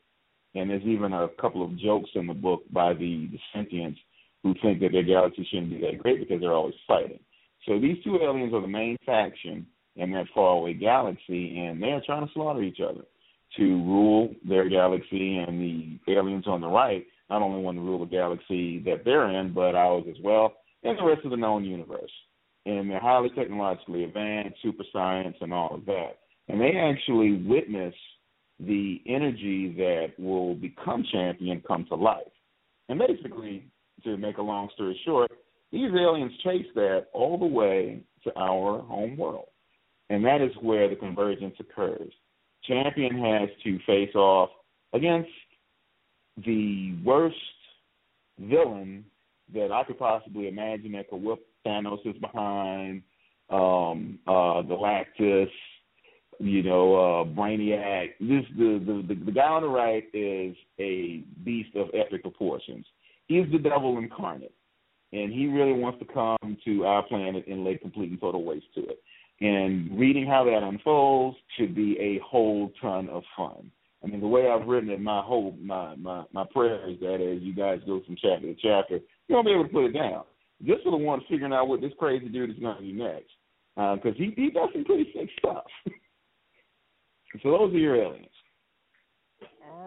And 0.55 0.69
there's 0.69 0.83
even 0.83 1.13
a 1.13 1.27
couple 1.39 1.63
of 1.63 1.77
jokes 1.77 2.09
in 2.15 2.27
the 2.27 2.33
book 2.33 2.63
by 2.71 2.93
the, 2.93 3.29
the 3.31 3.39
sentients 3.55 3.97
who 4.43 4.55
think 4.61 4.79
that 4.79 4.91
their 4.93 5.03
galaxy 5.03 5.45
shouldn't 5.49 5.71
be 5.71 5.81
that 5.81 5.99
great 5.99 6.19
because 6.19 6.39
they're 6.39 6.53
always 6.53 6.75
fighting. 6.87 7.19
So 7.67 7.79
these 7.79 7.97
two 8.03 8.17
aliens 8.21 8.53
are 8.53 8.61
the 8.61 8.67
main 8.67 8.97
faction 9.05 9.67
in 9.95 10.11
that 10.11 10.27
faraway 10.33 10.73
galaxy, 10.73 11.59
and 11.59 11.81
they're 11.81 12.01
trying 12.05 12.25
to 12.25 12.33
slaughter 12.33 12.63
each 12.63 12.79
other 12.79 13.01
to 13.57 13.63
rule 13.63 14.33
their 14.47 14.69
galaxy. 14.69 15.37
And 15.37 15.99
the 16.07 16.13
aliens 16.13 16.47
on 16.47 16.61
the 16.61 16.67
right 16.67 17.05
not 17.29 17.41
only 17.41 17.61
want 17.61 17.77
to 17.77 17.81
rule 17.81 17.99
the 17.99 18.05
galaxy 18.05 18.79
that 18.83 19.03
they're 19.05 19.29
in, 19.39 19.53
but 19.53 19.75
ours 19.75 20.05
as 20.09 20.17
well, 20.23 20.53
and 20.83 20.97
the 20.97 21.03
rest 21.03 21.25
of 21.25 21.31
the 21.31 21.37
known 21.37 21.63
universe. 21.63 22.11
And 22.65 22.89
they're 22.89 22.99
highly 22.99 23.29
technologically 23.29 24.03
advanced, 24.03 24.57
super 24.61 24.83
science, 24.91 25.37
and 25.41 25.53
all 25.53 25.75
of 25.75 25.85
that. 25.85 26.19
And 26.47 26.59
they 26.59 26.73
actually 26.77 27.43
witness 27.45 27.93
the 28.59 29.01
energy 29.07 29.73
that 29.77 30.13
will 30.17 30.55
become 30.55 31.05
champion 31.11 31.63
come 31.65 31.85
to 31.89 31.95
life. 31.95 32.23
And 32.89 32.99
basically, 32.99 33.65
to 34.03 34.17
make 34.17 34.37
a 34.37 34.41
long 34.41 34.69
story 34.73 34.99
short, 35.05 35.31
these 35.71 35.91
aliens 35.93 36.33
chase 36.43 36.65
that 36.75 37.07
all 37.13 37.37
the 37.37 37.45
way 37.45 38.01
to 38.23 38.35
our 38.37 38.81
home 38.81 39.15
world. 39.15 39.47
And 40.09 40.25
that 40.25 40.41
is 40.41 40.51
where 40.61 40.89
the 40.89 40.95
convergence 40.95 41.55
occurs. 41.59 42.11
Champion 42.65 43.17
has 43.19 43.49
to 43.63 43.79
face 43.85 44.13
off 44.15 44.49
against 44.93 45.29
the 46.45 46.97
worst 47.03 47.35
villain 48.39 49.05
that 49.53 49.71
I 49.71 49.83
could 49.83 49.99
possibly 49.99 50.47
imagine 50.47 50.93
that 50.93 51.09
could 51.09 51.21
whip 51.21 51.39
Thanos 51.65 52.05
is 52.05 52.15
behind, 52.21 53.01
um, 53.49 54.19
uh, 54.27 54.61
Galactus, 54.61 55.49
you 56.39 56.63
know, 56.63 56.95
uh, 56.95 57.23
Brainiac. 57.25 58.11
This 58.19 58.45
the, 58.57 58.81
the 58.85 59.13
the 59.13 59.25
the 59.25 59.31
guy 59.31 59.47
on 59.47 59.63
the 59.63 59.67
right 59.67 60.03
is 60.13 60.55
a 60.79 61.23
beast 61.43 61.75
of 61.75 61.87
epic 61.93 62.21
proportions. 62.21 62.85
He's 63.27 63.45
the 63.51 63.59
devil 63.59 63.97
incarnate, 63.97 64.53
and 65.11 65.31
he 65.33 65.47
really 65.47 65.73
wants 65.73 65.99
to 65.99 66.05
come 66.05 66.57
to 66.65 66.85
our 66.85 67.03
planet 67.03 67.45
and 67.47 67.63
lay 67.63 67.77
complete 67.77 68.11
and 68.11 68.19
total 68.19 68.43
waste 68.43 68.73
to 68.75 68.81
it. 68.81 69.01
And 69.41 69.97
reading 69.97 70.25
how 70.25 70.43
that 70.45 70.63
unfolds 70.63 71.37
should 71.57 71.73
be 71.73 71.97
a 71.99 72.19
whole 72.25 72.71
ton 72.81 73.09
of 73.09 73.23
fun. 73.37 73.71
I 74.03 74.07
mean, 74.07 74.21
the 74.21 74.27
way 74.27 74.47
I've 74.49 74.67
written 74.67 74.89
it, 74.89 75.01
my 75.01 75.21
hope, 75.21 75.59
my 75.59 75.95
my 75.95 76.23
my 76.31 76.45
prayer 76.51 76.89
is 76.89 76.99
that 77.01 77.15
as 77.15 77.41
you 77.41 77.53
guys 77.53 77.79
go 77.85 78.01
from 78.05 78.15
chapter 78.21 78.47
to 78.47 78.55
chapter, 78.61 78.99
you'll 79.27 79.43
be 79.43 79.51
able 79.51 79.65
to 79.65 79.69
put 79.69 79.85
it 79.85 79.93
down. 79.93 80.23
Just 80.65 80.83
for 80.83 80.91
the 80.91 80.97
one 80.97 81.21
figuring 81.29 81.53
out 81.53 81.67
what 81.67 81.81
this 81.81 81.91
crazy 81.99 82.27
dude 82.27 82.51
is 82.51 82.55
to 82.57 82.75
do 82.79 82.93
next, 82.93 83.31
because 83.75 84.15
uh, 84.15 84.17
he 84.17 84.33
he 84.35 84.51
does 84.51 84.69
some 84.73 84.85
pretty 84.85 85.11
sick 85.13 85.29
stuff. 85.39 85.65
so 87.43 87.51
those 87.51 87.73
are 87.73 87.77
your 87.77 87.95
aliens. 87.95 88.27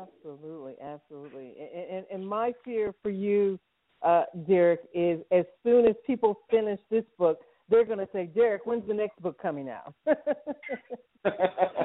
Absolutely, 0.01 0.75
absolutely. 0.83 1.55
And, 1.59 1.97
and, 1.97 2.07
and 2.13 2.27
my 2.29 2.53
fear 2.65 2.95
for 3.03 3.11
you, 3.11 3.59
uh, 4.03 4.25
Derek, 4.47 4.81
is 4.95 5.21
as 5.31 5.45
soon 5.63 5.87
as 5.87 5.95
people 6.07 6.41
finish 6.51 6.79
this 6.91 7.05
book, 7.19 7.41
they're 7.73 7.87
going 7.87 7.99
to 7.99 8.09
say, 8.13 8.27
Derek, 8.27 8.67
when's 8.67 8.87
the 8.87 8.93
next 8.93 9.21
book 9.23 9.41
coming 9.41 9.71
out? 9.71 9.95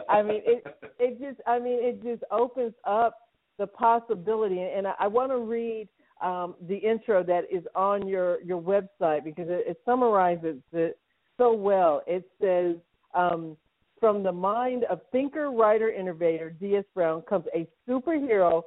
I 0.09 0.21
mean, 0.21 0.41
it 0.45 0.65
it 0.99 1.19
just 1.19 1.39
I 1.47 1.59
mean 1.59 1.79
it 1.81 2.03
just 2.03 2.23
opens 2.29 2.73
up 2.85 3.15
the 3.57 3.67
possibility, 3.67 4.59
and 4.59 4.85
I, 4.85 4.93
I 4.99 5.07
want 5.07 5.31
to 5.31 5.37
read 5.37 5.87
um, 6.21 6.55
the 6.67 6.75
intro 6.75 7.23
that 7.23 7.43
is 7.51 7.63
on 7.73 8.05
your 8.07 8.41
your 8.41 8.61
website 8.61 9.23
because 9.23 9.47
it, 9.47 9.63
it 9.65 9.77
summarizes 9.85 10.57
it 10.73 10.99
so 11.37 11.53
well. 11.53 12.01
It 12.05 12.29
says. 12.41 12.75
Um, 13.15 13.57
from 13.99 14.21
the 14.21 14.31
mind 14.31 14.83
of 14.91 14.99
thinker, 15.11 15.49
writer, 15.49 15.89
innovator 15.89 16.51
D.S. 16.51 16.83
Brown 16.93 17.23
comes 17.23 17.45
a 17.55 17.67
superhero 17.89 18.61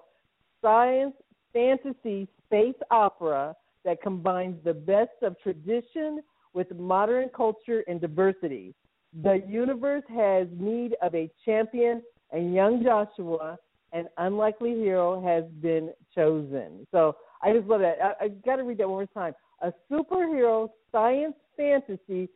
science 0.61 1.14
fantasy 1.52 2.26
space 2.46 2.74
opera 2.90 3.54
that 3.85 4.02
combines 4.02 4.56
the 4.64 4.74
best 4.74 5.22
of 5.22 5.38
tradition 5.40 6.20
with 6.53 6.71
modern 6.77 7.29
culture 7.29 7.85
and 7.89 8.01
diversity. 8.01 8.75
The 9.23 9.43
universe 9.49 10.05
has 10.09 10.47
need 10.59 10.95
of 11.03 11.15
a 11.15 11.31
champion, 11.45 12.03
and 12.33 12.55
young 12.55 12.83
Joshua, 12.83 13.59
an 13.93 14.09
unlikely 14.19 14.75
hero, 14.75 15.21
has 15.23 15.45
been 15.61 15.91
chosen. 16.15 16.87
So 16.93 17.17
I 17.43 17.53
just 17.53 17.67
love 17.67 17.81
that. 17.81 17.97
I, 18.03 18.25
I 18.25 18.29
got 18.29 18.57
to 18.57 18.65
read 18.65 18.79
that 18.79 18.89
one 18.89 18.99
more 18.99 19.07
time. 19.07 19.35
A 19.63 19.73
superhero 19.91 20.71
science 20.93 21.35
fantasy 21.57 22.29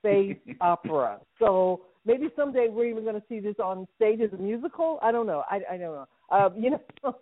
space 0.00 0.36
opera. 0.60 1.20
So 1.38 1.82
maybe 2.04 2.28
someday 2.36 2.68
we're 2.68 2.86
even 2.86 3.04
going 3.04 3.16
to 3.16 3.22
see 3.28 3.40
this 3.40 3.56
on 3.62 3.86
stage 3.96 4.20
as 4.20 4.32
a 4.32 4.42
musical. 4.42 4.98
I 5.02 5.12
don't 5.12 5.26
know. 5.26 5.44
I, 5.50 5.60
I 5.70 5.76
don't 5.76 5.94
know. 5.94 6.06
Um, 6.30 6.54
you 6.56 6.70
know, 6.70 6.80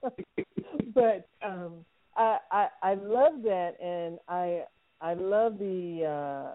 but 0.94 1.28
um, 1.44 1.84
I, 2.16 2.38
I 2.50 2.68
I 2.82 2.94
love 2.94 3.42
that, 3.42 3.72
and 3.82 4.18
I 4.28 4.62
I 5.04 5.14
love 5.14 5.58
the. 5.58 6.04
Uh, 6.06 6.52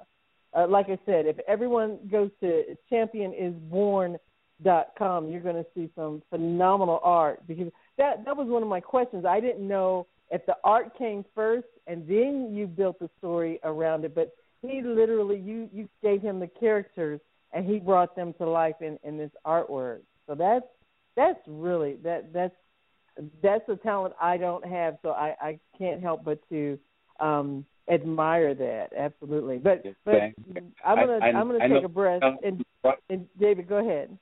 uh, 0.51 0.65
like 0.67 0.87
I 0.87 0.97
said, 1.05 1.27
if 1.27 1.37
everyone 1.47 1.99
goes 2.11 2.31
to 2.39 2.75
championisborn.com, 2.91 5.29
you're 5.29 5.41
going 5.41 5.55
to 5.55 5.65
see 5.75 5.91
some 5.95 6.23
phenomenal 6.31 6.99
art 7.03 7.45
because 7.47 7.71
that 7.99 8.25
that 8.25 8.35
was 8.35 8.47
one 8.47 8.63
of 8.63 8.67
my 8.67 8.79
questions. 8.79 9.25
I 9.25 9.39
didn't 9.39 9.67
know 9.67 10.07
if 10.31 10.43
the 10.47 10.55
art 10.63 10.97
came 10.97 11.23
first 11.35 11.67
and 11.85 12.07
then 12.07 12.51
you 12.51 12.65
built 12.65 12.97
the 12.97 13.11
story 13.19 13.59
around 13.63 14.05
it, 14.05 14.15
but 14.15 14.33
he 14.63 14.81
literally 14.81 15.37
you 15.37 15.69
you 15.71 15.87
gave 16.01 16.23
him 16.23 16.39
the 16.39 16.47
characters 16.47 17.19
and 17.53 17.63
he 17.63 17.77
brought 17.77 18.15
them 18.15 18.33
to 18.39 18.49
life 18.49 18.81
in 18.81 18.97
in 19.03 19.19
this 19.19 19.29
artwork. 19.45 19.99
So 20.25 20.33
that's 20.33 20.65
that's 21.15 21.37
really 21.47 21.97
that 22.03 22.33
that's 22.33 22.55
that's 23.43 23.69
a 23.69 23.75
talent 23.75 24.15
I 24.19 24.37
don't 24.37 24.65
have, 24.65 24.97
so 25.03 25.09
I 25.09 25.35
I 25.39 25.59
can't 25.77 26.01
help 26.01 26.23
but 26.23 26.39
to 26.49 26.79
um 27.19 27.67
admire 27.91 28.53
that 28.53 28.89
absolutely. 28.97 29.57
But 29.57 29.83
but 30.05 30.15
I'm 30.85 30.95
gonna 30.95 31.19
I, 31.21 31.29
am 31.29 31.47
gonna 31.47 31.59
take 31.59 31.69
know, 31.69 31.85
a 31.85 31.89
breath 31.89 32.21
and 32.43 32.63
and 33.09 33.27
David, 33.39 33.67
go 33.67 33.77
ahead. 33.77 34.17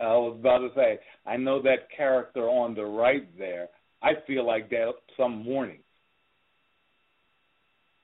I 0.00 0.16
was 0.16 0.36
about 0.40 0.58
to 0.58 0.70
say, 0.74 0.98
I 1.26 1.36
know 1.36 1.60
that 1.62 1.90
character 1.94 2.48
on 2.48 2.74
the 2.74 2.84
right 2.84 3.28
there. 3.38 3.68
I 4.02 4.12
feel 4.26 4.46
like 4.46 4.70
that 4.70 4.92
some 5.16 5.44
morning. 5.44 5.80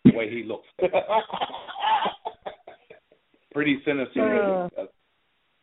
The 0.04 0.12
way 0.12 0.28
he 0.30 0.42
looks. 0.44 0.66
pretty 3.52 3.80
sinister. 3.86 4.68
Uh, 4.76 4.84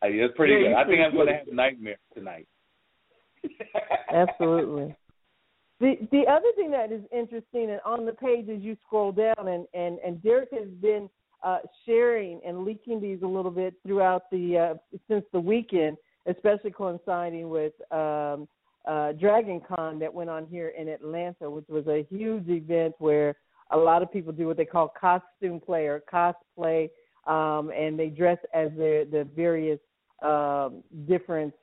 it's 0.02 0.36
pretty 0.36 0.54
yeah, 0.54 0.69
good. 0.69 0.76
I 0.76 0.86
think 0.86 0.99
I'm 1.06 1.13
going 1.13 1.28
to 1.28 1.34
have 1.34 1.47
nightmares 1.54 1.99
tonight. 2.15 2.47
Absolutely. 4.12 4.95
The 5.79 5.95
the 6.12 6.23
other 6.29 6.51
thing 6.55 6.71
that 6.71 6.91
is 6.91 7.01
interesting, 7.12 7.71
and 7.71 7.79
on 7.86 8.05
the 8.05 8.13
page 8.13 8.47
as 8.49 8.62
you 8.62 8.77
scroll 8.86 9.12
down, 9.12 9.47
and 9.47 9.67
and 9.73 9.99
and 9.99 10.21
Derek 10.21 10.49
has 10.51 10.67
been 10.81 11.09
uh, 11.43 11.59
sharing 11.86 12.39
and 12.45 12.63
leaking 12.63 13.01
these 13.01 13.21
a 13.23 13.27
little 13.27 13.51
bit 13.51 13.73
throughout 13.86 14.29
the 14.31 14.57
uh, 14.57 14.97
since 15.09 15.25
the 15.33 15.39
weekend, 15.39 15.97
especially 16.25 16.71
coinciding 16.71 17.49
with 17.49 17.73
um, 17.91 18.47
uh, 18.88 19.13
Dragon 19.13 19.62
Con 19.67 19.99
that 19.99 20.13
went 20.13 20.29
on 20.29 20.45
here 20.45 20.69
in 20.69 20.88
Atlanta, 20.88 21.49
which 21.49 21.67
was 21.67 21.86
a 21.88 22.05
huge 22.09 22.47
event 22.47 22.93
where 22.99 23.36
a 23.71 23.77
lot 23.77 24.01
of 24.01 24.12
people 24.12 24.31
do 24.31 24.47
what 24.47 24.57
they 24.57 24.65
call 24.65 24.93
costume 24.99 25.59
play 25.59 25.88
or 25.88 26.01
cosplay 26.12 26.89
um, 27.25 27.71
and 27.71 27.97
they 27.97 28.09
dress 28.09 28.38
as 28.53 28.69
the 28.77 29.07
the 29.12 29.27
various 29.36 29.79
um, 30.21 30.83
different 31.07 31.53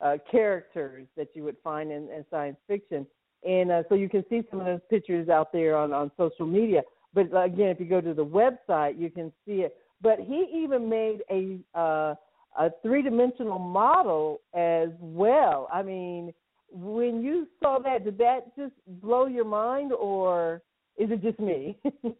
uh, 0.00 0.16
characters 0.30 1.06
that 1.16 1.28
you 1.34 1.44
would 1.44 1.56
find 1.62 1.90
in, 1.90 2.10
in 2.10 2.24
science 2.30 2.56
fiction. 2.66 3.06
And 3.44 3.70
uh, 3.70 3.82
so 3.88 3.94
you 3.94 4.08
can 4.08 4.24
see 4.30 4.42
some 4.50 4.60
of 4.60 4.66
those 4.66 4.80
pictures 4.88 5.28
out 5.28 5.52
there 5.52 5.76
on, 5.76 5.92
on 5.92 6.10
social 6.16 6.46
media. 6.46 6.82
But 7.12 7.32
uh, 7.32 7.44
again, 7.44 7.68
if 7.68 7.80
you 7.80 7.86
go 7.86 8.00
to 8.00 8.14
the 8.14 8.24
website, 8.24 8.98
you 8.98 9.10
can 9.10 9.32
see 9.46 9.62
it. 9.62 9.76
But 10.02 10.18
he 10.18 10.46
even 10.54 10.88
made 10.88 11.22
a 11.30 11.58
uh, 11.78 12.14
a 12.56 12.70
three 12.82 13.02
dimensional 13.02 13.58
model 13.58 14.40
as 14.54 14.90
well. 15.00 15.68
I 15.72 15.82
mean, 15.82 16.32
when 16.70 17.22
you 17.22 17.48
saw 17.60 17.80
that, 17.80 18.04
did 18.04 18.16
that 18.18 18.56
just 18.56 18.74
blow 18.86 19.26
your 19.26 19.44
mind, 19.44 19.92
or 19.92 20.62
is 20.96 21.10
it 21.10 21.20
just 21.20 21.40
me? 21.40 21.76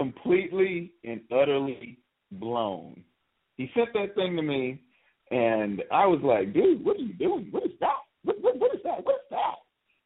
completely 0.00 0.92
and 1.04 1.20
utterly 1.30 1.98
blown. 2.32 3.04
He 3.56 3.70
sent 3.74 3.92
that 3.92 4.14
thing 4.14 4.36
to 4.36 4.42
me, 4.42 4.80
And 5.30 5.82
I 5.92 6.06
was 6.06 6.20
like, 6.22 6.54
dude, 6.54 6.84
what 6.84 6.96
are 6.96 7.00
you 7.00 7.12
doing? 7.14 7.48
What 7.50 7.64
is 7.64 7.72
that? 7.80 7.98
What, 8.24 8.40
what, 8.40 8.58
what 8.58 8.74
is 8.74 8.80
that? 8.84 9.04
What 9.04 9.16
is 9.16 9.30
that? 9.30 9.54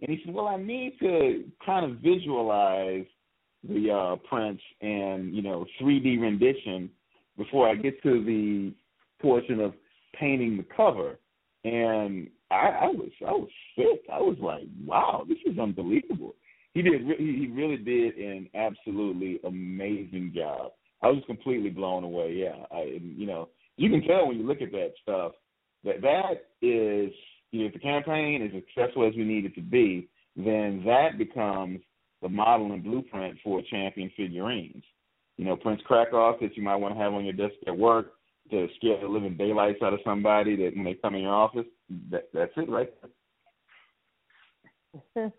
And 0.00 0.10
he 0.10 0.20
said, 0.24 0.34
well, 0.34 0.48
I 0.48 0.56
need 0.56 0.96
to 1.00 1.44
kind 1.64 1.90
of 1.90 1.98
visualize 1.98 3.06
the 3.68 3.90
uh, 3.90 4.16
Prince 4.28 4.60
and 4.80 5.34
you 5.34 5.42
know 5.42 5.64
3D 5.80 6.20
rendition 6.20 6.90
before 7.36 7.68
I 7.68 7.74
get 7.74 8.02
to 8.02 8.24
the 8.24 8.72
portion 9.20 9.60
of 9.60 9.74
painting 10.18 10.56
the 10.56 10.66
cover. 10.76 11.18
And 11.64 12.28
I, 12.50 12.68
I 12.82 12.86
was 12.86 13.10
I 13.26 13.32
was 13.32 13.48
sick. 13.76 14.02
I 14.12 14.18
was 14.18 14.36
like, 14.40 14.64
wow, 14.84 15.24
this 15.28 15.38
is 15.46 15.58
unbelievable. 15.58 16.34
He 16.74 16.82
did 16.82 17.00
he 17.18 17.50
really 17.52 17.76
did 17.78 18.16
an 18.16 18.48
absolutely 18.54 19.40
amazing 19.44 20.32
job. 20.34 20.72
I 21.02 21.08
was 21.08 21.22
completely 21.26 21.70
blown 21.70 22.04
away. 22.04 22.34
Yeah, 22.34 22.64
I 22.70 22.98
you 23.00 23.26
know 23.26 23.48
you 23.76 23.90
can 23.90 24.02
tell 24.02 24.28
when 24.28 24.38
you 24.38 24.46
look 24.46 24.60
at 24.60 24.72
that 24.72 24.92
stuff 25.02 25.32
that 25.84 26.02
that 26.02 26.48
is 26.60 27.12
if 27.62 27.72
the 27.72 27.78
campaign 27.78 28.42
is 28.42 28.52
successful 28.52 29.06
as 29.06 29.14
we 29.14 29.24
need 29.24 29.44
it 29.44 29.54
to 29.54 29.60
be, 29.60 30.08
then 30.36 30.82
that 30.84 31.18
becomes 31.18 31.80
the 32.22 32.28
model 32.28 32.72
and 32.72 32.82
blueprint 32.82 33.38
for 33.44 33.62
champion 33.70 34.10
figurines. 34.16 34.82
You 35.36 35.44
know, 35.44 35.56
Prince 35.56 35.82
Krakoff 35.88 36.40
that 36.40 36.56
you 36.56 36.62
might 36.62 36.76
want 36.76 36.94
to 36.94 37.00
have 37.00 37.12
on 37.12 37.24
your 37.24 37.34
desk 37.34 37.54
at 37.66 37.76
work 37.76 38.12
to 38.50 38.68
scare 38.76 39.00
the 39.00 39.08
living 39.08 39.36
daylights 39.36 39.82
out 39.82 39.94
of 39.94 40.00
somebody 40.04 40.56
that 40.56 40.76
when 40.76 40.84
they 40.84 40.94
come 40.94 41.14
in 41.14 41.22
your 41.22 41.34
office, 41.34 41.66
that, 42.10 42.28
that's 42.32 42.52
it 42.56 42.68
right 42.68 42.92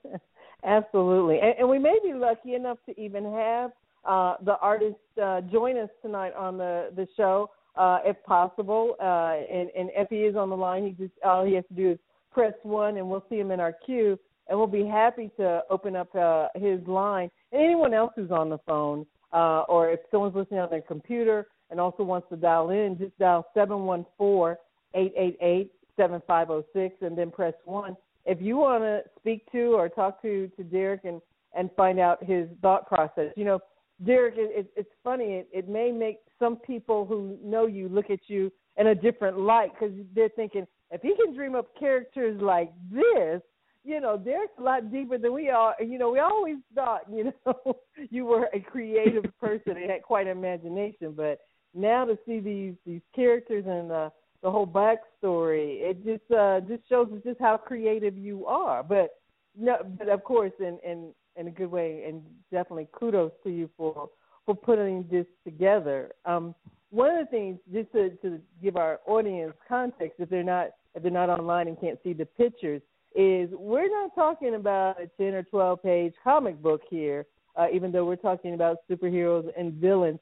Absolutely. 0.64 1.40
And, 1.40 1.56
and 1.60 1.70
we 1.70 1.80
may 1.80 1.98
be 2.04 2.14
lucky 2.14 2.56
enough 2.56 2.78
to 2.88 3.00
even 3.00 3.24
have 3.32 3.72
uh, 4.08 4.36
the 4.44 4.58
artist 4.62 4.96
uh, 5.22 5.42
join 5.42 5.78
us 5.78 5.90
tonight 6.02 6.34
on 6.34 6.58
the, 6.58 6.90
the 6.96 7.08
show, 7.16 7.50
uh, 7.76 8.00
if 8.04 8.22
possible. 8.24 8.96
Uh, 9.00 9.34
and, 9.52 9.70
and 9.78 9.90
if 9.96 10.10
he 10.10 10.18
is 10.18 10.36
on 10.36 10.50
the 10.50 10.56
line, 10.56 10.86
he 10.86 10.92
just 10.92 11.14
all 11.24 11.46
he 11.46 11.54
has 11.54 11.66
to 11.70 11.74
do 11.74 11.92
is 11.92 12.00
press 12.36 12.54
one, 12.64 12.98
and 12.98 13.10
we'll 13.10 13.26
see 13.30 13.40
him 13.40 13.52
in 13.52 13.60
our 13.60 13.74
queue 13.86 14.20
and 14.48 14.58
we'll 14.58 14.68
be 14.68 14.86
happy 14.86 15.32
to 15.38 15.62
open 15.70 15.96
up 15.96 16.14
uh, 16.16 16.48
his 16.56 16.80
line. 16.88 17.30
And 17.52 17.62
anyone 17.64 17.94
else 17.94 18.12
who's 18.16 18.32
on 18.32 18.50
the 18.50 18.60
phone, 18.60 19.06
uh, 19.34 19.62
or 19.62 19.90
if 19.90 20.00
someone's 20.12 20.36
listening 20.36 20.60
on 20.60 20.70
their 20.70 20.82
computer 20.82 21.48
and 21.70 21.80
also 21.80 22.04
wants 22.04 22.28
to 22.30 22.36
dial 22.36 22.70
in, 22.70 22.98
just 22.98 23.18
dial 23.18 23.46
seven 23.54 23.86
one 23.86 24.06
four 24.18 24.60
eight 24.94 25.14
eight 25.18 25.38
eight 25.42 25.72
seven 25.98 26.22
five 26.28 26.48
zero 26.48 26.64
six, 26.74 26.96
and 27.02 27.18
then 27.18 27.32
press 27.32 27.54
one. 27.66 27.98
If 28.26 28.42
you 28.42 28.58
want 28.58 28.84
to 28.84 29.02
speak 29.20 29.52
to 29.52 29.76
or 29.76 29.90
talk 29.90 30.22
to 30.22 30.50
to 30.58 30.64
Derek 30.64 31.06
and 31.06 31.22
and 31.58 31.70
find 31.76 32.00
out 32.00 32.24
his 32.24 32.48
thought 32.62 32.88
process, 32.88 33.32
you 33.36 33.46
know, 33.46 33.60
Derek, 34.06 34.36
it, 34.38 34.52
it, 34.54 34.72
it's 34.76 34.90
funny. 35.04 35.36
It, 35.36 35.50
it 35.52 35.70
may 35.70 35.92
make 35.92 36.20
some 36.38 36.58
people 36.58 37.06
who 37.06 37.38
know 37.44 37.66
you 37.66 37.88
look 37.88 38.10
at 38.10 38.20
you 38.28 38.52
in 38.78 38.88
a 38.88 38.96
different 38.96 39.40
light 39.40 39.72
because 39.74 39.96
they're 40.14 40.30
thinking, 40.30 40.68
if 40.92 41.02
he 41.02 41.16
can 41.16 41.34
dream 41.34 41.56
up 41.56 41.68
characters 41.78 42.40
like 42.42 42.72
this, 42.92 43.42
you 43.84 44.02
know, 44.02 44.18
Derek's 44.18 44.54
a 44.58 44.64
lot 44.64 44.92
deeper 44.92 45.18
than 45.18 45.34
we 45.34 45.50
are. 45.50 45.76
You 45.80 46.00
know, 46.00 46.10
we 46.12 46.20
always 46.20 46.58
thought, 46.74 47.02
you 47.12 47.32
know, 47.46 47.76
you 48.10 48.26
were 48.26 48.50
a 48.54 48.60
creative 48.60 49.26
person 49.40 49.78
and 49.78 49.90
had 49.90 50.02
quite 50.02 50.28
an 50.28 50.38
imagination, 50.38 51.14
but 51.16 51.40
now 51.74 52.06
to 52.06 52.18
see 52.26 52.40
these 52.40 52.74
these 52.86 53.02
characters 53.16 53.66
and 53.68 53.90
the 53.90 54.12
the 54.42 54.50
whole 54.52 54.68
backstory, 54.68 55.82
it 55.82 56.04
just 56.04 56.32
uh 56.32 56.62
just 56.62 56.88
shows 56.88 57.08
us 57.12 57.22
just 57.24 57.40
how 57.40 57.58
creative 57.58 58.18
you 58.18 58.46
are. 58.46 58.84
But 58.84 59.12
no, 59.58 59.78
but 59.98 60.10
of 60.10 60.24
course, 60.24 60.54
in 60.60 60.80
in 60.86 61.12
in 61.36 61.48
a 61.48 61.52
good 61.52 61.70
way, 61.72 62.06
and 62.08 62.22
definitely 62.52 62.88
kudos 62.92 63.32
to 63.44 63.50
you 63.50 63.70
for 63.78 64.10
for 64.46 64.56
putting 64.56 65.06
this 65.12 65.26
together. 65.44 66.12
Um, 66.26 66.56
one 66.96 67.12
of 67.12 67.26
the 67.26 67.30
things, 67.30 67.60
just 67.74 67.92
to, 67.92 68.10
to 68.22 68.40
give 68.64 68.78
our 68.78 69.02
audience 69.06 69.54
context, 69.68 70.16
if 70.20 70.30
they're 70.30 70.44
not 70.44 70.70
if 70.96 71.04
they're 71.04 71.12
not 71.12 71.30
online 71.30 71.68
and 71.68 71.80
can't 71.80 72.00
see 72.04 72.14
the 72.14 72.26
pictures, 72.26 72.82
is 73.16 73.50
we're 73.52 73.90
not 73.90 74.16
talking 74.16 74.56
about 74.56 75.02
a 75.02 75.08
10 75.22 75.34
or 75.34 75.44
12 75.44 75.84
page 75.84 76.14
comic 76.24 76.62
book 76.62 76.82
here, 76.90 77.26
uh, 77.58 77.68
even 77.74 77.92
though 77.92 78.06
we're 78.06 78.16
talking 78.16 78.54
about 78.54 78.78
superheroes 78.90 79.50
and 79.58 79.74
villains. 79.74 80.20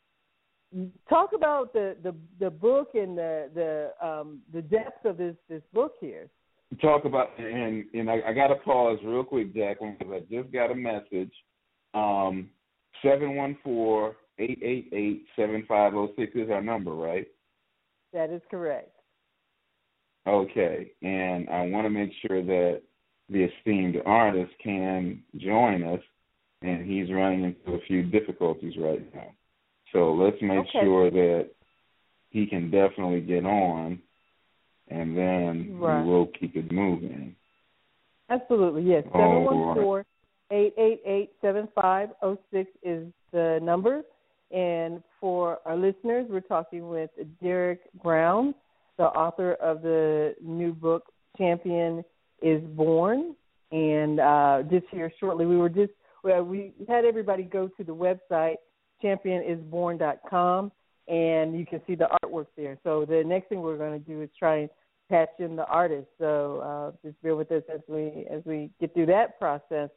Talk 1.07 1.33
about 1.35 1.73
the, 1.73 1.95
the, 2.01 2.15
the 2.39 2.49
book 2.49 2.89
and 2.95 3.15
the 3.15 3.49
the 3.53 4.07
um, 4.07 4.39
the 4.51 4.63
depth 4.63 5.05
of 5.05 5.17
this 5.17 5.35
this 5.47 5.61
book 5.73 5.93
here. 6.01 6.27
Talk 6.81 7.05
about 7.05 7.37
and 7.37 7.85
and 7.93 8.09
I, 8.09 8.21
I 8.29 8.33
got 8.33 8.47
to 8.47 8.55
pause 8.55 8.97
real 9.05 9.23
quick, 9.23 9.53
Jacqueline, 9.53 9.95
because 9.99 10.13
I 10.13 10.19
just 10.33 10.51
got 10.51 10.71
a 10.71 10.75
message. 10.75 11.31
Um, 11.93 12.49
seven 13.03 13.35
one 13.35 13.55
four 13.63 14.15
eight 14.39 14.59
eight 14.63 14.89
eight 14.93 15.25
seven 15.35 15.65
five 15.67 15.93
zero 15.93 16.09
six 16.17 16.31
is 16.35 16.49
our 16.49 16.61
number, 16.61 16.93
right? 16.93 17.27
That 18.13 18.29
is 18.29 18.41
correct. 18.49 18.91
Okay, 20.27 20.91
and 21.01 21.49
I 21.49 21.65
want 21.67 21.85
to 21.85 21.89
make 21.89 22.11
sure 22.25 22.43
that 22.43 22.81
the 23.29 23.43
esteemed 23.43 23.97
artist 24.05 24.51
can 24.63 25.21
join 25.37 25.83
us, 25.83 25.99
and 26.61 26.89
he's 26.89 27.11
running 27.11 27.43
into 27.43 27.77
a 27.77 27.81
few 27.87 28.03
difficulties 28.03 28.73
right 28.77 29.03
now. 29.13 29.27
So 29.91 30.13
let's 30.13 30.37
make 30.41 30.59
okay. 30.59 30.79
sure 30.81 31.11
that 31.11 31.49
he 32.29 32.45
can 32.45 32.71
definitely 32.71 33.21
get 33.21 33.45
on, 33.45 33.99
and 34.87 35.15
then 35.17 35.77
right. 35.79 36.01
we 36.01 36.09
will 36.09 36.27
keep 36.39 36.55
it 36.55 36.71
moving. 36.71 37.35
Absolutely, 38.29 38.83
yes. 38.83 39.03
Seven 39.11 39.43
one 39.43 39.75
four 39.75 40.05
eight 40.51 40.73
eight 40.77 41.01
eight 41.05 41.31
seven 41.41 41.67
five 41.75 42.09
zero 42.21 42.39
six 42.51 42.69
is 42.81 43.07
the 43.31 43.59
number, 43.61 44.03
and 44.53 45.01
for 45.19 45.59
our 45.65 45.75
listeners, 45.75 46.27
we're 46.29 46.39
talking 46.41 46.89
with 46.89 47.09
Derek 47.41 47.81
Brown 48.01 48.53
the 48.97 49.05
author 49.05 49.53
of 49.55 49.81
the 49.81 50.35
new 50.41 50.73
book 50.73 51.11
Champion 51.37 52.03
is 52.41 52.61
Born. 52.75 53.35
And 53.71 54.19
uh, 54.19 54.63
just 54.69 54.85
here 54.91 55.11
shortly, 55.19 55.45
we 55.45 55.57
were 55.57 55.69
just 55.69 55.91
well, 56.23 56.43
we 56.43 56.73
had 56.87 57.03
everybody 57.03 57.43
go 57.43 57.67
to 57.67 57.83
the 57.83 57.93
website 57.93 58.55
championisborn.com, 59.03 60.71
and 61.09 61.59
you 61.59 61.65
can 61.65 61.81
see 61.85 61.95
the 61.95 62.07
artwork 62.23 62.45
there. 62.55 62.77
So 62.83 63.03
the 63.03 63.23
next 63.25 63.49
thing 63.49 63.61
we're 63.61 63.77
going 63.77 63.99
to 64.01 64.07
do 64.07 64.21
is 64.21 64.29
try 64.39 64.59
and 64.59 64.69
patch 65.09 65.31
in 65.39 65.57
the 65.57 65.65
artist. 65.65 66.07
So 66.17 66.59
uh, 66.59 66.91
just 67.05 67.21
bear 67.21 67.35
with 67.35 67.51
us 67.51 67.63
as 67.73 67.81
we 67.89 68.25
as 68.31 68.41
we 68.45 68.69
get 68.79 68.93
through 68.93 69.07
that 69.07 69.39
process. 69.39 69.89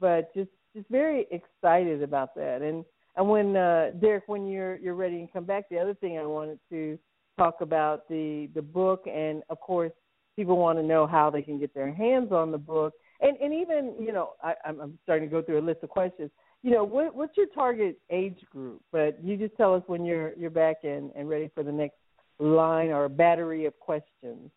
But 0.00 0.34
just 0.34 0.50
just 0.74 0.88
very 0.90 1.26
excited 1.30 2.02
about 2.02 2.34
that. 2.34 2.60
And 2.60 2.84
and 3.16 3.28
when 3.28 3.56
uh, 3.56 3.90
Derek, 4.00 4.24
when 4.26 4.46
you're 4.46 4.76
you're 4.76 4.94
ready 4.94 5.16
and 5.16 5.32
come 5.32 5.44
back, 5.44 5.68
the 5.70 5.78
other 5.78 5.94
thing 5.94 6.18
I 6.18 6.24
wanted 6.24 6.58
to 6.70 6.98
talk 7.38 7.60
about 7.60 8.08
the 8.08 8.48
the 8.54 8.62
book, 8.62 9.04
and 9.06 9.42
of 9.50 9.60
course, 9.60 9.92
people 10.36 10.56
want 10.56 10.78
to 10.78 10.82
know 10.82 11.06
how 11.06 11.30
they 11.30 11.42
can 11.42 11.58
get 11.58 11.74
their 11.74 11.92
hands 11.92 12.32
on 12.32 12.50
the 12.50 12.58
book, 12.58 12.94
and 13.20 13.36
and 13.38 13.52
even 13.52 13.94
you 14.00 14.12
know, 14.12 14.30
I, 14.42 14.54
I'm 14.64 14.98
starting 15.02 15.28
to 15.28 15.32
go 15.32 15.42
through 15.42 15.60
a 15.60 15.66
list 15.66 15.82
of 15.82 15.90
questions. 15.90 16.30
You 16.62 16.70
know, 16.70 16.84
what, 16.84 17.14
what's 17.14 17.36
your 17.36 17.48
target 17.48 17.98
age 18.10 18.38
group? 18.50 18.82
But 18.92 19.22
you 19.22 19.36
just 19.36 19.56
tell 19.56 19.74
us 19.74 19.82
when 19.88 20.04
you're 20.04 20.32
you're 20.34 20.50
back 20.50 20.76
and 20.84 21.10
and 21.14 21.28
ready 21.28 21.50
for 21.54 21.62
the 21.62 21.72
next 21.72 21.96
line 22.38 22.90
or 22.90 23.08
battery 23.08 23.66
of 23.66 23.78
questions. 23.78 24.50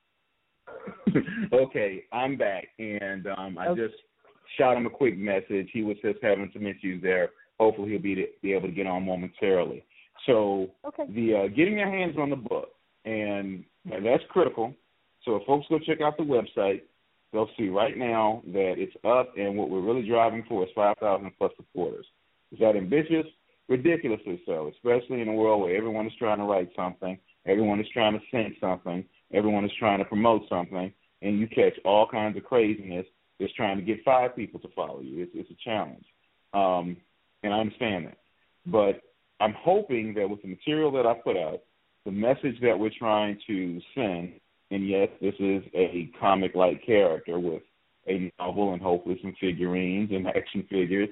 okay, 1.53 2.03
I'm 2.11 2.37
back, 2.37 2.67
and 2.79 3.27
um, 3.37 3.57
I 3.57 3.67
okay. 3.67 3.81
just 3.81 3.95
shot 4.57 4.77
him 4.77 4.85
a 4.85 4.89
quick 4.89 5.17
message. 5.17 5.69
He 5.73 5.83
was 5.83 5.97
just 6.01 6.19
having 6.21 6.49
some 6.53 6.65
issues 6.65 7.01
there. 7.01 7.31
Hopefully, 7.59 7.91
he'll 7.91 8.01
be 8.01 8.15
to, 8.15 8.25
be 8.41 8.53
able 8.53 8.67
to 8.67 8.73
get 8.73 8.87
on 8.87 9.05
momentarily. 9.05 9.83
So 10.25 10.67
okay. 10.85 11.05
the 11.09 11.35
uh, 11.35 11.47
getting 11.47 11.77
your 11.77 11.89
hands 11.89 12.15
on 12.19 12.29
the 12.29 12.35
book, 12.35 12.69
and 13.05 13.63
that's 13.85 14.23
critical. 14.29 14.73
So 15.23 15.37
if 15.37 15.45
folks 15.45 15.65
go 15.69 15.79
check 15.79 16.01
out 16.01 16.17
the 16.17 16.23
website, 16.23 16.81
they'll 17.33 17.49
see 17.57 17.69
right 17.69 17.97
now 17.97 18.41
that 18.47 18.75
it's 18.77 18.95
up, 19.03 19.33
and 19.37 19.57
what 19.57 19.69
we're 19.69 19.81
really 19.81 20.07
driving 20.07 20.43
for 20.47 20.63
is 20.63 20.69
5,000 20.75 21.31
plus 21.37 21.51
supporters. 21.57 22.05
Is 22.51 22.59
that 22.59 22.75
ambitious? 22.75 23.25
Ridiculously 23.67 24.41
so, 24.45 24.71
especially 24.75 25.21
in 25.21 25.27
a 25.27 25.33
world 25.33 25.61
where 25.61 25.75
everyone 25.75 26.05
is 26.05 26.13
trying 26.19 26.37
to 26.37 26.43
write 26.43 26.69
something, 26.75 27.17
everyone 27.47 27.79
is 27.79 27.87
trying 27.91 28.13
to 28.13 28.19
sing 28.29 28.55
something, 28.61 29.03
everyone 29.33 29.65
is 29.65 29.71
trying 29.79 29.97
to 29.97 30.05
promote 30.05 30.43
something, 30.47 30.93
and 31.23 31.39
you 31.39 31.47
catch 31.47 31.73
all 31.83 32.07
kinds 32.07 32.37
of 32.37 32.43
craziness 32.43 33.07
just 33.41 33.55
trying 33.55 33.77
to 33.77 33.83
get 33.83 34.03
five 34.05 34.35
people 34.35 34.59
to 34.59 34.67
follow 34.75 35.01
you. 35.01 35.23
It's, 35.23 35.31
it's 35.33 35.49
a 35.49 35.63
challenge, 35.63 36.05
um, 36.53 36.97
and 37.45 37.53
I 37.53 37.59
understand 37.59 38.07
that. 38.07 38.17
But 38.65 39.01
I'm 39.39 39.53
hoping 39.57 40.13
that 40.15 40.29
with 40.29 40.41
the 40.41 40.47
material 40.47 40.91
that 40.93 41.05
I 41.05 41.13
put 41.13 41.37
out, 41.37 41.61
the 42.05 42.11
message 42.11 42.59
that 42.61 42.77
we're 42.77 42.91
trying 42.97 43.37
to 43.47 43.79
send, 43.93 44.33
and 44.71 44.87
yes, 44.87 45.09
this 45.21 45.35
is 45.39 45.63
a 45.73 46.09
comic 46.19 46.55
like 46.55 46.85
character 46.85 47.39
with 47.39 47.61
a 48.07 48.31
novel 48.39 48.73
and 48.73 48.81
hopefully 48.81 49.19
some 49.21 49.35
figurines 49.39 50.09
and 50.11 50.27
action 50.35 50.65
figures 50.69 51.09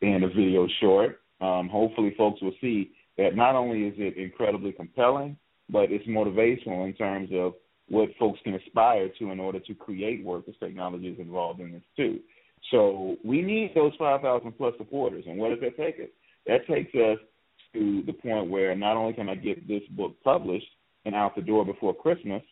and 0.00 0.24
a 0.24 0.28
video 0.28 0.66
short. 0.80 1.20
Um, 1.40 1.68
hopefully, 1.68 2.14
folks 2.16 2.40
will 2.40 2.54
see 2.60 2.92
that 3.18 3.36
not 3.36 3.54
only 3.54 3.84
is 3.84 3.94
it 3.96 4.16
incredibly 4.16 4.72
compelling, 4.72 5.36
but 5.68 5.90
it's 5.90 6.06
motivational 6.06 6.86
in 6.86 6.94
terms 6.94 7.30
of 7.32 7.54
what 7.88 8.08
folks 8.18 8.40
can 8.44 8.54
aspire 8.54 9.08
to 9.18 9.30
in 9.30 9.40
order 9.40 9.60
to 9.60 9.74
create 9.74 10.24
work 10.24 10.44
as 10.48 10.54
technology 10.58 11.08
is 11.08 11.18
involved 11.18 11.60
in 11.60 11.72
this 11.72 11.82
too. 11.96 12.20
So 12.70 13.16
we 13.24 13.42
need 13.42 13.72
those 13.74 13.92
5,000 13.98 14.52
plus 14.52 14.74
supporters. 14.78 15.24
And 15.26 15.38
what 15.38 15.50
does 15.50 15.60
that 15.60 15.76
take 15.76 15.96
us? 15.96 16.10
That 16.46 16.66
takes 16.66 16.94
us 16.94 17.18
to 17.74 18.02
the 18.06 18.12
point 18.12 18.50
where 18.50 18.74
not 18.74 18.96
only 18.96 19.12
can 19.12 19.28
I 19.28 19.34
get 19.34 19.66
this 19.68 19.82
book 19.90 20.14
published 20.22 20.66
and 21.04 21.14
out 21.14 21.34
the 21.36 21.42
door 21.42 21.64
before 21.64 21.94
Christmas, 21.94 22.42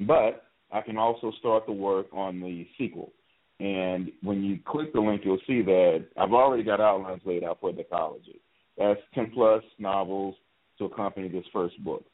but 0.00 0.44
I 0.72 0.80
can 0.80 0.96
also 0.96 1.32
start 1.38 1.66
the 1.66 1.72
work 1.72 2.06
on 2.12 2.40
the 2.40 2.66
sequel. 2.76 3.12
And 3.60 4.10
when 4.22 4.42
you 4.42 4.58
click 4.66 4.92
the 4.92 5.00
link, 5.00 5.22
you'll 5.24 5.38
see 5.46 5.62
that 5.62 6.06
I've 6.16 6.32
already 6.32 6.64
got 6.64 6.80
outlines 6.80 7.22
laid 7.24 7.44
out 7.44 7.58
for 7.60 7.72
the 7.72 7.84
colleges. 7.84 8.40
That's 8.76 9.00
10 9.14 9.30
plus 9.32 9.62
novels 9.78 10.34
to 10.78 10.86
accompany 10.86 11.28
this 11.28 11.44
first 11.52 11.82
book. 11.84 12.04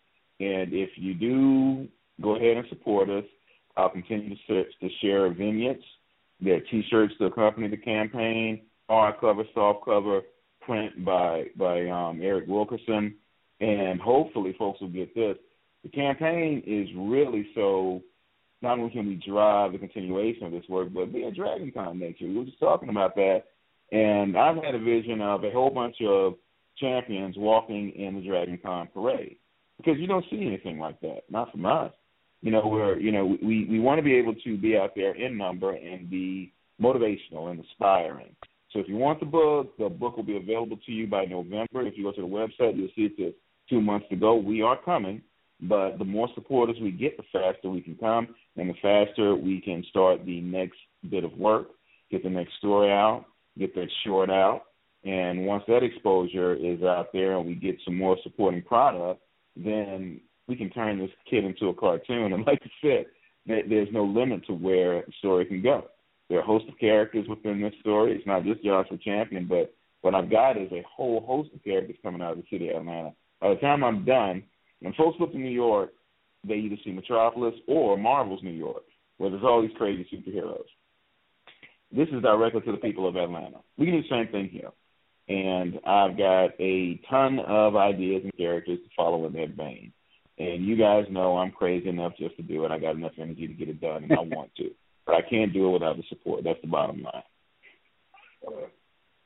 And 0.40 0.72
if 0.72 0.90
you 0.96 1.14
do 1.14 1.88
go 2.20 2.36
ahead 2.36 2.58
and 2.58 2.66
support 2.68 3.08
us, 3.08 3.24
I'll 3.76 3.88
continue 3.88 4.36
to, 4.48 4.64
to 4.64 4.88
share 5.00 5.32
vignettes. 5.32 5.84
There 6.40 6.56
are 6.56 6.60
T-shirts 6.60 7.14
to 7.18 7.26
accompany 7.26 7.68
the 7.68 7.76
campaign, 7.76 8.62
hardcover, 8.90 9.44
softcover, 9.54 10.22
print 10.62 11.04
by 11.04 11.46
by 11.56 11.88
um, 11.88 12.20
Eric 12.22 12.46
Wilkerson, 12.48 13.14
and 13.60 14.00
hopefully, 14.00 14.54
folks 14.58 14.80
will 14.80 14.88
get 14.88 15.14
this. 15.14 15.36
The 15.82 15.90
campaign 15.90 16.62
is 16.66 16.88
really 16.96 17.48
so 17.54 18.02
not 18.62 18.78
only 18.78 18.90
can 18.90 19.06
we 19.06 19.22
drive 19.26 19.72
the 19.72 19.78
continuation 19.78 20.44
of 20.44 20.52
this 20.52 20.68
work, 20.68 20.88
but 20.92 21.12
be 21.12 21.24
a 21.24 21.30
Dragon 21.30 21.72
Con 21.72 21.98
next 21.98 22.20
year. 22.20 22.30
We 22.30 22.38
were 22.38 22.44
just 22.44 22.60
talking 22.60 22.90
about 22.90 23.14
that, 23.16 23.44
and 23.90 24.36
I've 24.36 24.62
had 24.62 24.74
a 24.74 24.78
vision 24.78 25.20
of 25.20 25.44
a 25.44 25.50
whole 25.50 25.70
bunch 25.70 25.96
of 26.06 26.34
champions 26.78 27.36
walking 27.38 27.90
in 27.92 28.16
the 28.16 28.26
Dragon 28.26 28.58
Con 28.62 28.88
parade 28.92 29.36
because 29.76 29.98
you 29.98 30.06
don't 30.06 30.24
see 30.30 30.46
anything 30.46 30.78
like 30.78 31.00
that, 31.00 31.22
not 31.30 31.50
from 31.50 31.64
us. 31.66 31.92
You 32.42 32.50
know, 32.50 32.62
we're 32.66 32.98
you 32.98 33.12
know 33.12 33.36
we 33.42 33.66
we 33.68 33.80
want 33.80 33.98
to 33.98 34.02
be 34.02 34.14
able 34.14 34.34
to 34.34 34.56
be 34.56 34.76
out 34.76 34.92
there 34.94 35.14
in 35.14 35.36
number 35.36 35.74
and 35.74 36.08
be 36.08 36.52
motivational 36.80 37.50
and 37.50 37.60
inspiring. 37.60 38.34
So 38.72 38.78
if 38.78 38.88
you 38.88 38.96
want 38.96 39.20
the 39.20 39.26
book, 39.26 39.76
the 39.78 39.88
book 39.88 40.16
will 40.16 40.24
be 40.24 40.36
available 40.36 40.78
to 40.86 40.92
you 40.92 41.06
by 41.06 41.24
November. 41.24 41.86
If 41.86 41.94
you 41.96 42.04
go 42.04 42.12
to 42.12 42.20
the 42.20 42.26
website, 42.26 42.76
you'll 42.76 42.88
see 42.94 43.02
it 43.02 43.12
says 43.18 43.34
two 43.68 43.80
months 43.80 44.06
to 44.10 44.16
go. 44.16 44.36
We 44.36 44.62
are 44.62 44.80
coming, 44.80 45.22
but 45.60 45.98
the 45.98 46.04
more 46.04 46.28
supporters 46.34 46.76
we 46.80 46.92
get, 46.92 47.16
the 47.16 47.24
faster 47.32 47.68
we 47.68 47.80
can 47.80 47.96
come, 47.96 48.34
and 48.56 48.70
the 48.70 48.74
faster 48.80 49.34
we 49.34 49.60
can 49.60 49.84
start 49.90 50.24
the 50.24 50.40
next 50.40 50.78
bit 51.10 51.24
of 51.24 51.32
work, 51.36 51.68
get 52.10 52.22
the 52.22 52.30
next 52.30 52.56
story 52.58 52.90
out, 52.90 53.26
get 53.58 53.74
that 53.74 53.88
short 54.04 54.30
out, 54.30 54.62
and 55.04 55.46
once 55.46 55.64
that 55.66 55.82
exposure 55.82 56.54
is 56.54 56.82
out 56.82 57.12
there 57.12 57.36
and 57.36 57.46
we 57.46 57.54
get 57.54 57.76
some 57.84 57.96
more 57.96 58.16
supporting 58.22 58.62
product, 58.62 59.20
then 59.56 60.20
we 60.50 60.56
can 60.56 60.68
turn 60.70 60.98
this 60.98 61.10
kid 61.30 61.44
into 61.44 61.68
a 61.68 61.74
cartoon. 61.74 62.32
And 62.32 62.44
like 62.44 62.60
I 62.62 62.70
said, 62.82 63.06
there's 63.46 63.88
no 63.92 64.04
limit 64.04 64.44
to 64.46 64.52
where 64.52 64.98
a 64.98 65.12
story 65.20 65.46
can 65.46 65.62
go. 65.62 65.84
There 66.28 66.38
are 66.38 66.42
a 66.42 66.46
host 66.46 66.66
of 66.68 66.76
characters 66.78 67.26
within 67.28 67.60
this 67.62 67.72
story. 67.80 68.16
It's 68.16 68.26
not 68.26 68.44
just 68.44 68.64
Joshua 68.64 68.98
Champion, 68.98 69.46
but 69.46 69.72
what 70.02 70.16
I've 70.16 70.30
got 70.30 70.56
is 70.56 70.70
a 70.72 70.84
whole 70.92 71.20
host 71.20 71.50
of 71.54 71.62
characters 71.62 71.96
coming 72.02 72.20
out 72.20 72.32
of 72.32 72.38
the 72.38 72.44
city 72.50 72.68
of 72.68 72.78
Atlanta. 72.78 73.12
By 73.40 73.50
the 73.50 73.60
time 73.60 73.84
I'm 73.84 74.04
done, 74.04 74.42
when 74.80 74.92
folks 74.94 75.18
look 75.20 75.32
to 75.32 75.38
New 75.38 75.50
York, 75.50 75.90
they 76.46 76.54
either 76.54 76.76
see 76.84 76.90
Metropolis 76.90 77.54
or 77.68 77.96
Marvel's 77.96 78.42
New 78.42 78.50
York, 78.50 78.82
where 79.18 79.30
there's 79.30 79.44
all 79.44 79.62
these 79.62 79.76
crazy 79.76 80.06
superheroes. 80.12 80.66
This 81.92 82.08
is 82.08 82.22
directly 82.22 82.60
to 82.62 82.72
the 82.72 82.78
people 82.78 83.08
of 83.08 83.16
Atlanta. 83.16 83.58
We 83.78 83.86
can 83.86 83.94
do 83.94 84.02
the 84.02 84.08
same 84.08 84.32
thing 84.32 84.48
here 84.48 84.70
and 85.30 85.78
I've 85.86 86.18
got 86.18 86.50
a 86.58 87.00
ton 87.08 87.38
of 87.38 87.76
ideas 87.76 88.22
and 88.24 88.36
characters 88.36 88.78
to 88.78 88.90
follow 88.96 89.26
in 89.26 89.32
that 89.34 89.50
vein. 89.50 89.92
And 90.40 90.64
you 90.64 90.74
guys 90.74 91.04
know 91.10 91.36
I'm 91.36 91.50
crazy 91.50 91.90
enough 91.90 92.14
just 92.18 92.34
to 92.36 92.42
do 92.42 92.64
it. 92.64 92.70
I 92.70 92.78
got 92.78 92.96
enough 92.96 93.12
energy 93.18 93.46
to 93.46 93.52
get 93.52 93.68
it 93.68 93.78
done, 93.78 94.04
and 94.04 94.12
I 94.12 94.20
want 94.20 94.50
to, 94.56 94.70
but 95.04 95.14
I 95.14 95.20
can't 95.20 95.52
do 95.52 95.68
it 95.68 95.72
without 95.72 95.98
the 95.98 96.02
support. 96.08 96.44
That's 96.44 96.60
the 96.62 96.66
bottom 96.66 97.02
line. 97.02 97.22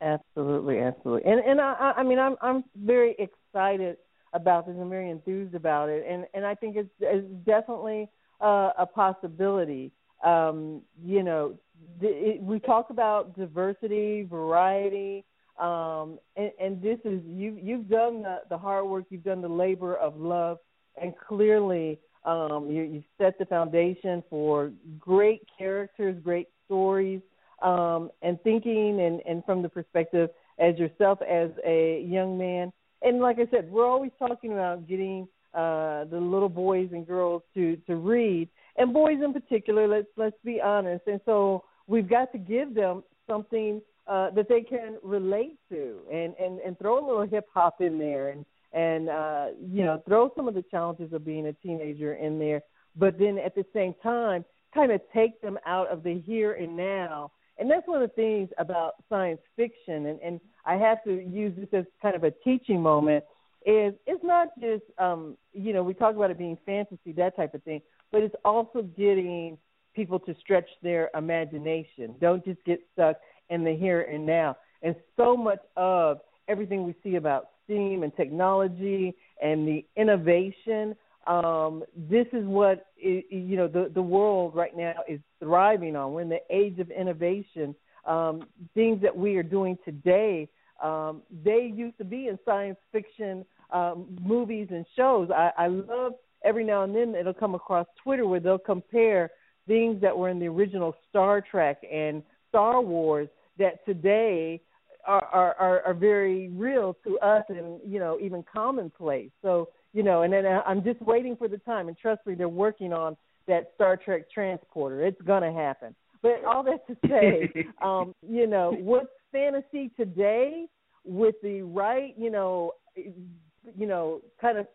Absolutely, 0.00 0.80
absolutely, 0.80 1.30
and 1.30 1.40
and 1.40 1.60
I 1.60 1.94
I 1.98 2.02
mean 2.02 2.18
I'm 2.18 2.34
I'm 2.42 2.64
very 2.76 3.14
excited 3.20 3.96
about 4.32 4.66
this. 4.66 4.74
I'm 4.78 4.90
very 4.90 5.08
enthused 5.08 5.54
about 5.54 5.88
it, 5.88 6.04
and 6.08 6.26
and 6.34 6.44
I 6.44 6.56
think 6.56 6.74
it's, 6.74 6.90
it's 6.98 7.26
definitely 7.46 8.08
uh, 8.40 8.70
a 8.76 8.84
possibility. 8.84 9.92
Um, 10.24 10.82
you 11.00 11.22
know, 11.22 11.54
it, 12.00 12.42
we 12.42 12.58
talk 12.58 12.90
about 12.90 13.36
diversity, 13.36 14.26
variety, 14.28 15.24
um, 15.60 16.18
and, 16.36 16.50
and 16.60 16.82
this 16.82 16.98
is 17.04 17.20
you 17.24 17.56
you've 17.62 17.88
done 17.88 18.22
the, 18.22 18.38
the 18.50 18.58
hard 18.58 18.86
work, 18.86 19.04
you've 19.10 19.22
done 19.22 19.42
the 19.42 19.48
labor 19.48 19.94
of 19.96 20.16
love, 20.16 20.58
and 21.00 21.14
clearly 21.16 21.98
um, 22.24 22.68
you, 22.70 22.82
you've 22.82 23.04
set 23.18 23.38
the 23.38 23.44
foundation 23.44 24.22
for 24.30 24.72
great 24.98 25.42
characters, 25.58 26.16
great 26.22 26.48
stories, 26.64 27.20
um, 27.62 28.10
and 28.22 28.40
thinking 28.42 29.00
and, 29.00 29.20
and 29.28 29.44
from 29.44 29.62
the 29.62 29.68
perspective 29.68 30.30
as 30.58 30.76
yourself 30.78 31.18
as 31.22 31.50
a 31.66 32.04
young 32.08 32.38
man. 32.38 32.72
And 33.02 33.20
like 33.20 33.38
I 33.38 33.46
said, 33.50 33.70
we're 33.70 33.86
always 33.86 34.12
talking 34.18 34.52
about 34.52 34.88
getting 34.88 35.28
uh, 35.52 36.04
the 36.04 36.18
little 36.18 36.48
boys 36.48 36.88
and 36.92 37.06
girls 37.06 37.42
to 37.54 37.76
to 37.86 37.96
read, 37.96 38.48
and 38.76 38.92
boys 38.92 39.18
in 39.22 39.32
particular. 39.32 39.86
Let's 39.86 40.08
let's 40.16 40.36
be 40.44 40.60
honest. 40.60 41.02
And 41.06 41.20
so 41.24 41.64
we've 41.86 42.08
got 42.08 42.32
to 42.32 42.38
give 42.38 42.74
them 42.74 43.04
something 43.28 43.80
uh, 44.06 44.30
that 44.30 44.48
they 44.48 44.62
can 44.62 44.96
relate 45.02 45.58
to, 45.70 46.00
and 46.12 46.34
and 46.40 46.58
and 46.60 46.78
throw 46.78 46.98
a 46.98 47.04
little 47.06 47.26
hip 47.26 47.46
hop 47.52 47.80
in 47.80 47.98
there, 47.98 48.30
and 48.30 48.44
and 48.74 49.08
uh, 49.08 49.46
you 49.72 49.84
know 49.84 50.02
throw 50.06 50.30
some 50.36 50.48
of 50.48 50.54
the 50.54 50.64
challenges 50.70 51.12
of 51.12 51.24
being 51.24 51.46
a 51.46 51.52
teenager 51.54 52.14
in 52.14 52.38
there, 52.38 52.62
but 52.96 53.18
then 53.18 53.38
at 53.38 53.54
the 53.54 53.64
same 53.72 53.94
time 54.02 54.44
kind 54.74 54.90
of 54.90 55.00
take 55.14 55.40
them 55.40 55.58
out 55.64 55.88
of 55.88 56.02
the 56.02 56.20
here 56.26 56.54
and 56.54 56.76
now. 56.76 57.30
And 57.56 57.70
that's 57.70 57.86
one 57.86 58.02
of 58.02 58.10
the 58.10 58.14
things 58.14 58.48
about 58.58 58.94
science 59.08 59.40
fiction, 59.54 60.06
and, 60.06 60.20
and 60.20 60.40
I 60.66 60.74
have 60.74 61.04
to 61.04 61.12
use 61.12 61.54
this 61.56 61.68
as 61.72 61.84
kind 62.02 62.16
of 62.16 62.24
a 62.24 62.32
teaching 62.32 62.82
moment. 62.82 63.24
Is 63.64 63.94
it's 64.06 64.22
not 64.22 64.48
just 64.60 64.82
um, 64.98 65.36
you 65.52 65.72
know 65.72 65.82
we 65.82 65.94
talk 65.94 66.16
about 66.16 66.30
it 66.30 66.38
being 66.38 66.58
fantasy 66.66 67.12
that 67.16 67.36
type 67.36 67.54
of 67.54 67.62
thing, 67.62 67.80
but 68.10 68.22
it's 68.22 68.34
also 68.44 68.82
getting 68.82 69.56
people 69.94 70.18
to 70.18 70.34
stretch 70.40 70.68
their 70.82 71.10
imagination. 71.16 72.14
Don't 72.20 72.44
just 72.44 72.62
get 72.64 72.80
stuck 72.92 73.16
in 73.50 73.62
the 73.62 73.74
here 73.74 74.02
and 74.02 74.26
now. 74.26 74.56
And 74.82 74.94
so 75.16 75.36
much 75.36 75.60
of 75.76 76.18
everything 76.48 76.84
we 76.84 76.94
see 77.02 77.14
about 77.14 77.50
STEAM 77.64 78.02
and 78.02 78.14
technology 78.16 79.14
and 79.42 79.66
the 79.66 79.84
innovation, 79.96 80.94
um, 81.26 81.82
this 81.96 82.26
is 82.32 82.44
what 82.46 82.86
it, 82.96 83.26
you 83.30 83.56
know 83.56 83.66
the 83.66 83.90
the 83.94 84.02
world 84.02 84.54
right 84.54 84.76
now 84.76 84.94
is 85.08 85.20
thriving 85.40 85.96
on. 85.96 86.12
We're 86.12 86.22
in 86.22 86.28
the 86.28 86.42
age 86.50 86.78
of 86.78 86.90
innovation. 86.90 87.74
Um, 88.06 88.46
things 88.74 89.00
that 89.00 89.16
we 89.16 89.36
are 89.36 89.42
doing 89.42 89.78
today, 89.82 90.46
um, 90.82 91.22
they 91.42 91.72
used 91.74 91.96
to 91.96 92.04
be 92.04 92.28
in 92.28 92.38
science 92.44 92.76
fiction 92.92 93.46
um, 93.72 94.06
movies 94.22 94.68
and 94.70 94.84
shows. 94.94 95.30
I, 95.30 95.50
I 95.56 95.66
love 95.68 96.12
every 96.44 96.64
now 96.64 96.82
and 96.82 96.94
then 96.94 97.14
it'll 97.14 97.32
come 97.32 97.54
across 97.54 97.86
Twitter 98.02 98.26
where 98.26 98.40
they'll 98.40 98.58
compare 98.58 99.30
things 99.66 100.00
that 100.02 100.16
were 100.16 100.28
in 100.28 100.38
the 100.38 100.46
original 100.46 100.94
Star 101.08 101.40
Trek 101.40 101.80
and 101.90 102.22
Star 102.50 102.82
Wars 102.82 103.28
that 103.58 103.84
today 103.86 104.60
are, 105.06 105.54
are, 105.58 105.82
are 105.82 105.94
very 105.94 106.48
real 106.50 106.96
to 107.06 107.18
us 107.18 107.44
and 107.48 107.80
you 107.86 107.98
know 107.98 108.18
even 108.20 108.44
commonplace. 108.52 109.30
So 109.42 109.68
you 109.92 110.02
know, 110.02 110.22
and 110.22 110.32
then 110.32 110.44
I'm 110.66 110.82
just 110.82 111.00
waiting 111.02 111.36
for 111.36 111.48
the 111.48 111.58
time. 111.58 111.88
And 111.88 111.96
trust 111.96 112.26
me, 112.26 112.34
they're 112.34 112.48
working 112.48 112.92
on 112.92 113.16
that 113.46 113.70
Star 113.74 113.96
Trek 113.96 114.30
transporter. 114.32 115.06
It's 115.06 115.20
gonna 115.22 115.52
happen. 115.52 115.94
But 116.22 116.44
all 116.46 116.62
that 116.64 116.86
to 116.86 116.96
say, 117.08 117.66
um, 117.82 118.14
you 118.26 118.46
know, 118.46 118.74
what's 118.80 119.08
fantasy 119.30 119.90
today 119.96 120.66
with 121.04 121.34
the 121.42 121.62
right, 121.62 122.14
you 122.16 122.30
know, 122.30 122.72
you 122.96 123.86
know, 123.86 124.20
kind 124.40 124.58
of 124.58 124.66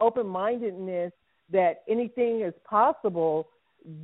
open-mindedness 0.00 1.12
that 1.50 1.82
anything 1.88 2.42
is 2.42 2.52
possible. 2.68 3.48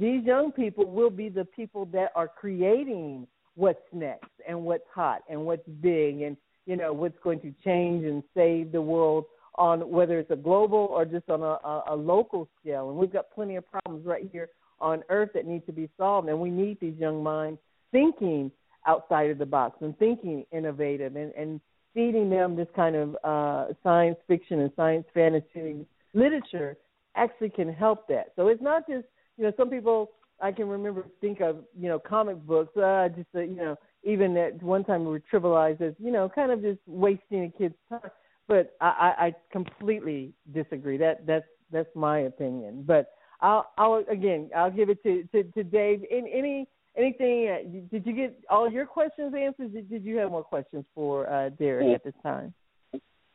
These 0.00 0.24
young 0.24 0.50
people 0.50 0.86
will 0.86 1.10
be 1.10 1.28
the 1.28 1.44
people 1.44 1.84
that 1.86 2.10
are 2.14 2.28
creating 2.28 3.26
what's 3.54 3.78
next 3.92 4.30
and 4.48 4.64
what's 4.64 4.86
hot 4.94 5.22
and 5.28 5.44
what's 5.44 5.66
big 5.80 6.22
and 6.22 6.36
you 6.66 6.76
know 6.76 6.92
what's 6.92 7.18
going 7.22 7.40
to 7.40 7.52
change 7.64 8.04
and 8.04 8.22
save 8.34 8.72
the 8.72 8.80
world 8.80 9.24
on 9.56 9.88
whether 9.88 10.18
it's 10.18 10.30
a 10.30 10.36
global 10.36 10.88
or 10.90 11.04
just 11.04 11.28
on 11.30 11.42
a, 11.42 11.44
a, 11.44 11.84
a 11.90 11.96
local 11.96 12.48
scale. 12.60 12.90
And 12.90 12.98
we've 12.98 13.12
got 13.12 13.30
plenty 13.32 13.56
of 13.56 13.64
problems 13.70 14.04
right 14.04 14.28
here 14.32 14.48
on 14.80 15.02
Earth 15.08 15.30
that 15.34 15.46
need 15.46 15.64
to 15.66 15.72
be 15.72 15.88
solved, 15.96 16.28
and 16.28 16.38
we 16.40 16.50
need 16.50 16.78
these 16.80 16.96
young 16.98 17.22
minds 17.22 17.60
thinking 17.92 18.50
outside 18.86 19.30
of 19.30 19.38
the 19.38 19.46
box 19.46 19.78
and 19.80 19.96
thinking 19.98 20.44
innovative 20.52 21.16
and, 21.16 21.32
and 21.34 21.60
feeding 21.94 22.28
them 22.28 22.56
this 22.56 22.66
kind 22.74 22.96
of 22.96 23.16
uh, 23.24 23.72
science 23.82 24.16
fiction 24.26 24.60
and 24.60 24.72
science 24.74 25.06
fantasy 25.14 25.86
literature 26.12 26.76
actually 27.14 27.48
can 27.48 27.72
help 27.72 28.08
that. 28.08 28.32
So 28.36 28.48
it's 28.48 28.62
not 28.62 28.86
just 28.88 29.06
you 29.36 29.44
know 29.44 29.52
some 29.56 29.70
people 29.70 30.10
I 30.40 30.52
can 30.52 30.68
remember 30.68 31.06
think 31.20 31.40
of 31.40 31.64
you 31.78 31.88
know 31.88 31.98
comic 31.98 32.36
books. 32.46 32.76
Uh, 32.76 33.08
just 33.08 33.28
uh, 33.34 33.40
you 33.40 33.56
know 33.56 33.76
even 34.02 34.36
at 34.36 34.62
one 34.62 34.84
time 34.84 35.04
we 35.04 35.10
were 35.10 35.22
trivialized 35.32 35.80
as 35.80 35.94
you 35.98 36.12
know 36.12 36.28
kind 36.28 36.50
of 36.50 36.62
just 36.62 36.80
wasting 36.86 37.44
a 37.44 37.58
kid's 37.58 37.74
time. 37.88 38.10
But 38.46 38.76
I, 38.80 38.86
I, 38.86 39.26
I 39.26 39.34
completely 39.50 40.32
disagree. 40.52 40.98
That 40.98 41.26
that's 41.26 41.46
that's 41.70 41.88
my 41.94 42.20
opinion. 42.20 42.84
But 42.86 43.12
I'll 43.40 43.70
I'll 43.78 44.04
again 44.10 44.50
I'll 44.54 44.70
give 44.70 44.90
it 44.90 45.02
to 45.04 45.24
to, 45.32 45.44
to 45.52 45.64
Dave. 45.64 46.04
In 46.10 46.26
any 46.26 46.68
anything? 46.96 47.48
Uh, 47.48 47.88
did 47.90 48.06
you 48.06 48.12
get 48.12 48.38
all 48.50 48.70
your 48.70 48.86
questions 48.86 49.34
answered? 49.34 49.72
Did, 49.72 49.88
did 49.88 50.04
you 50.04 50.16
have 50.18 50.30
more 50.30 50.44
questions 50.44 50.84
for 50.94 51.30
uh, 51.30 51.50
Derek 51.50 51.94
at 51.94 52.04
this 52.04 52.14
time? 52.22 52.52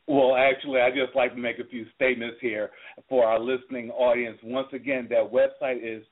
Well, 0.10 0.36
actually, 0.36 0.82
I 0.82 0.90
just 0.90 1.16
like 1.16 1.36
to 1.36 1.40
make 1.40 1.60
a 1.60 1.66
few 1.66 1.86
statements 1.96 2.38
here 2.42 2.72
for 3.08 3.28
our 3.28 3.40
listening 3.40 3.92
audience. 3.92 4.40
Once 4.42 4.70
again, 4.74 5.08
that 5.12 5.32
website 5.32 5.84
is 5.84 6.04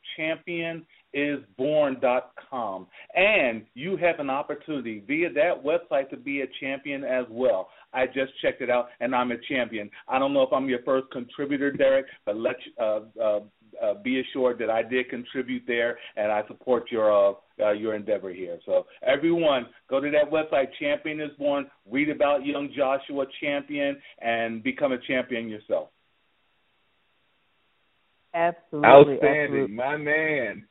championisborn.com, 1.16 2.88
and 3.16 3.66
you 3.74 3.98
have 3.98 4.20
an 4.20 4.30
opportunity 4.30 5.02
via 5.08 5.34
that 5.34 5.64
website 5.64 6.12
to 6.12 6.18
be 6.18 6.42
a 6.42 6.46
champion 6.62 7.04
as 7.04 7.26
well. 7.28 7.70
I 7.92 8.06
just 8.06 8.34
checked 8.40 8.62
it 8.62 8.70
out, 8.70 8.90
and 9.00 9.16
I'm 9.16 9.32
a 9.32 9.38
champion. 9.50 9.90
I 10.08 10.20
don't 10.20 10.32
know 10.32 10.44
if 10.44 10.54
I'm 10.54 10.70
your 10.70 10.84
first 10.84 11.10
contributor, 11.12 11.72
Derek, 11.72 12.06
but 12.24 12.38
let 12.38 12.58
uh, 12.80 13.00
uh, 13.20 13.40
uh, 13.84 13.96
be 14.04 14.22
assured 14.22 14.60
that 14.60 14.70
I 14.70 14.84
did 14.84 15.10
contribute 15.10 15.64
there, 15.68 15.98
and 16.16 16.32
I 16.32 16.46
support 16.48 16.92
your 16.92 17.12
uh, 17.12 17.34
uh, 17.60 17.72
your 17.72 17.96
endeavor 17.96 18.32
here. 18.32 18.60
So 18.66 18.86
everyone, 19.06 19.68
go 19.90 20.00
to 20.00 20.12
that 20.12 20.32
website, 20.32 20.68
Champion 20.80 21.20
is 21.22 21.32
Born. 21.38 21.68
Read 21.90 22.10
about 22.10 22.46
young 22.46 22.70
Joshua 22.76 23.26
Champion, 23.42 23.98
and 24.22 24.64
become 24.64 24.92
a 24.92 24.98
champion 25.08 25.50
yourself. 25.50 25.90
Absolutely, 28.34 28.88
outstanding, 28.88 29.64
absolutely. 29.64 29.76
my 29.76 29.98
man. 29.98 30.68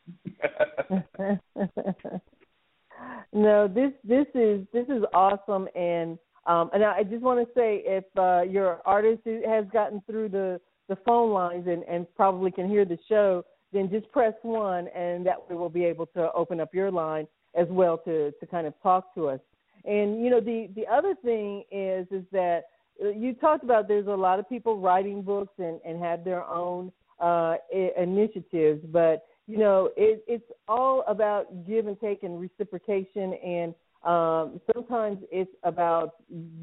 no, 3.33 3.67
this 3.67 3.93
this 4.05 4.27
is 4.35 4.67
this 4.73 4.87
is 4.89 5.03
awesome, 5.13 5.67
and 5.75 6.19
um, 6.47 6.71
and 6.73 6.85
I 6.85 7.03
just 7.03 7.23
want 7.23 7.41
to 7.41 7.53
say 7.55 7.83
if 7.85 8.05
uh, 8.17 8.43
your 8.43 8.81
artist 8.87 9.23
has 9.25 9.65
gotten 9.73 10.01
through 10.07 10.29
the 10.29 10.61
the 10.89 10.97
phone 11.05 11.33
lines 11.33 11.67
and, 11.67 11.83
and 11.85 12.07
probably 12.15 12.51
can 12.51 12.69
hear 12.69 12.85
the 12.85 12.99
show, 13.09 13.45
then 13.73 13.91
just 13.91 14.11
press 14.13 14.35
one, 14.43 14.89
and 14.89 15.27
that 15.27 15.39
way 15.39 15.57
we'll 15.57 15.69
be 15.69 15.85
able 15.85 16.07
to 16.07 16.31
open 16.33 16.61
up 16.61 16.75
your 16.75 16.91
line 16.91 17.27
as 17.55 17.67
well 17.71 17.99
to 17.99 18.33
to 18.33 18.47
kind 18.47 18.67
of 18.67 18.75
talk 18.83 19.15
to 19.15 19.29
us. 19.29 19.41
And 19.85 20.23
you 20.23 20.31
know, 20.31 20.41
the 20.41 20.69
the 20.75 20.87
other 20.87 21.15
thing 21.23 21.65
is 21.71 22.07
is 22.11 22.25
that 22.33 22.65
uh, 23.03 23.09
you 23.09 23.35
talked 23.35 23.65
about 23.65 23.89
there's 23.89 24.07
a 24.07 24.11
lot 24.11 24.39
of 24.39 24.49
people 24.49 24.79
writing 24.79 25.23
books 25.23 25.53
and 25.59 25.81
and 25.85 26.03
have 26.03 26.25
their 26.25 26.45
own 26.45 26.93
uh, 27.21 27.57
initiatives, 27.97 28.81
but 28.93 29.27
you 29.47 29.59
know, 29.59 29.91
it, 29.97 30.25
it's 30.27 30.51
all 30.69 31.05
about 31.07 31.67
give 31.67 31.87
and 31.87 31.99
take 32.01 32.25
and 32.25 32.41
reciprocation, 32.41 33.35
and 33.35 33.75
um, 34.05 34.61
sometimes 34.75 35.19
it's 35.31 35.51
about 35.63 36.15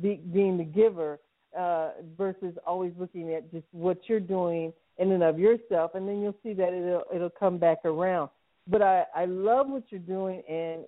be, 0.02 0.22
being 0.32 0.58
the 0.58 0.64
giver 0.64 1.20
uh, 1.58 1.92
versus 2.18 2.56
always 2.66 2.94
looking 2.98 3.34
at 3.34 3.52
just 3.52 3.66
what 3.72 3.98
you're 4.08 4.20
doing 4.20 4.74
in 4.98 5.12
and 5.12 5.24
of 5.24 5.40
yourself, 5.40 5.92
and 5.96 6.08
then 6.08 6.22
you'll 6.22 6.36
see 6.44 6.54
that 6.54 6.74
it'll 6.74 7.04
it'll 7.14 7.30
come 7.30 7.58
back 7.58 7.80
around. 7.86 8.30
But 8.68 8.82
I 8.82 9.06
I 9.16 9.26
love 9.26 9.68
what 9.68 9.84
you're 9.90 10.00
doing, 10.00 10.42
and 10.48 10.84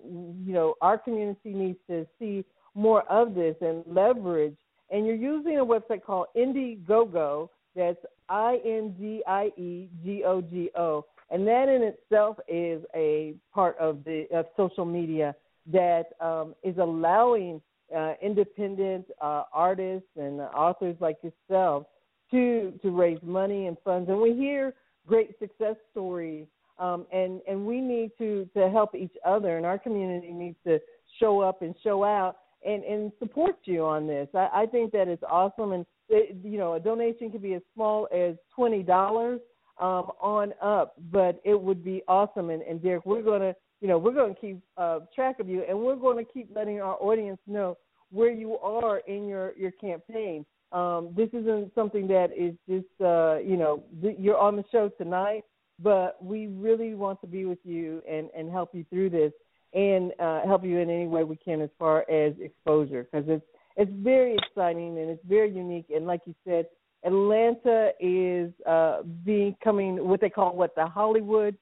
you 0.46 0.52
know 0.52 0.74
our 0.80 0.98
community 0.98 1.52
needs 1.52 1.78
to 1.88 2.06
see 2.18 2.44
more 2.74 3.02
of 3.02 3.34
this 3.34 3.56
and 3.60 3.82
leverage. 3.86 4.56
And 4.90 5.04
you're 5.04 5.16
using 5.16 5.58
a 5.58 5.64
website 5.64 6.04
called 6.04 6.28
Indiegogo. 6.36 7.48
That's 7.74 7.98
I 8.28 8.60
N 8.64 8.94
D 8.98 9.22
I 9.26 9.50
E 9.56 9.88
G 10.04 10.22
O 10.24 10.40
G 10.40 10.70
O, 10.76 11.04
and 11.30 11.46
that 11.46 11.68
in 11.68 11.82
itself 11.82 12.38
is 12.48 12.82
a 12.94 13.34
part 13.52 13.76
of 13.78 14.04
the 14.04 14.26
of 14.32 14.46
social 14.56 14.84
media 14.84 15.34
that 15.72 16.04
um, 16.20 16.54
is 16.62 16.78
allowing 16.78 17.60
uh, 17.94 18.14
independent 18.22 19.06
uh, 19.20 19.44
artists 19.52 20.08
and 20.16 20.40
authors 20.40 20.96
like 21.00 21.18
yourself 21.22 21.86
to 22.30 22.72
to 22.82 22.90
raise 22.90 23.18
money 23.22 23.66
and 23.66 23.76
funds. 23.84 24.08
And 24.08 24.20
we 24.20 24.34
hear 24.34 24.74
great 25.06 25.38
success 25.38 25.76
stories, 25.92 26.46
um, 26.78 27.06
and 27.12 27.40
and 27.48 27.66
we 27.66 27.80
need 27.80 28.10
to 28.18 28.48
to 28.56 28.68
help 28.70 28.94
each 28.94 29.14
other, 29.24 29.56
and 29.56 29.66
our 29.66 29.78
community 29.78 30.32
needs 30.32 30.56
to 30.66 30.78
show 31.20 31.40
up 31.40 31.62
and 31.62 31.74
show 31.82 32.04
out 32.04 32.38
and 32.66 32.82
and 32.84 33.12
support 33.18 33.56
you 33.64 33.84
on 33.84 34.06
this. 34.06 34.28
I, 34.34 34.48
I 34.52 34.66
think 34.66 34.92
that 34.92 35.08
is 35.08 35.18
awesome, 35.28 35.72
and 35.72 35.86
it, 36.08 36.36
you 36.42 36.58
know 36.58 36.74
a 36.74 36.80
donation 36.80 37.30
can 37.30 37.40
be 37.40 37.54
as 37.54 37.62
small 37.74 38.08
as 38.12 38.34
twenty 38.54 38.82
dollars 38.82 39.40
um, 39.80 40.10
on 40.20 40.52
up, 40.62 40.94
but 41.12 41.40
it 41.44 41.60
would 41.60 41.84
be 41.84 42.02
awesome. 42.08 42.50
And, 42.50 42.62
and 42.62 42.82
Derek, 42.82 43.06
we're 43.06 43.22
gonna 43.22 43.54
you 43.80 43.88
know, 43.88 43.98
we're 43.98 44.14
going 44.14 44.34
to 44.34 44.40
keep 44.40 44.60
uh, 44.76 45.00
track 45.14 45.40
of 45.40 45.48
you, 45.48 45.64
and 45.68 45.78
we're 45.78 45.96
going 45.96 46.24
to 46.24 46.32
keep 46.32 46.48
letting 46.54 46.80
our 46.80 46.96
audience 47.00 47.38
know 47.46 47.76
where 48.10 48.30
you 48.30 48.56
are 48.58 48.98
in 49.00 49.26
your 49.26 49.52
your 49.56 49.72
campaign. 49.72 50.44
Um, 50.72 51.12
this 51.16 51.28
isn't 51.32 51.74
something 51.74 52.08
that 52.08 52.28
is 52.36 52.54
just, 52.68 53.00
uh, 53.00 53.38
you 53.38 53.56
know, 53.56 53.84
th- 54.02 54.16
you're 54.18 54.38
on 54.38 54.56
the 54.56 54.64
show 54.72 54.88
tonight, 54.88 55.44
but 55.82 56.22
we 56.22 56.48
really 56.48 56.94
want 56.94 57.20
to 57.20 57.26
be 57.26 57.44
with 57.44 57.58
you 57.64 58.02
and 58.08 58.28
and 58.36 58.50
help 58.50 58.74
you 58.74 58.84
through 58.90 59.10
this 59.10 59.32
and 59.74 60.12
uh, 60.20 60.42
help 60.46 60.64
you 60.64 60.78
in 60.78 60.88
any 60.88 61.06
way 61.06 61.24
we 61.24 61.36
can 61.36 61.60
as 61.60 61.70
far 61.78 62.08
as 62.10 62.34
exposure 62.40 63.04
because 63.04 63.28
it's 63.28 63.44
it's 63.76 63.92
very 63.96 64.34
exciting 64.36 64.98
and 64.98 65.10
it's 65.10 65.24
very 65.28 65.52
unique. 65.54 65.86
And 65.94 66.06
like 66.06 66.22
you 66.24 66.34
said, 66.46 66.66
Atlanta 67.04 67.90
is 68.00 68.50
uh, 68.66 69.02
becoming 69.24 70.08
what 70.08 70.20
they 70.20 70.30
call 70.30 70.56
what 70.56 70.74
the 70.74 70.86
Hollywood 70.86 71.56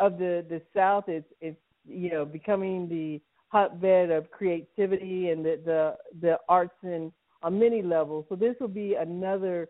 of 0.00 0.18
the 0.18 0.44
the 0.48 0.60
South. 0.74 1.04
It's 1.08 1.28
it's 1.40 1.60
you 1.86 2.10
know 2.10 2.24
becoming 2.24 2.88
the 2.88 3.20
hotbed 3.48 4.10
of 4.10 4.30
creativity 4.30 5.30
and 5.30 5.44
the 5.44 5.60
the, 5.64 5.96
the 6.20 6.38
arts 6.48 6.74
and 6.82 7.12
on 7.42 7.58
many 7.58 7.82
levels. 7.82 8.26
So 8.28 8.36
this 8.36 8.56
will 8.60 8.68
be 8.68 8.94
another 8.94 9.68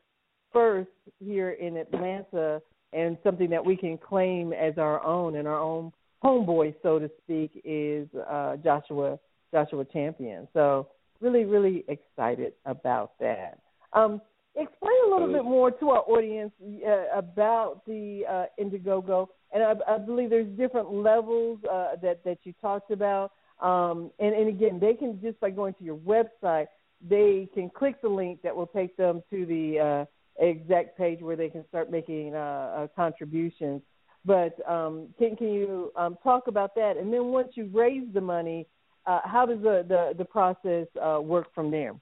first 0.52 0.90
here 1.24 1.50
in 1.50 1.76
Atlanta 1.76 2.60
and 2.92 3.16
something 3.22 3.50
that 3.50 3.64
we 3.64 3.76
can 3.76 3.96
claim 3.98 4.52
as 4.52 4.76
our 4.78 5.04
own 5.04 5.36
and 5.36 5.46
our 5.46 5.60
own 5.60 5.92
homeboy, 6.24 6.74
so 6.82 6.98
to 6.98 7.10
speak, 7.22 7.60
is 7.64 8.08
uh, 8.28 8.56
Joshua 8.56 9.18
Joshua 9.52 9.84
Champion. 9.84 10.48
So 10.52 10.88
really, 11.20 11.44
really 11.44 11.84
excited 11.88 12.52
about 12.66 13.12
that. 13.20 13.58
Um, 13.92 14.20
explain 14.54 14.92
a 15.06 15.10
little 15.10 15.32
bit 15.32 15.44
more 15.44 15.70
to 15.70 15.90
our 15.90 16.02
audience 16.02 16.52
uh, 16.62 17.16
about 17.16 17.82
the 17.86 18.22
uh, 18.28 18.44
Indiegogo, 18.62 19.28
and 19.52 19.62
I, 19.62 19.74
I, 19.94 19.98
believe 19.98 20.30
there's 20.30 20.48
different 20.56 20.92
levels 20.92 21.58
uh, 21.70 21.96
that 22.02 22.24
that 22.24 22.38
you 22.44 22.52
talked 22.60 22.90
about. 22.90 23.32
Um, 23.60 24.10
and, 24.18 24.34
and 24.34 24.48
again, 24.48 24.78
they 24.80 24.94
can 24.94 25.20
just 25.20 25.38
by 25.40 25.50
going 25.50 25.74
to 25.74 25.84
your 25.84 25.96
website, 25.96 26.66
they 27.06 27.48
can 27.52 27.70
click 27.70 28.00
the 28.00 28.08
link 28.08 28.40
that 28.42 28.54
will 28.54 28.66
take 28.66 28.96
them 28.96 29.22
to 29.30 29.46
the 29.46 30.06
uh, 30.40 30.44
exact 30.44 30.96
page 30.96 31.20
where 31.20 31.36
they 31.36 31.48
can 31.48 31.66
start 31.68 31.90
making 31.90 32.34
uh, 32.34 32.38
uh, 32.38 32.86
contributions. 32.96 33.82
But 34.24 34.56
um, 34.68 35.08
can 35.18 35.36
can 35.36 35.48
you 35.48 35.92
um, 35.96 36.16
talk 36.22 36.46
about 36.46 36.74
that? 36.74 36.96
And 36.98 37.12
then 37.12 37.26
once 37.26 37.48
you 37.54 37.70
raise 37.72 38.06
the 38.12 38.20
money, 38.20 38.66
uh, 39.06 39.20
how 39.24 39.46
does 39.46 39.60
the 39.62 39.84
the, 39.86 40.14
the 40.16 40.24
process 40.24 40.86
uh, 41.02 41.20
work 41.20 41.54
from 41.54 41.70
there? 41.70 41.94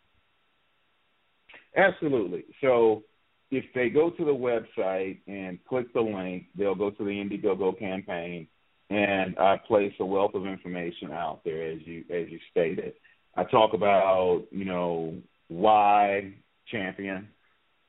Absolutely. 1.77 2.45
So 2.61 3.05
if 3.51 3.65
they 3.75 3.89
go 3.89 4.11
to 4.11 4.25
the 4.25 4.31
website 4.31 5.19
and 5.27 5.59
click 5.69 5.93
the 5.95 6.01
link, 6.01 6.47
they'll 6.57 6.75
go 6.75 6.91
to 6.91 7.05
the 7.05 7.11
Indiegogo 7.11 7.79
campaign, 7.79 8.47
and 8.91 9.39
I 9.39 9.57
place 9.57 9.93
a 10.01 10.05
wealth 10.05 10.35
of 10.35 10.47
information 10.47 11.13
out 11.13 11.41
there 11.45 11.63
as 11.71 11.79
you 11.85 12.05
as 12.11 12.29
you 12.29 12.39
stated. 12.51 12.95
I 13.37 13.45
talk 13.45 13.73
about 13.73 14.45
you 14.51 14.65
know 14.65 15.17
why 15.49 16.33
champion, 16.71 17.29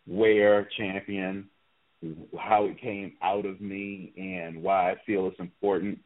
where 0.08 0.68
champion, 0.78 1.50
how 2.38 2.66
it 2.66 2.80
came 2.80 3.14
out 3.22 3.46
of 3.46 3.60
me, 3.60 4.14
and 4.18 4.64
why 4.64 4.92
I 4.92 4.96
feel 5.06 5.28
it's 5.28 5.40
important. 5.40 6.00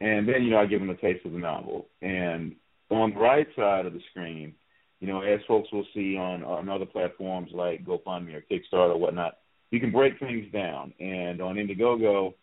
And 0.00 0.28
then 0.28 0.42
you 0.42 0.50
know 0.50 0.58
I 0.58 0.66
give 0.66 0.80
them 0.80 0.90
a 0.90 0.96
taste 0.96 1.24
of 1.24 1.32
the 1.32 1.38
novel. 1.38 1.86
And 2.02 2.56
on 2.90 3.10
the 3.10 3.20
right 3.20 3.48
side 3.56 3.86
of 3.86 3.92
the 3.92 4.00
screen, 4.10 4.54
you 5.00 5.06
know, 5.06 5.20
as 5.20 5.40
folks 5.46 5.70
will 5.72 5.86
see 5.94 6.16
on 6.16 6.42
on 6.44 6.68
other 6.68 6.86
platforms 6.86 7.50
like 7.52 7.84
GoFundMe 7.84 8.34
or 8.34 8.44
Kickstarter 8.50 8.94
or 8.94 8.98
whatnot, 8.98 9.38
you 9.70 9.80
can 9.80 9.92
break 9.92 10.18
things 10.18 10.50
down. 10.52 10.92
And 10.98 11.40
on 11.40 11.56
Indiegogo, 11.56 12.34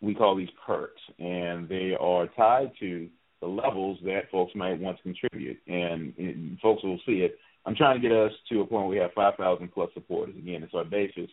we 0.00 0.14
call 0.14 0.36
these 0.36 0.48
perks, 0.66 1.00
and 1.18 1.68
they 1.68 1.94
are 1.98 2.28
tied 2.28 2.72
to 2.80 3.08
the 3.40 3.46
levels 3.46 3.98
that 4.04 4.30
folks 4.30 4.54
might 4.54 4.80
want 4.80 4.96
to 4.96 5.02
contribute. 5.02 5.58
And, 5.66 6.12
and 6.18 6.58
folks 6.60 6.82
will 6.82 7.00
see 7.06 7.20
it. 7.20 7.38
I'm 7.66 7.74
trying 7.74 8.00
to 8.00 8.08
get 8.08 8.16
us 8.16 8.32
to 8.50 8.60
a 8.60 8.66
point 8.66 8.88
where 8.88 8.96
we 8.96 8.96
have 8.98 9.12
5,000 9.12 9.68
plus 9.72 9.90
supporters. 9.94 10.34
Again, 10.36 10.62
it's 10.62 10.74
our 10.74 10.84
basis. 10.84 11.30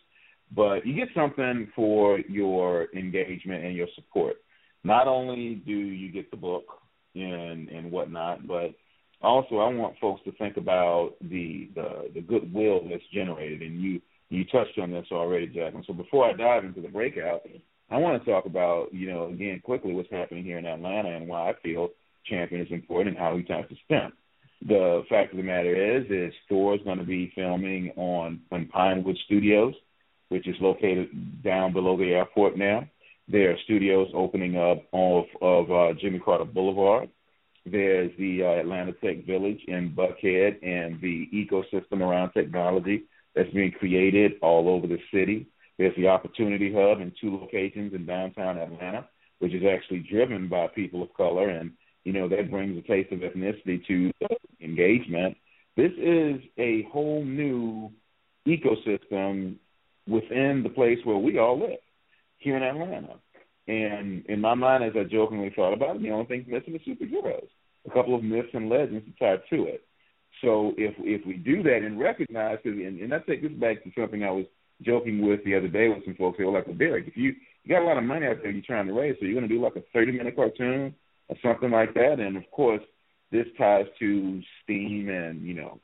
But 0.54 0.86
you 0.86 0.94
get 0.94 1.08
something 1.14 1.68
for 1.74 2.18
your 2.28 2.88
engagement 2.94 3.64
and 3.64 3.76
your 3.76 3.88
support. 3.94 4.36
Not 4.84 5.08
only 5.08 5.56
do 5.66 5.72
you 5.72 6.12
get 6.12 6.30
the 6.30 6.36
book 6.36 6.64
and 7.14 7.68
and 7.68 7.90
whatnot, 7.90 8.46
but 8.46 8.74
also 9.22 9.56
I 9.56 9.68
want 9.72 9.98
folks 10.00 10.22
to 10.24 10.32
think 10.32 10.56
about 10.56 11.14
the 11.20 11.70
the, 11.74 12.10
the 12.14 12.20
goodwill 12.20 12.80
that's 12.88 13.02
generated. 13.12 13.62
And 13.62 13.80
you 13.80 14.00
you 14.28 14.44
touched 14.46 14.78
on 14.78 14.90
this 14.90 15.06
already, 15.12 15.46
Jacqueline. 15.46 15.84
So 15.86 15.92
before 15.92 16.26
I 16.26 16.32
dive 16.32 16.64
into 16.64 16.80
the 16.80 16.88
breakout, 16.88 17.42
I 17.90 17.98
want 17.98 18.22
to 18.22 18.30
talk 18.30 18.46
about, 18.46 18.92
you 18.92 19.08
know, 19.08 19.28
again, 19.28 19.60
quickly 19.64 19.94
what's 19.94 20.10
happening 20.10 20.44
here 20.44 20.58
in 20.58 20.66
Atlanta 20.66 21.10
and 21.10 21.28
why 21.28 21.50
I 21.50 21.54
feel 21.62 21.90
Champion 22.24 22.60
is 22.60 22.72
important 22.72 23.16
and 23.16 23.24
how 23.24 23.36
he 23.36 23.44
times 23.44 23.68
to 23.68 23.76
STEM. 23.84 24.12
The 24.66 25.04
fact 25.08 25.32
of 25.32 25.36
the 25.36 25.44
matter 25.44 25.96
is, 25.96 26.06
is 26.10 26.34
Thor 26.48 26.74
is 26.74 26.80
going 26.82 26.98
to 26.98 27.04
be 27.04 27.30
filming 27.34 27.92
on, 27.96 28.40
on 28.50 28.66
Pinewood 28.66 29.16
Studios, 29.26 29.74
which 30.28 30.48
is 30.48 30.56
located 30.60 31.42
down 31.44 31.72
below 31.72 31.96
the 31.96 32.14
airport 32.14 32.56
now. 32.56 32.88
There 33.28 33.52
are 33.52 33.56
studios 33.64 34.08
opening 34.14 34.56
up 34.56 34.82
off 34.92 35.26
of 35.40 35.70
uh, 35.70 35.98
Jimmy 36.00 36.18
Carter 36.18 36.44
Boulevard. 36.44 37.08
There's 37.68 38.12
the 38.16 38.44
uh, 38.44 38.60
Atlanta 38.60 38.92
Tech 38.92 39.26
Village 39.26 39.60
in 39.66 39.90
Buckhead 39.90 40.62
and 40.62 41.00
the 41.00 41.28
ecosystem 41.34 42.00
around 42.00 42.30
technology 42.30 43.04
that's 43.34 43.52
being 43.52 43.72
created 43.72 44.34
all 44.40 44.68
over 44.68 44.86
the 44.86 45.00
city. 45.12 45.48
There's 45.76 45.96
the 45.96 46.06
Opportunity 46.06 46.72
Hub 46.72 47.00
in 47.00 47.12
two 47.20 47.36
locations 47.36 47.92
in 47.92 48.06
downtown 48.06 48.56
Atlanta, 48.56 49.08
which 49.40 49.52
is 49.52 49.64
actually 49.68 50.06
driven 50.08 50.48
by 50.48 50.68
people 50.68 51.02
of 51.02 51.12
color, 51.14 51.50
and 51.50 51.72
you 52.04 52.12
know 52.12 52.28
that 52.28 52.52
brings 52.52 52.78
a 52.78 52.86
taste 52.86 53.12
of 53.12 53.18
ethnicity 53.18 53.84
to 53.86 54.12
engagement. 54.62 55.36
This 55.76 55.92
is 55.98 56.40
a 56.58 56.86
whole 56.92 57.24
new 57.24 57.90
ecosystem 58.46 59.56
within 60.08 60.62
the 60.62 60.70
place 60.70 60.98
where 61.02 61.18
we 61.18 61.38
all 61.38 61.58
live 61.58 61.80
here 62.38 62.56
in 62.56 62.62
Atlanta. 62.62 63.16
And 63.68 64.24
in 64.26 64.40
my 64.40 64.54
mind, 64.54 64.84
as 64.84 64.92
I 64.96 65.04
jokingly 65.04 65.52
thought 65.54 65.72
about 65.72 65.96
it, 65.96 66.02
the 66.02 66.10
only 66.10 66.26
thing 66.26 66.46
missing 66.48 66.74
is 66.74 66.82
superheroes, 66.82 67.48
a 67.86 67.90
couple 67.90 68.14
of 68.14 68.22
myths 68.22 68.48
and 68.52 68.68
legends 68.68 69.06
tied 69.18 69.40
to 69.50 69.64
it. 69.64 69.84
So 70.42 70.72
if 70.76 70.94
if 70.98 71.26
we 71.26 71.34
do 71.34 71.62
that 71.62 71.82
and 71.82 71.98
recognize, 71.98 72.58
and, 72.64 73.00
and 73.00 73.14
I 73.14 73.18
take 73.20 73.42
this 73.42 73.52
back 73.52 73.82
to 73.84 73.90
something 73.96 74.22
I 74.22 74.30
was 74.30 74.46
joking 74.82 75.26
with 75.26 75.42
the 75.44 75.56
other 75.56 75.68
day 75.68 75.88
with 75.88 76.04
some 76.04 76.14
folks. 76.14 76.38
They 76.38 76.44
were 76.44 76.52
like, 76.52 76.66
"Well, 76.66 76.76
Derek, 76.76 77.08
if 77.08 77.16
you 77.16 77.34
you 77.64 77.74
got 77.74 77.82
a 77.82 77.86
lot 77.86 77.98
of 77.98 78.04
money 78.04 78.26
out 78.26 78.38
there 78.42 78.50
you're 78.50 78.62
trying 78.62 78.86
to 78.86 78.92
raise, 78.92 79.16
so 79.18 79.24
you're 79.24 79.34
going 79.34 79.48
to 79.48 79.54
do 79.54 79.62
like 79.62 79.76
a 79.76 79.82
30 79.92 80.12
minute 80.12 80.36
cartoon 80.36 80.94
or 81.28 81.36
something 81.42 81.70
like 81.70 81.94
that." 81.94 82.20
And 82.20 82.36
of 82.36 82.48
course, 82.50 82.82
this 83.32 83.46
ties 83.58 83.86
to 83.98 84.42
STEAM 84.62 85.08
and 85.08 85.42
you 85.42 85.54
know 85.54 85.80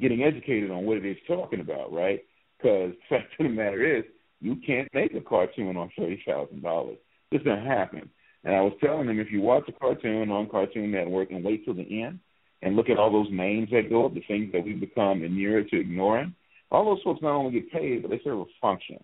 getting 0.00 0.22
educated 0.22 0.70
on 0.70 0.84
what 0.84 0.98
it 0.98 1.06
is 1.06 1.16
talking 1.26 1.60
about, 1.60 1.92
right? 1.92 2.22
Because 2.58 2.92
the 2.92 2.96
fact 3.16 3.32
of 3.38 3.44
the 3.44 3.52
matter 3.52 3.98
is, 3.98 4.04
you 4.40 4.56
can't 4.66 4.88
make 4.92 5.14
a 5.14 5.20
cartoon 5.20 5.76
on 5.76 5.90
thirty 5.96 6.22
thousand 6.26 6.62
dollars. 6.62 6.98
This 7.30 7.42
doesn't 7.42 7.66
happen. 7.66 8.10
And 8.44 8.54
I 8.54 8.60
was 8.60 8.74
telling 8.82 9.06
them 9.06 9.18
if 9.18 9.30
you 9.30 9.40
watch 9.40 9.64
a 9.68 9.72
cartoon 9.72 10.30
on 10.30 10.48
Cartoon 10.48 10.90
Network 10.90 11.30
and 11.30 11.44
wait 11.44 11.64
till 11.64 11.74
the 11.74 12.02
end 12.02 12.20
and 12.62 12.76
look 12.76 12.88
at 12.90 12.98
all 12.98 13.10
those 13.10 13.32
names 13.32 13.68
that 13.70 13.90
go 13.90 14.06
up, 14.06 14.14
the 14.14 14.22
things 14.28 14.52
that 14.52 14.64
we've 14.64 14.80
become 14.80 15.22
inured 15.22 15.68
to 15.70 15.80
ignoring, 15.80 16.34
all 16.70 16.84
those 16.84 17.02
folks 17.02 17.22
not 17.22 17.32
only 17.32 17.52
get 17.52 17.72
paid, 17.72 18.02
but 18.02 18.10
they 18.10 18.20
serve 18.22 18.40
a 18.40 18.44
function. 18.60 18.98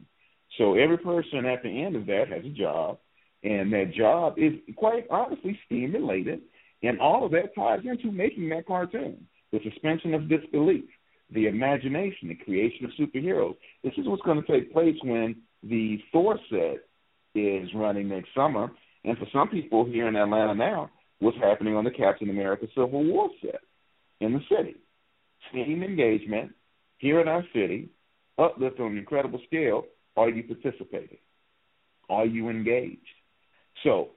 So 0.59 0.75
every 0.75 0.99
person 0.99 1.47
at 1.47 1.63
the 1.63 1.83
end 1.83 1.97
of 1.97 2.07
that 2.07 2.29
has 2.29 2.45
a 2.45 2.51
job, 2.51 2.99
and 3.43 3.73
that 3.73 3.93
job 3.97 4.35
is 4.37 4.55
quite 4.77 5.07
honestly 5.11 5.59
STEAM 5.67 5.93
related, 5.93 6.41
and 6.83 7.01
all 7.01 7.25
of 7.25 7.33
that 7.33 7.55
ties 7.55 7.81
into 7.85 8.11
making 8.11 8.49
that 8.51 8.67
cartoon. 8.67 9.27
The 9.53 9.61
suspension 9.65 10.15
of 10.15 10.29
disbelief, 10.29 10.85
the 11.33 11.47
imagination, 11.47 12.29
the 12.29 12.35
creation 12.35 12.85
of 12.85 12.91
superheroes. 12.99 13.57
This 13.83 13.95
is 13.97 14.07
what's 14.07 14.23
going 14.23 14.43
to 14.43 14.53
take 14.53 14.73
place 14.73 14.97
when 15.03 15.37
the 15.63 16.01
Thor 16.13 16.39
set 16.51 16.79
is 17.35 17.69
running 17.75 18.09
next 18.09 18.29
summer. 18.35 18.71
And 19.05 19.17
for 19.19 19.27
some 19.33 19.49
people 19.49 19.85
here 19.85 20.09
in 20.09 20.17
Atlanta 20.17 20.55
now, 20.55 20.91
what's 21.21 21.39
happening 21.39 21.77
on 21.77 21.85
the 21.85 21.91
Captain 21.91 22.31
America 22.31 22.67
Civil 22.75 23.05
War 23.05 23.31
set 23.41 23.61
in 24.21 24.33
the 24.33 24.41
city. 24.51 24.77
Team 25.53 25.83
engagement 25.83 26.53
here 26.99 27.21
in 27.21 27.29
our 27.29 27.45
city, 27.55 27.89
uplift 28.39 28.79
on 28.81 28.93
an 28.93 28.99
incredible 28.99 29.41
scale. 29.47 29.85
Are 30.17 30.29
you 30.29 30.43
participating? 30.43 31.19
Are 32.09 32.27
you 32.27 32.49
engaged? 32.49 32.99
So, 33.85 34.11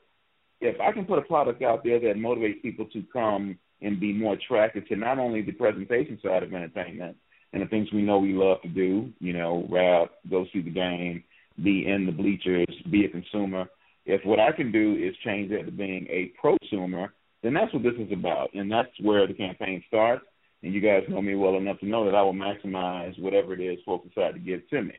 if 0.59 0.79
I 0.81 0.91
can 0.91 1.05
put 1.05 1.19
a 1.19 1.23
product 1.23 1.61
out 1.61 1.83
there 1.83 1.99
that 1.99 2.15
motivates 2.15 2.61
people 2.61 2.85
to 2.93 3.03
come 3.11 3.57
and 3.81 3.99
be 3.99 4.13
more 4.13 4.33
attracted 4.33 4.87
to 4.87 4.95
not 4.95 5.19
only 5.19 5.41
the 5.41 5.51
presentation 5.51 6.19
side 6.23 6.43
of 6.43 6.53
entertainment 6.53 7.17
and 7.51 7.61
the 7.61 7.67
things 7.67 7.91
we 7.93 8.01
know 8.01 8.17
we 8.17 8.33
love 8.33 8.61
to 8.63 8.69
do, 8.69 9.11
you 9.19 9.33
know, 9.33 9.67
rap, 9.69 10.11
go 10.29 10.45
see 10.53 10.61
the 10.61 10.69
game, 10.69 11.23
be 11.61 11.87
in 11.87 12.05
the 12.05 12.11
bleachers, 12.11 12.67
be 12.89 13.05
a 13.05 13.09
consumer. 13.09 13.65
If 14.05 14.25
what 14.25 14.39
I 14.39 14.51
can 14.51 14.71
do 14.71 14.95
is 14.95 15.15
change 15.23 15.51
that 15.51 15.65
to 15.65 15.71
being 15.71 16.07
a 16.07 16.31
prosumer, 16.41 17.09
then 17.41 17.53
that's 17.53 17.73
what 17.73 17.83
this 17.83 17.93
is 17.99 18.11
about, 18.11 18.53
and 18.53 18.71
that's 18.71 18.89
where 19.01 19.27
the 19.27 19.33
campaign 19.33 19.83
starts. 19.87 20.25
And 20.61 20.73
you 20.73 20.79
guys 20.79 21.03
know 21.09 21.21
me 21.21 21.35
well 21.35 21.57
enough 21.57 21.79
to 21.81 21.85
know 21.85 22.05
that 22.05 22.15
I 22.15 22.21
will 22.21 22.33
maximize 22.33 23.19
whatever 23.19 23.53
it 23.53 23.59
is 23.59 23.79
folks 23.85 24.07
decide 24.07 24.33
to 24.33 24.39
give 24.39 24.67
to 24.69 24.81
me. 24.81 24.93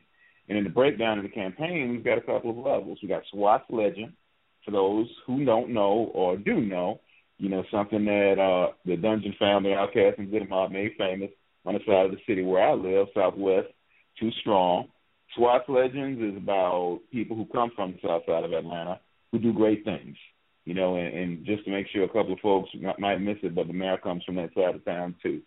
And 0.47 0.57
in 0.57 0.63
the 0.63 0.69
breakdown 0.69 1.17
of 1.17 1.23
the 1.23 1.29
campaign, 1.29 1.89
we've 1.89 2.03
got 2.03 2.19
a 2.19 2.21
couple 2.21 2.51
of 2.51 2.57
levels. 2.57 2.99
We've 3.01 3.09
got 3.09 3.23
SWAT's 3.31 3.65
Legend, 3.69 4.13
for 4.65 4.71
those 4.71 5.07
who 5.25 5.45
don't 5.45 5.69
know 5.69 6.11
or 6.13 6.37
do 6.37 6.59
know, 6.59 6.99
you 7.37 7.49
know, 7.49 7.63
something 7.71 8.03
that 8.05 8.39
uh, 8.39 8.73
the 8.85 8.97
Dungeon 8.97 9.35
family, 9.37 9.71
Outkast, 9.71 10.17
and 10.17 10.31
Goodie 10.31 10.47
Mob 10.47 10.71
made 10.71 10.93
famous 10.97 11.29
on 11.65 11.75
the 11.75 11.79
side 11.85 12.05
of 12.05 12.11
the 12.11 12.17
city 12.27 12.43
where 12.43 12.67
I 12.67 12.73
live, 12.73 13.07
Southwest, 13.13 13.67
Too 14.19 14.31
Strong. 14.41 14.87
SWAT's 15.35 15.67
Legends 15.67 16.21
is 16.21 16.37
about 16.37 17.01
people 17.11 17.35
who 17.35 17.45
come 17.45 17.71
from 17.75 17.93
the 17.93 18.07
south 18.07 18.23
side 18.25 18.43
of 18.43 18.53
Atlanta 18.53 18.99
who 19.31 19.39
do 19.39 19.53
great 19.53 19.83
things. 19.83 20.15
You 20.65 20.73
know, 20.73 20.95
and, 20.95 21.13
and 21.13 21.45
just 21.45 21.63
to 21.65 21.71
make 21.71 21.87
sure 21.93 22.03
a 22.03 22.07
couple 22.07 22.33
of 22.33 22.39
folks 22.39 22.69
might 22.97 23.21
miss 23.21 23.37
it, 23.43 23.53
but 23.53 23.67
the 23.67 23.73
mayor 23.73 23.97
comes 23.97 24.23
from 24.23 24.35
that 24.35 24.53
side 24.55 24.73
of 24.73 24.83
town 24.83 25.15
too. 25.21 25.41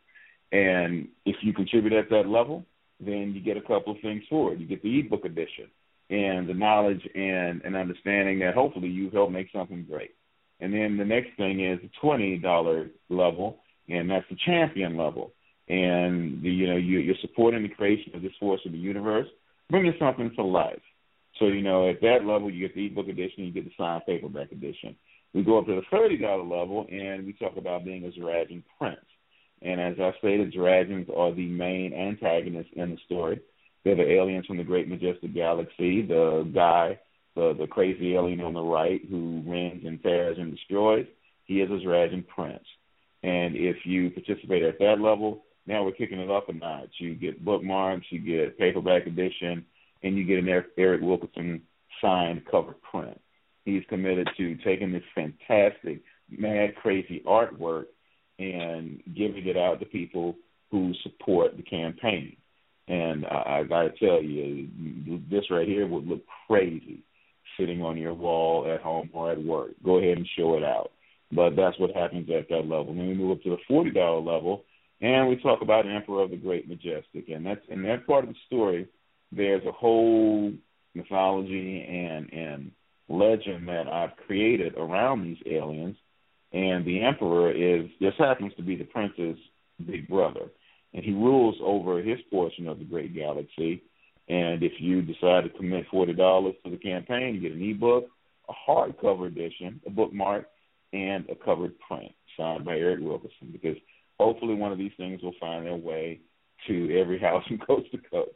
And 0.52 1.08
if 1.26 1.36
you 1.42 1.52
contribute 1.52 1.92
at 1.92 2.08
that 2.10 2.28
level, 2.28 2.64
then 3.00 3.32
you 3.34 3.40
get 3.40 3.56
a 3.56 3.60
couple 3.60 3.94
of 3.94 4.00
things 4.00 4.22
for 4.30 4.52
it. 4.52 4.60
You 4.60 4.66
get 4.66 4.82
the 4.82 5.00
ebook 5.00 5.24
edition 5.24 5.66
and 6.10 6.48
the 6.48 6.54
knowledge 6.54 7.06
and, 7.14 7.62
and 7.64 7.76
understanding 7.76 8.38
that 8.40 8.54
hopefully 8.54 8.88
you've 8.88 9.12
helped 9.12 9.32
make 9.32 9.48
something 9.52 9.86
great. 9.88 10.14
And 10.60 10.72
then 10.72 10.96
the 10.96 11.04
next 11.04 11.36
thing 11.36 11.64
is 11.64 11.78
the 11.82 11.90
twenty 12.00 12.36
dollar 12.36 12.88
level, 13.08 13.58
and 13.88 14.10
that's 14.10 14.24
the 14.30 14.36
champion 14.44 14.96
level. 14.96 15.32
And 15.68 16.42
the, 16.42 16.50
you 16.50 16.66
know 16.66 16.76
you, 16.76 16.98
you're 16.98 17.14
supporting 17.20 17.62
the 17.62 17.68
creation 17.68 18.14
of 18.14 18.22
this 18.22 18.32
force 18.40 18.60
of 18.66 18.72
the 18.72 18.78
universe, 18.78 19.28
bringing 19.70 19.94
something 19.98 20.30
to 20.36 20.42
life. 20.42 20.80
So 21.38 21.46
you 21.46 21.62
know 21.62 21.88
at 21.88 22.00
that 22.00 22.24
level 22.24 22.50
you 22.50 22.66
get 22.66 22.74
the 22.74 22.86
ebook 22.86 23.08
edition, 23.08 23.44
you 23.44 23.52
get 23.52 23.64
the 23.64 23.72
signed 23.78 24.02
paperback 24.06 24.52
edition. 24.52 24.96
We 25.34 25.44
go 25.44 25.58
up 25.58 25.66
to 25.66 25.74
the 25.74 25.82
thirty 25.90 26.16
dollar 26.16 26.42
level, 26.42 26.86
and 26.90 27.26
we 27.26 27.32
talk 27.34 27.56
about 27.56 27.84
being 27.84 28.04
a 28.04 28.08
Zerajan 28.08 28.62
prince. 28.78 28.96
And 29.62 29.80
as 29.80 29.96
I 30.00 30.12
stated, 30.18 30.52
Zerajans 30.52 31.14
are 31.16 31.34
the 31.34 31.46
main 31.46 31.92
antagonists 31.92 32.72
in 32.74 32.90
the 32.90 32.98
story. 33.06 33.40
They're 33.84 33.96
the 33.96 34.10
aliens 34.10 34.46
from 34.46 34.56
the 34.56 34.64
great 34.64 34.88
majestic 34.88 35.34
galaxy. 35.34 36.02
The 36.02 36.50
guy, 36.54 36.98
the 37.34 37.54
the 37.58 37.66
crazy 37.66 38.14
alien 38.14 38.40
on 38.40 38.54
the 38.54 38.62
right 38.62 39.00
who 39.08 39.42
rends 39.46 39.84
and 39.84 40.02
tears 40.02 40.38
and 40.38 40.50
destroys, 40.50 41.06
he 41.44 41.60
is 41.60 41.70
a 41.70 41.84
Zerajan 41.84 42.26
prince. 42.26 42.64
And 43.22 43.56
if 43.56 43.76
you 43.84 44.10
participate 44.10 44.62
at 44.62 44.78
that 44.78 45.00
level, 45.00 45.44
now 45.68 45.84
we're 45.84 45.92
kicking 45.92 46.18
it 46.18 46.30
up 46.30 46.48
a 46.48 46.52
notch. 46.54 46.88
You 46.98 47.14
get 47.14 47.44
bookmarks, 47.44 48.06
you 48.10 48.20
get 48.20 48.58
paperback 48.58 49.06
edition, 49.06 49.64
and 50.02 50.16
you 50.16 50.24
get 50.24 50.38
an 50.38 50.48
Eric 50.78 51.02
Wilkerson 51.02 51.62
signed 52.00 52.42
cover 52.50 52.74
print. 52.90 53.20
He's 53.64 53.82
committed 53.88 54.28
to 54.38 54.56
taking 54.64 54.92
this 54.92 55.02
fantastic, 55.14 56.00
mad, 56.30 56.74
crazy 56.76 57.22
artwork 57.26 57.84
and 58.38 59.02
giving 59.14 59.46
it 59.46 59.56
out 59.58 59.78
to 59.80 59.86
people 59.86 60.36
who 60.70 60.92
support 61.02 61.56
the 61.56 61.62
campaign. 61.62 62.36
And 62.86 63.26
I, 63.26 63.58
I 63.58 63.62
got 63.64 63.82
to 63.82 63.90
tell 63.90 64.22
you, 64.22 64.68
this 65.30 65.50
right 65.50 65.68
here 65.68 65.86
would 65.86 66.06
look 66.06 66.22
crazy 66.46 67.02
sitting 67.60 67.82
on 67.82 67.98
your 67.98 68.14
wall 68.14 68.72
at 68.72 68.80
home 68.80 69.10
or 69.12 69.32
at 69.32 69.42
work. 69.42 69.72
Go 69.84 69.98
ahead 69.98 70.16
and 70.16 70.26
show 70.38 70.56
it 70.56 70.64
out. 70.64 70.92
But 71.30 71.56
that's 71.56 71.78
what 71.78 71.94
happens 71.94 72.30
at 72.30 72.48
that 72.48 72.62
level. 72.68 72.94
Then 72.94 73.08
we 73.08 73.14
move 73.14 73.32
up 73.32 73.42
to 73.42 73.50
the 73.50 73.58
forty 73.68 73.90
dollar 73.90 74.20
level, 74.20 74.64
and 75.00 75.28
we 75.28 75.36
talk 75.36 75.62
about 75.62 75.86
Emperor 75.86 76.22
of 76.22 76.30
the 76.30 76.36
Great 76.36 76.68
Majestic, 76.68 77.28
and 77.28 77.44
that's 77.44 77.64
in 77.68 77.82
that 77.82 78.06
part 78.06 78.24
of 78.24 78.30
the 78.30 78.36
story. 78.46 78.88
There's 79.32 79.64
a 79.66 79.72
whole 79.72 80.52
mythology 80.94 81.84
and 81.88 82.32
and 82.32 82.70
legend 83.08 83.68
that 83.68 83.88
I've 83.88 84.16
created 84.26 84.74
around 84.76 85.24
these 85.24 85.38
aliens 85.46 85.96
and 86.52 86.84
the 86.84 87.02
emperor 87.02 87.50
is 87.50 87.90
just 88.00 88.18
happens 88.18 88.52
to 88.56 88.62
be 88.62 88.76
the 88.76 88.84
prince's 88.84 89.36
big 89.84 90.08
brother, 90.08 90.48
and 90.94 91.04
he 91.04 91.12
rules 91.12 91.56
over 91.62 92.02
his 92.02 92.18
portion 92.30 92.68
of 92.68 92.78
the 92.78 92.84
great 92.84 93.14
galaxy. 93.14 93.82
And 94.28 94.62
if 94.62 94.72
you 94.78 95.02
decide 95.02 95.44
to 95.44 95.50
commit 95.50 95.86
forty 95.90 96.14
dollars 96.14 96.54
to 96.64 96.70
the 96.70 96.78
campaign, 96.78 97.34
you 97.34 97.40
get 97.40 97.52
an 97.52 97.70
ebook, 97.70 98.08
a 98.48 98.70
hardcover 98.70 99.26
edition, 99.26 99.80
a 99.86 99.90
bookmark, 99.90 100.46
and 100.92 101.28
a 101.28 101.34
covered 101.34 101.78
print 101.80 102.12
signed 102.36 102.64
by 102.64 102.76
Eric 102.76 103.00
Wilkerson. 103.00 103.50
Because 103.52 103.76
hopefully 104.18 104.54
one 104.54 104.72
of 104.72 104.78
these 104.78 104.92
things 104.96 105.22
will 105.22 105.34
find 105.40 105.66
their 105.66 105.76
way 105.76 106.20
to 106.66 106.98
every 106.98 107.18
house 107.18 107.44
from 107.46 107.58
coast 107.58 107.90
to 107.92 107.98
coast. 108.10 108.32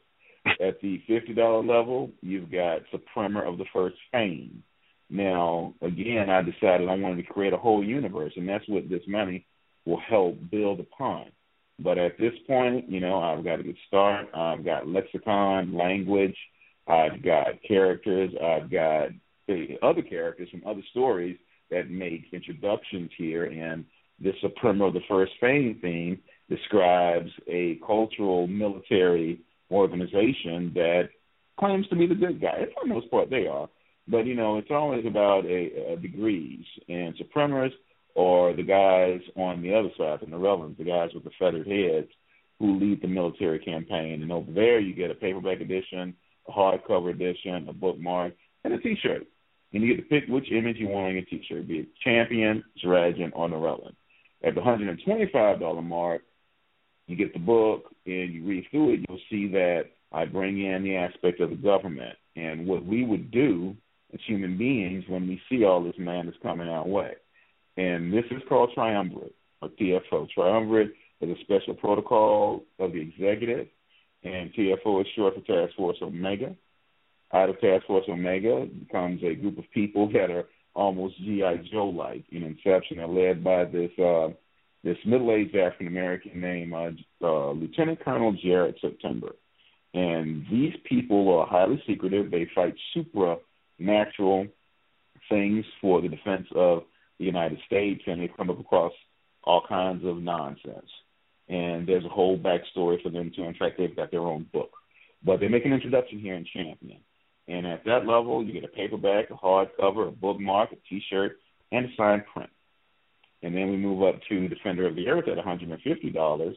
At 0.60 0.80
the 0.80 1.00
fifty 1.06 1.34
dollar 1.34 1.62
level, 1.62 2.10
you've 2.20 2.50
got 2.50 2.80
Suprema 2.90 3.40
of 3.40 3.58
the 3.58 3.64
First 3.72 3.96
Fame, 4.10 4.62
now, 5.12 5.74
again, 5.82 6.30
I 6.30 6.40
decided 6.40 6.88
I 6.88 6.94
wanted 6.94 7.16
to 7.16 7.32
create 7.32 7.52
a 7.52 7.58
whole 7.58 7.84
universe, 7.84 8.32
and 8.34 8.48
that's 8.48 8.66
what 8.66 8.88
this 8.88 9.02
money 9.06 9.44
will 9.84 10.00
help 10.00 10.38
build 10.50 10.80
upon. 10.80 11.26
But 11.78 11.98
at 11.98 12.18
this 12.18 12.32
point, 12.46 12.88
you 12.88 12.98
know, 12.98 13.20
I've 13.20 13.44
got 13.44 13.60
a 13.60 13.62
good 13.62 13.76
start. 13.86 14.28
I've 14.34 14.64
got 14.64 14.88
lexicon, 14.88 15.74
language. 15.76 16.36
I've 16.88 17.22
got 17.22 17.62
characters. 17.68 18.30
I've 18.42 18.70
got 18.70 19.08
eh, 19.50 19.76
other 19.82 20.00
characters 20.00 20.48
from 20.50 20.62
other 20.66 20.82
stories 20.92 21.36
that 21.70 21.90
make 21.90 22.32
introductions 22.32 23.10
here. 23.18 23.44
And 23.44 23.84
this 24.22 24.34
Supremo 24.40 24.86
of 24.86 24.94
the 24.94 25.00
First 25.08 25.32
Fame 25.40 25.78
theme 25.82 26.20
describes 26.48 27.30
a 27.46 27.78
cultural 27.86 28.46
military 28.46 29.40
organization 29.70 30.72
that 30.74 31.08
claims 31.58 31.88
to 31.88 31.96
be 31.96 32.06
the 32.06 32.14
good 32.14 32.40
guy. 32.40 32.66
For 32.74 32.86
the 32.86 32.94
most 32.94 33.10
part, 33.10 33.30
they 33.30 33.46
are. 33.46 33.68
But 34.08 34.26
you 34.26 34.34
know, 34.34 34.58
it's 34.58 34.70
always 34.70 35.06
about 35.06 35.44
a, 35.46 35.92
a 35.92 35.96
degrees 35.96 36.64
and 36.88 37.14
supremists 37.16 37.74
or 38.14 38.54
the 38.54 38.62
guys 38.62 39.20
on 39.36 39.62
the 39.62 39.74
other 39.74 39.90
side, 39.96 40.20
the 40.20 40.26
Norellians, 40.26 40.76
the 40.76 40.84
guys 40.84 41.10
with 41.14 41.24
the 41.24 41.30
feathered 41.38 41.66
heads, 41.66 42.08
who 42.58 42.78
lead 42.78 43.00
the 43.00 43.08
military 43.08 43.58
campaign. 43.58 44.22
And 44.22 44.30
over 44.30 44.52
there, 44.52 44.78
you 44.78 44.94
get 44.94 45.10
a 45.10 45.14
paperback 45.14 45.60
edition, 45.60 46.14
a 46.48 46.52
hardcover 46.52 47.10
edition, 47.10 47.68
a 47.68 47.72
bookmark, 47.72 48.34
and 48.64 48.74
a 48.74 48.78
T-shirt. 48.78 49.26
And 49.72 49.82
you 49.82 49.94
get 49.96 50.02
to 50.02 50.08
pick 50.08 50.28
which 50.28 50.52
image 50.52 50.76
you 50.76 50.88
want 50.88 51.08
on 51.08 51.14
your 51.14 51.24
T-shirt, 51.24 51.66
be 51.66 51.78
it 51.78 51.88
Champion, 52.04 52.62
Dragon, 52.84 53.32
or 53.34 53.48
Norellan. 53.48 53.96
At 54.44 54.54
the 54.54 54.60
$125 54.60 55.84
mark, 55.84 56.22
you 57.06 57.16
get 57.16 57.32
the 57.32 57.38
book 57.38 57.94
and 58.06 58.32
you 58.32 58.44
read 58.44 58.66
through 58.70 58.94
it. 58.94 59.00
You'll 59.08 59.20
see 59.30 59.48
that 59.52 59.84
I 60.12 60.24
bring 60.24 60.64
in 60.64 60.82
the 60.82 60.96
aspect 60.96 61.40
of 61.40 61.50
the 61.50 61.56
government 61.56 62.16
and 62.36 62.66
what 62.66 62.84
we 62.84 63.04
would 63.04 63.30
do 63.30 63.76
as 64.12 64.20
human 64.26 64.58
beings 64.58 65.04
when 65.08 65.28
we 65.28 65.40
see 65.48 65.64
all 65.64 65.82
this 65.82 65.94
madness 65.98 66.34
coming 66.42 66.68
our 66.68 66.86
way. 66.86 67.12
And 67.76 68.12
this 68.12 68.24
is 68.30 68.42
called 68.48 68.70
Triumvirate, 68.74 69.34
or 69.62 69.68
TFO. 69.70 70.28
Triumvirate 70.30 70.92
is 71.20 71.30
a 71.30 71.40
special 71.42 71.74
protocol 71.74 72.64
of 72.78 72.92
the 72.92 73.00
executive, 73.00 73.68
and 74.24 74.52
TFO 74.52 75.00
is 75.00 75.06
short 75.16 75.34
for 75.34 75.40
Task 75.40 75.76
Force 75.76 75.96
Omega. 76.02 76.54
Out 77.32 77.48
of 77.48 77.60
Task 77.60 77.86
Force 77.86 78.04
Omega 78.08 78.66
becomes 78.66 79.22
a 79.22 79.34
group 79.34 79.56
of 79.56 79.64
people 79.72 80.10
that 80.12 80.30
are 80.30 80.46
almost 80.74 81.18
GI 81.18 81.68
Joe 81.72 81.88
like 81.88 82.24
in 82.30 82.42
Inception. 82.42 82.98
They're 82.98 83.06
led 83.06 83.44
by 83.44 83.64
this 83.64 83.90
uh, 83.98 84.28
this 84.84 84.96
middle 85.06 85.32
aged 85.32 85.56
African 85.56 85.86
American 85.86 86.40
named 86.40 86.74
uh, 86.74 86.90
uh, 87.22 87.52
Lieutenant 87.52 88.00
Colonel 88.04 88.32
Jared 88.42 88.76
September. 88.80 89.30
And 89.94 90.46
these 90.50 90.72
people 90.84 91.38
are 91.38 91.46
highly 91.46 91.82
secretive. 91.86 92.30
They 92.30 92.48
fight 92.54 92.74
supernatural 92.94 94.46
things 95.28 95.64
for 95.80 96.00
the 96.00 96.08
defense 96.08 96.46
of 96.54 96.84
the 97.18 97.24
United 97.26 97.58
States, 97.66 98.02
and 98.06 98.20
they 98.20 98.30
come 98.36 98.50
up 98.50 98.58
across 98.58 98.92
all 99.44 99.62
kinds 99.68 100.04
of 100.04 100.16
nonsense. 100.16 100.90
And 101.48 101.86
there's 101.86 102.04
a 102.04 102.08
whole 102.08 102.38
backstory 102.38 103.02
for 103.02 103.10
them 103.10 103.30
too. 103.34 103.44
In 103.44 103.54
fact, 103.54 103.76
they've 103.78 103.94
got 103.94 104.10
their 104.10 104.20
own 104.20 104.46
book. 104.52 104.70
But 105.24 105.40
they 105.40 105.48
make 105.48 105.64
an 105.64 105.72
introduction 105.72 106.18
here 106.18 106.34
in 106.34 106.46
Champion. 106.52 107.00
And 107.48 107.66
at 107.66 107.84
that 107.84 108.06
level, 108.06 108.44
you 108.44 108.52
get 108.52 108.64
a 108.64 108.68
paperback, 108.68 109.30
a 109.30 109.34
hardcover, 109.34 110.08
a 110.08 110.12
bookmark, 110.12 110.72
a 110.72 110.76
T-shirt, 110.88 111.38
and 111.70 111.86
a 111.86 111.88
signed 111.96 112.22
print. 112.32 112.50
And 113.42 113.54
then 113.54 113.70
we 113.70 113.76
move 113.76 114.02
up 114.02 114.20
to 114.28 114.48
Defender 114.48 114.86
of 114.86 114.94
the 114.94 115.08
Earth 115.08 115.26
at 115.26 115.44
$150, 115.44 116.54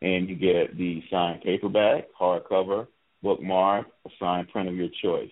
and 0.00 0.28
you 0.28 0.34
get 0.34 0.76
the 0.76 1.02
signed 1.10 1.42
paperback, 1.42 2.04
hardcover, 2.18 2.86
bookmark, 3.22 3.86
a 4.06 4.10
signed 4.18 4.48
print 4.48 4.68
of 4.68 4.74
your 4.74 4.88
choice. 5.02 5.30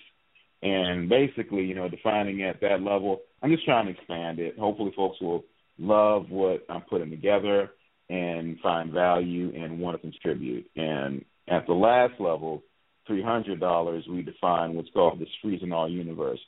And 0.63 1.09
basically, 1.09 1.63
you 1.63 1.75
know, 1.75 1.89
defining 1.89 2.43
at 2.43 2.61
that 2.61 2.83
level, 2.83 3.21
I'm 3.43 3.51
just 3.51 3.65
trying 3.65 3.87
to 3.87 3.93
expand 3.93 4.39
it. 4.39 4.59
Hopefully, 4.59 4.93
folks 4.95 5.21
will 5.21 5.45
love 5.79 6.27
what 6.29 6.67
I'm 6.69 6.83
putting 6.83 7.11
together 7.11 7.71
and 8.11 8.59
find 8.61 8.93
value 8.93 9.53
and 9.57 9.81
want 9.81 9.97
to 9.97 10.01
contribute. 10.03 10.67
And 10.77 11.25
at 11.49 11.67
the 11.67 11.73
last 11.73 12.21
level, 12.21 12.63
$300, 13.11 14.09
we 14.09 14.23
define 14.23 14.75
what's 14.75 14.91
called 14.91 15.19
the 15.19 15.27
Friesen 15.45 15.73
All 15.73 15.91
universe. 15.91 16.39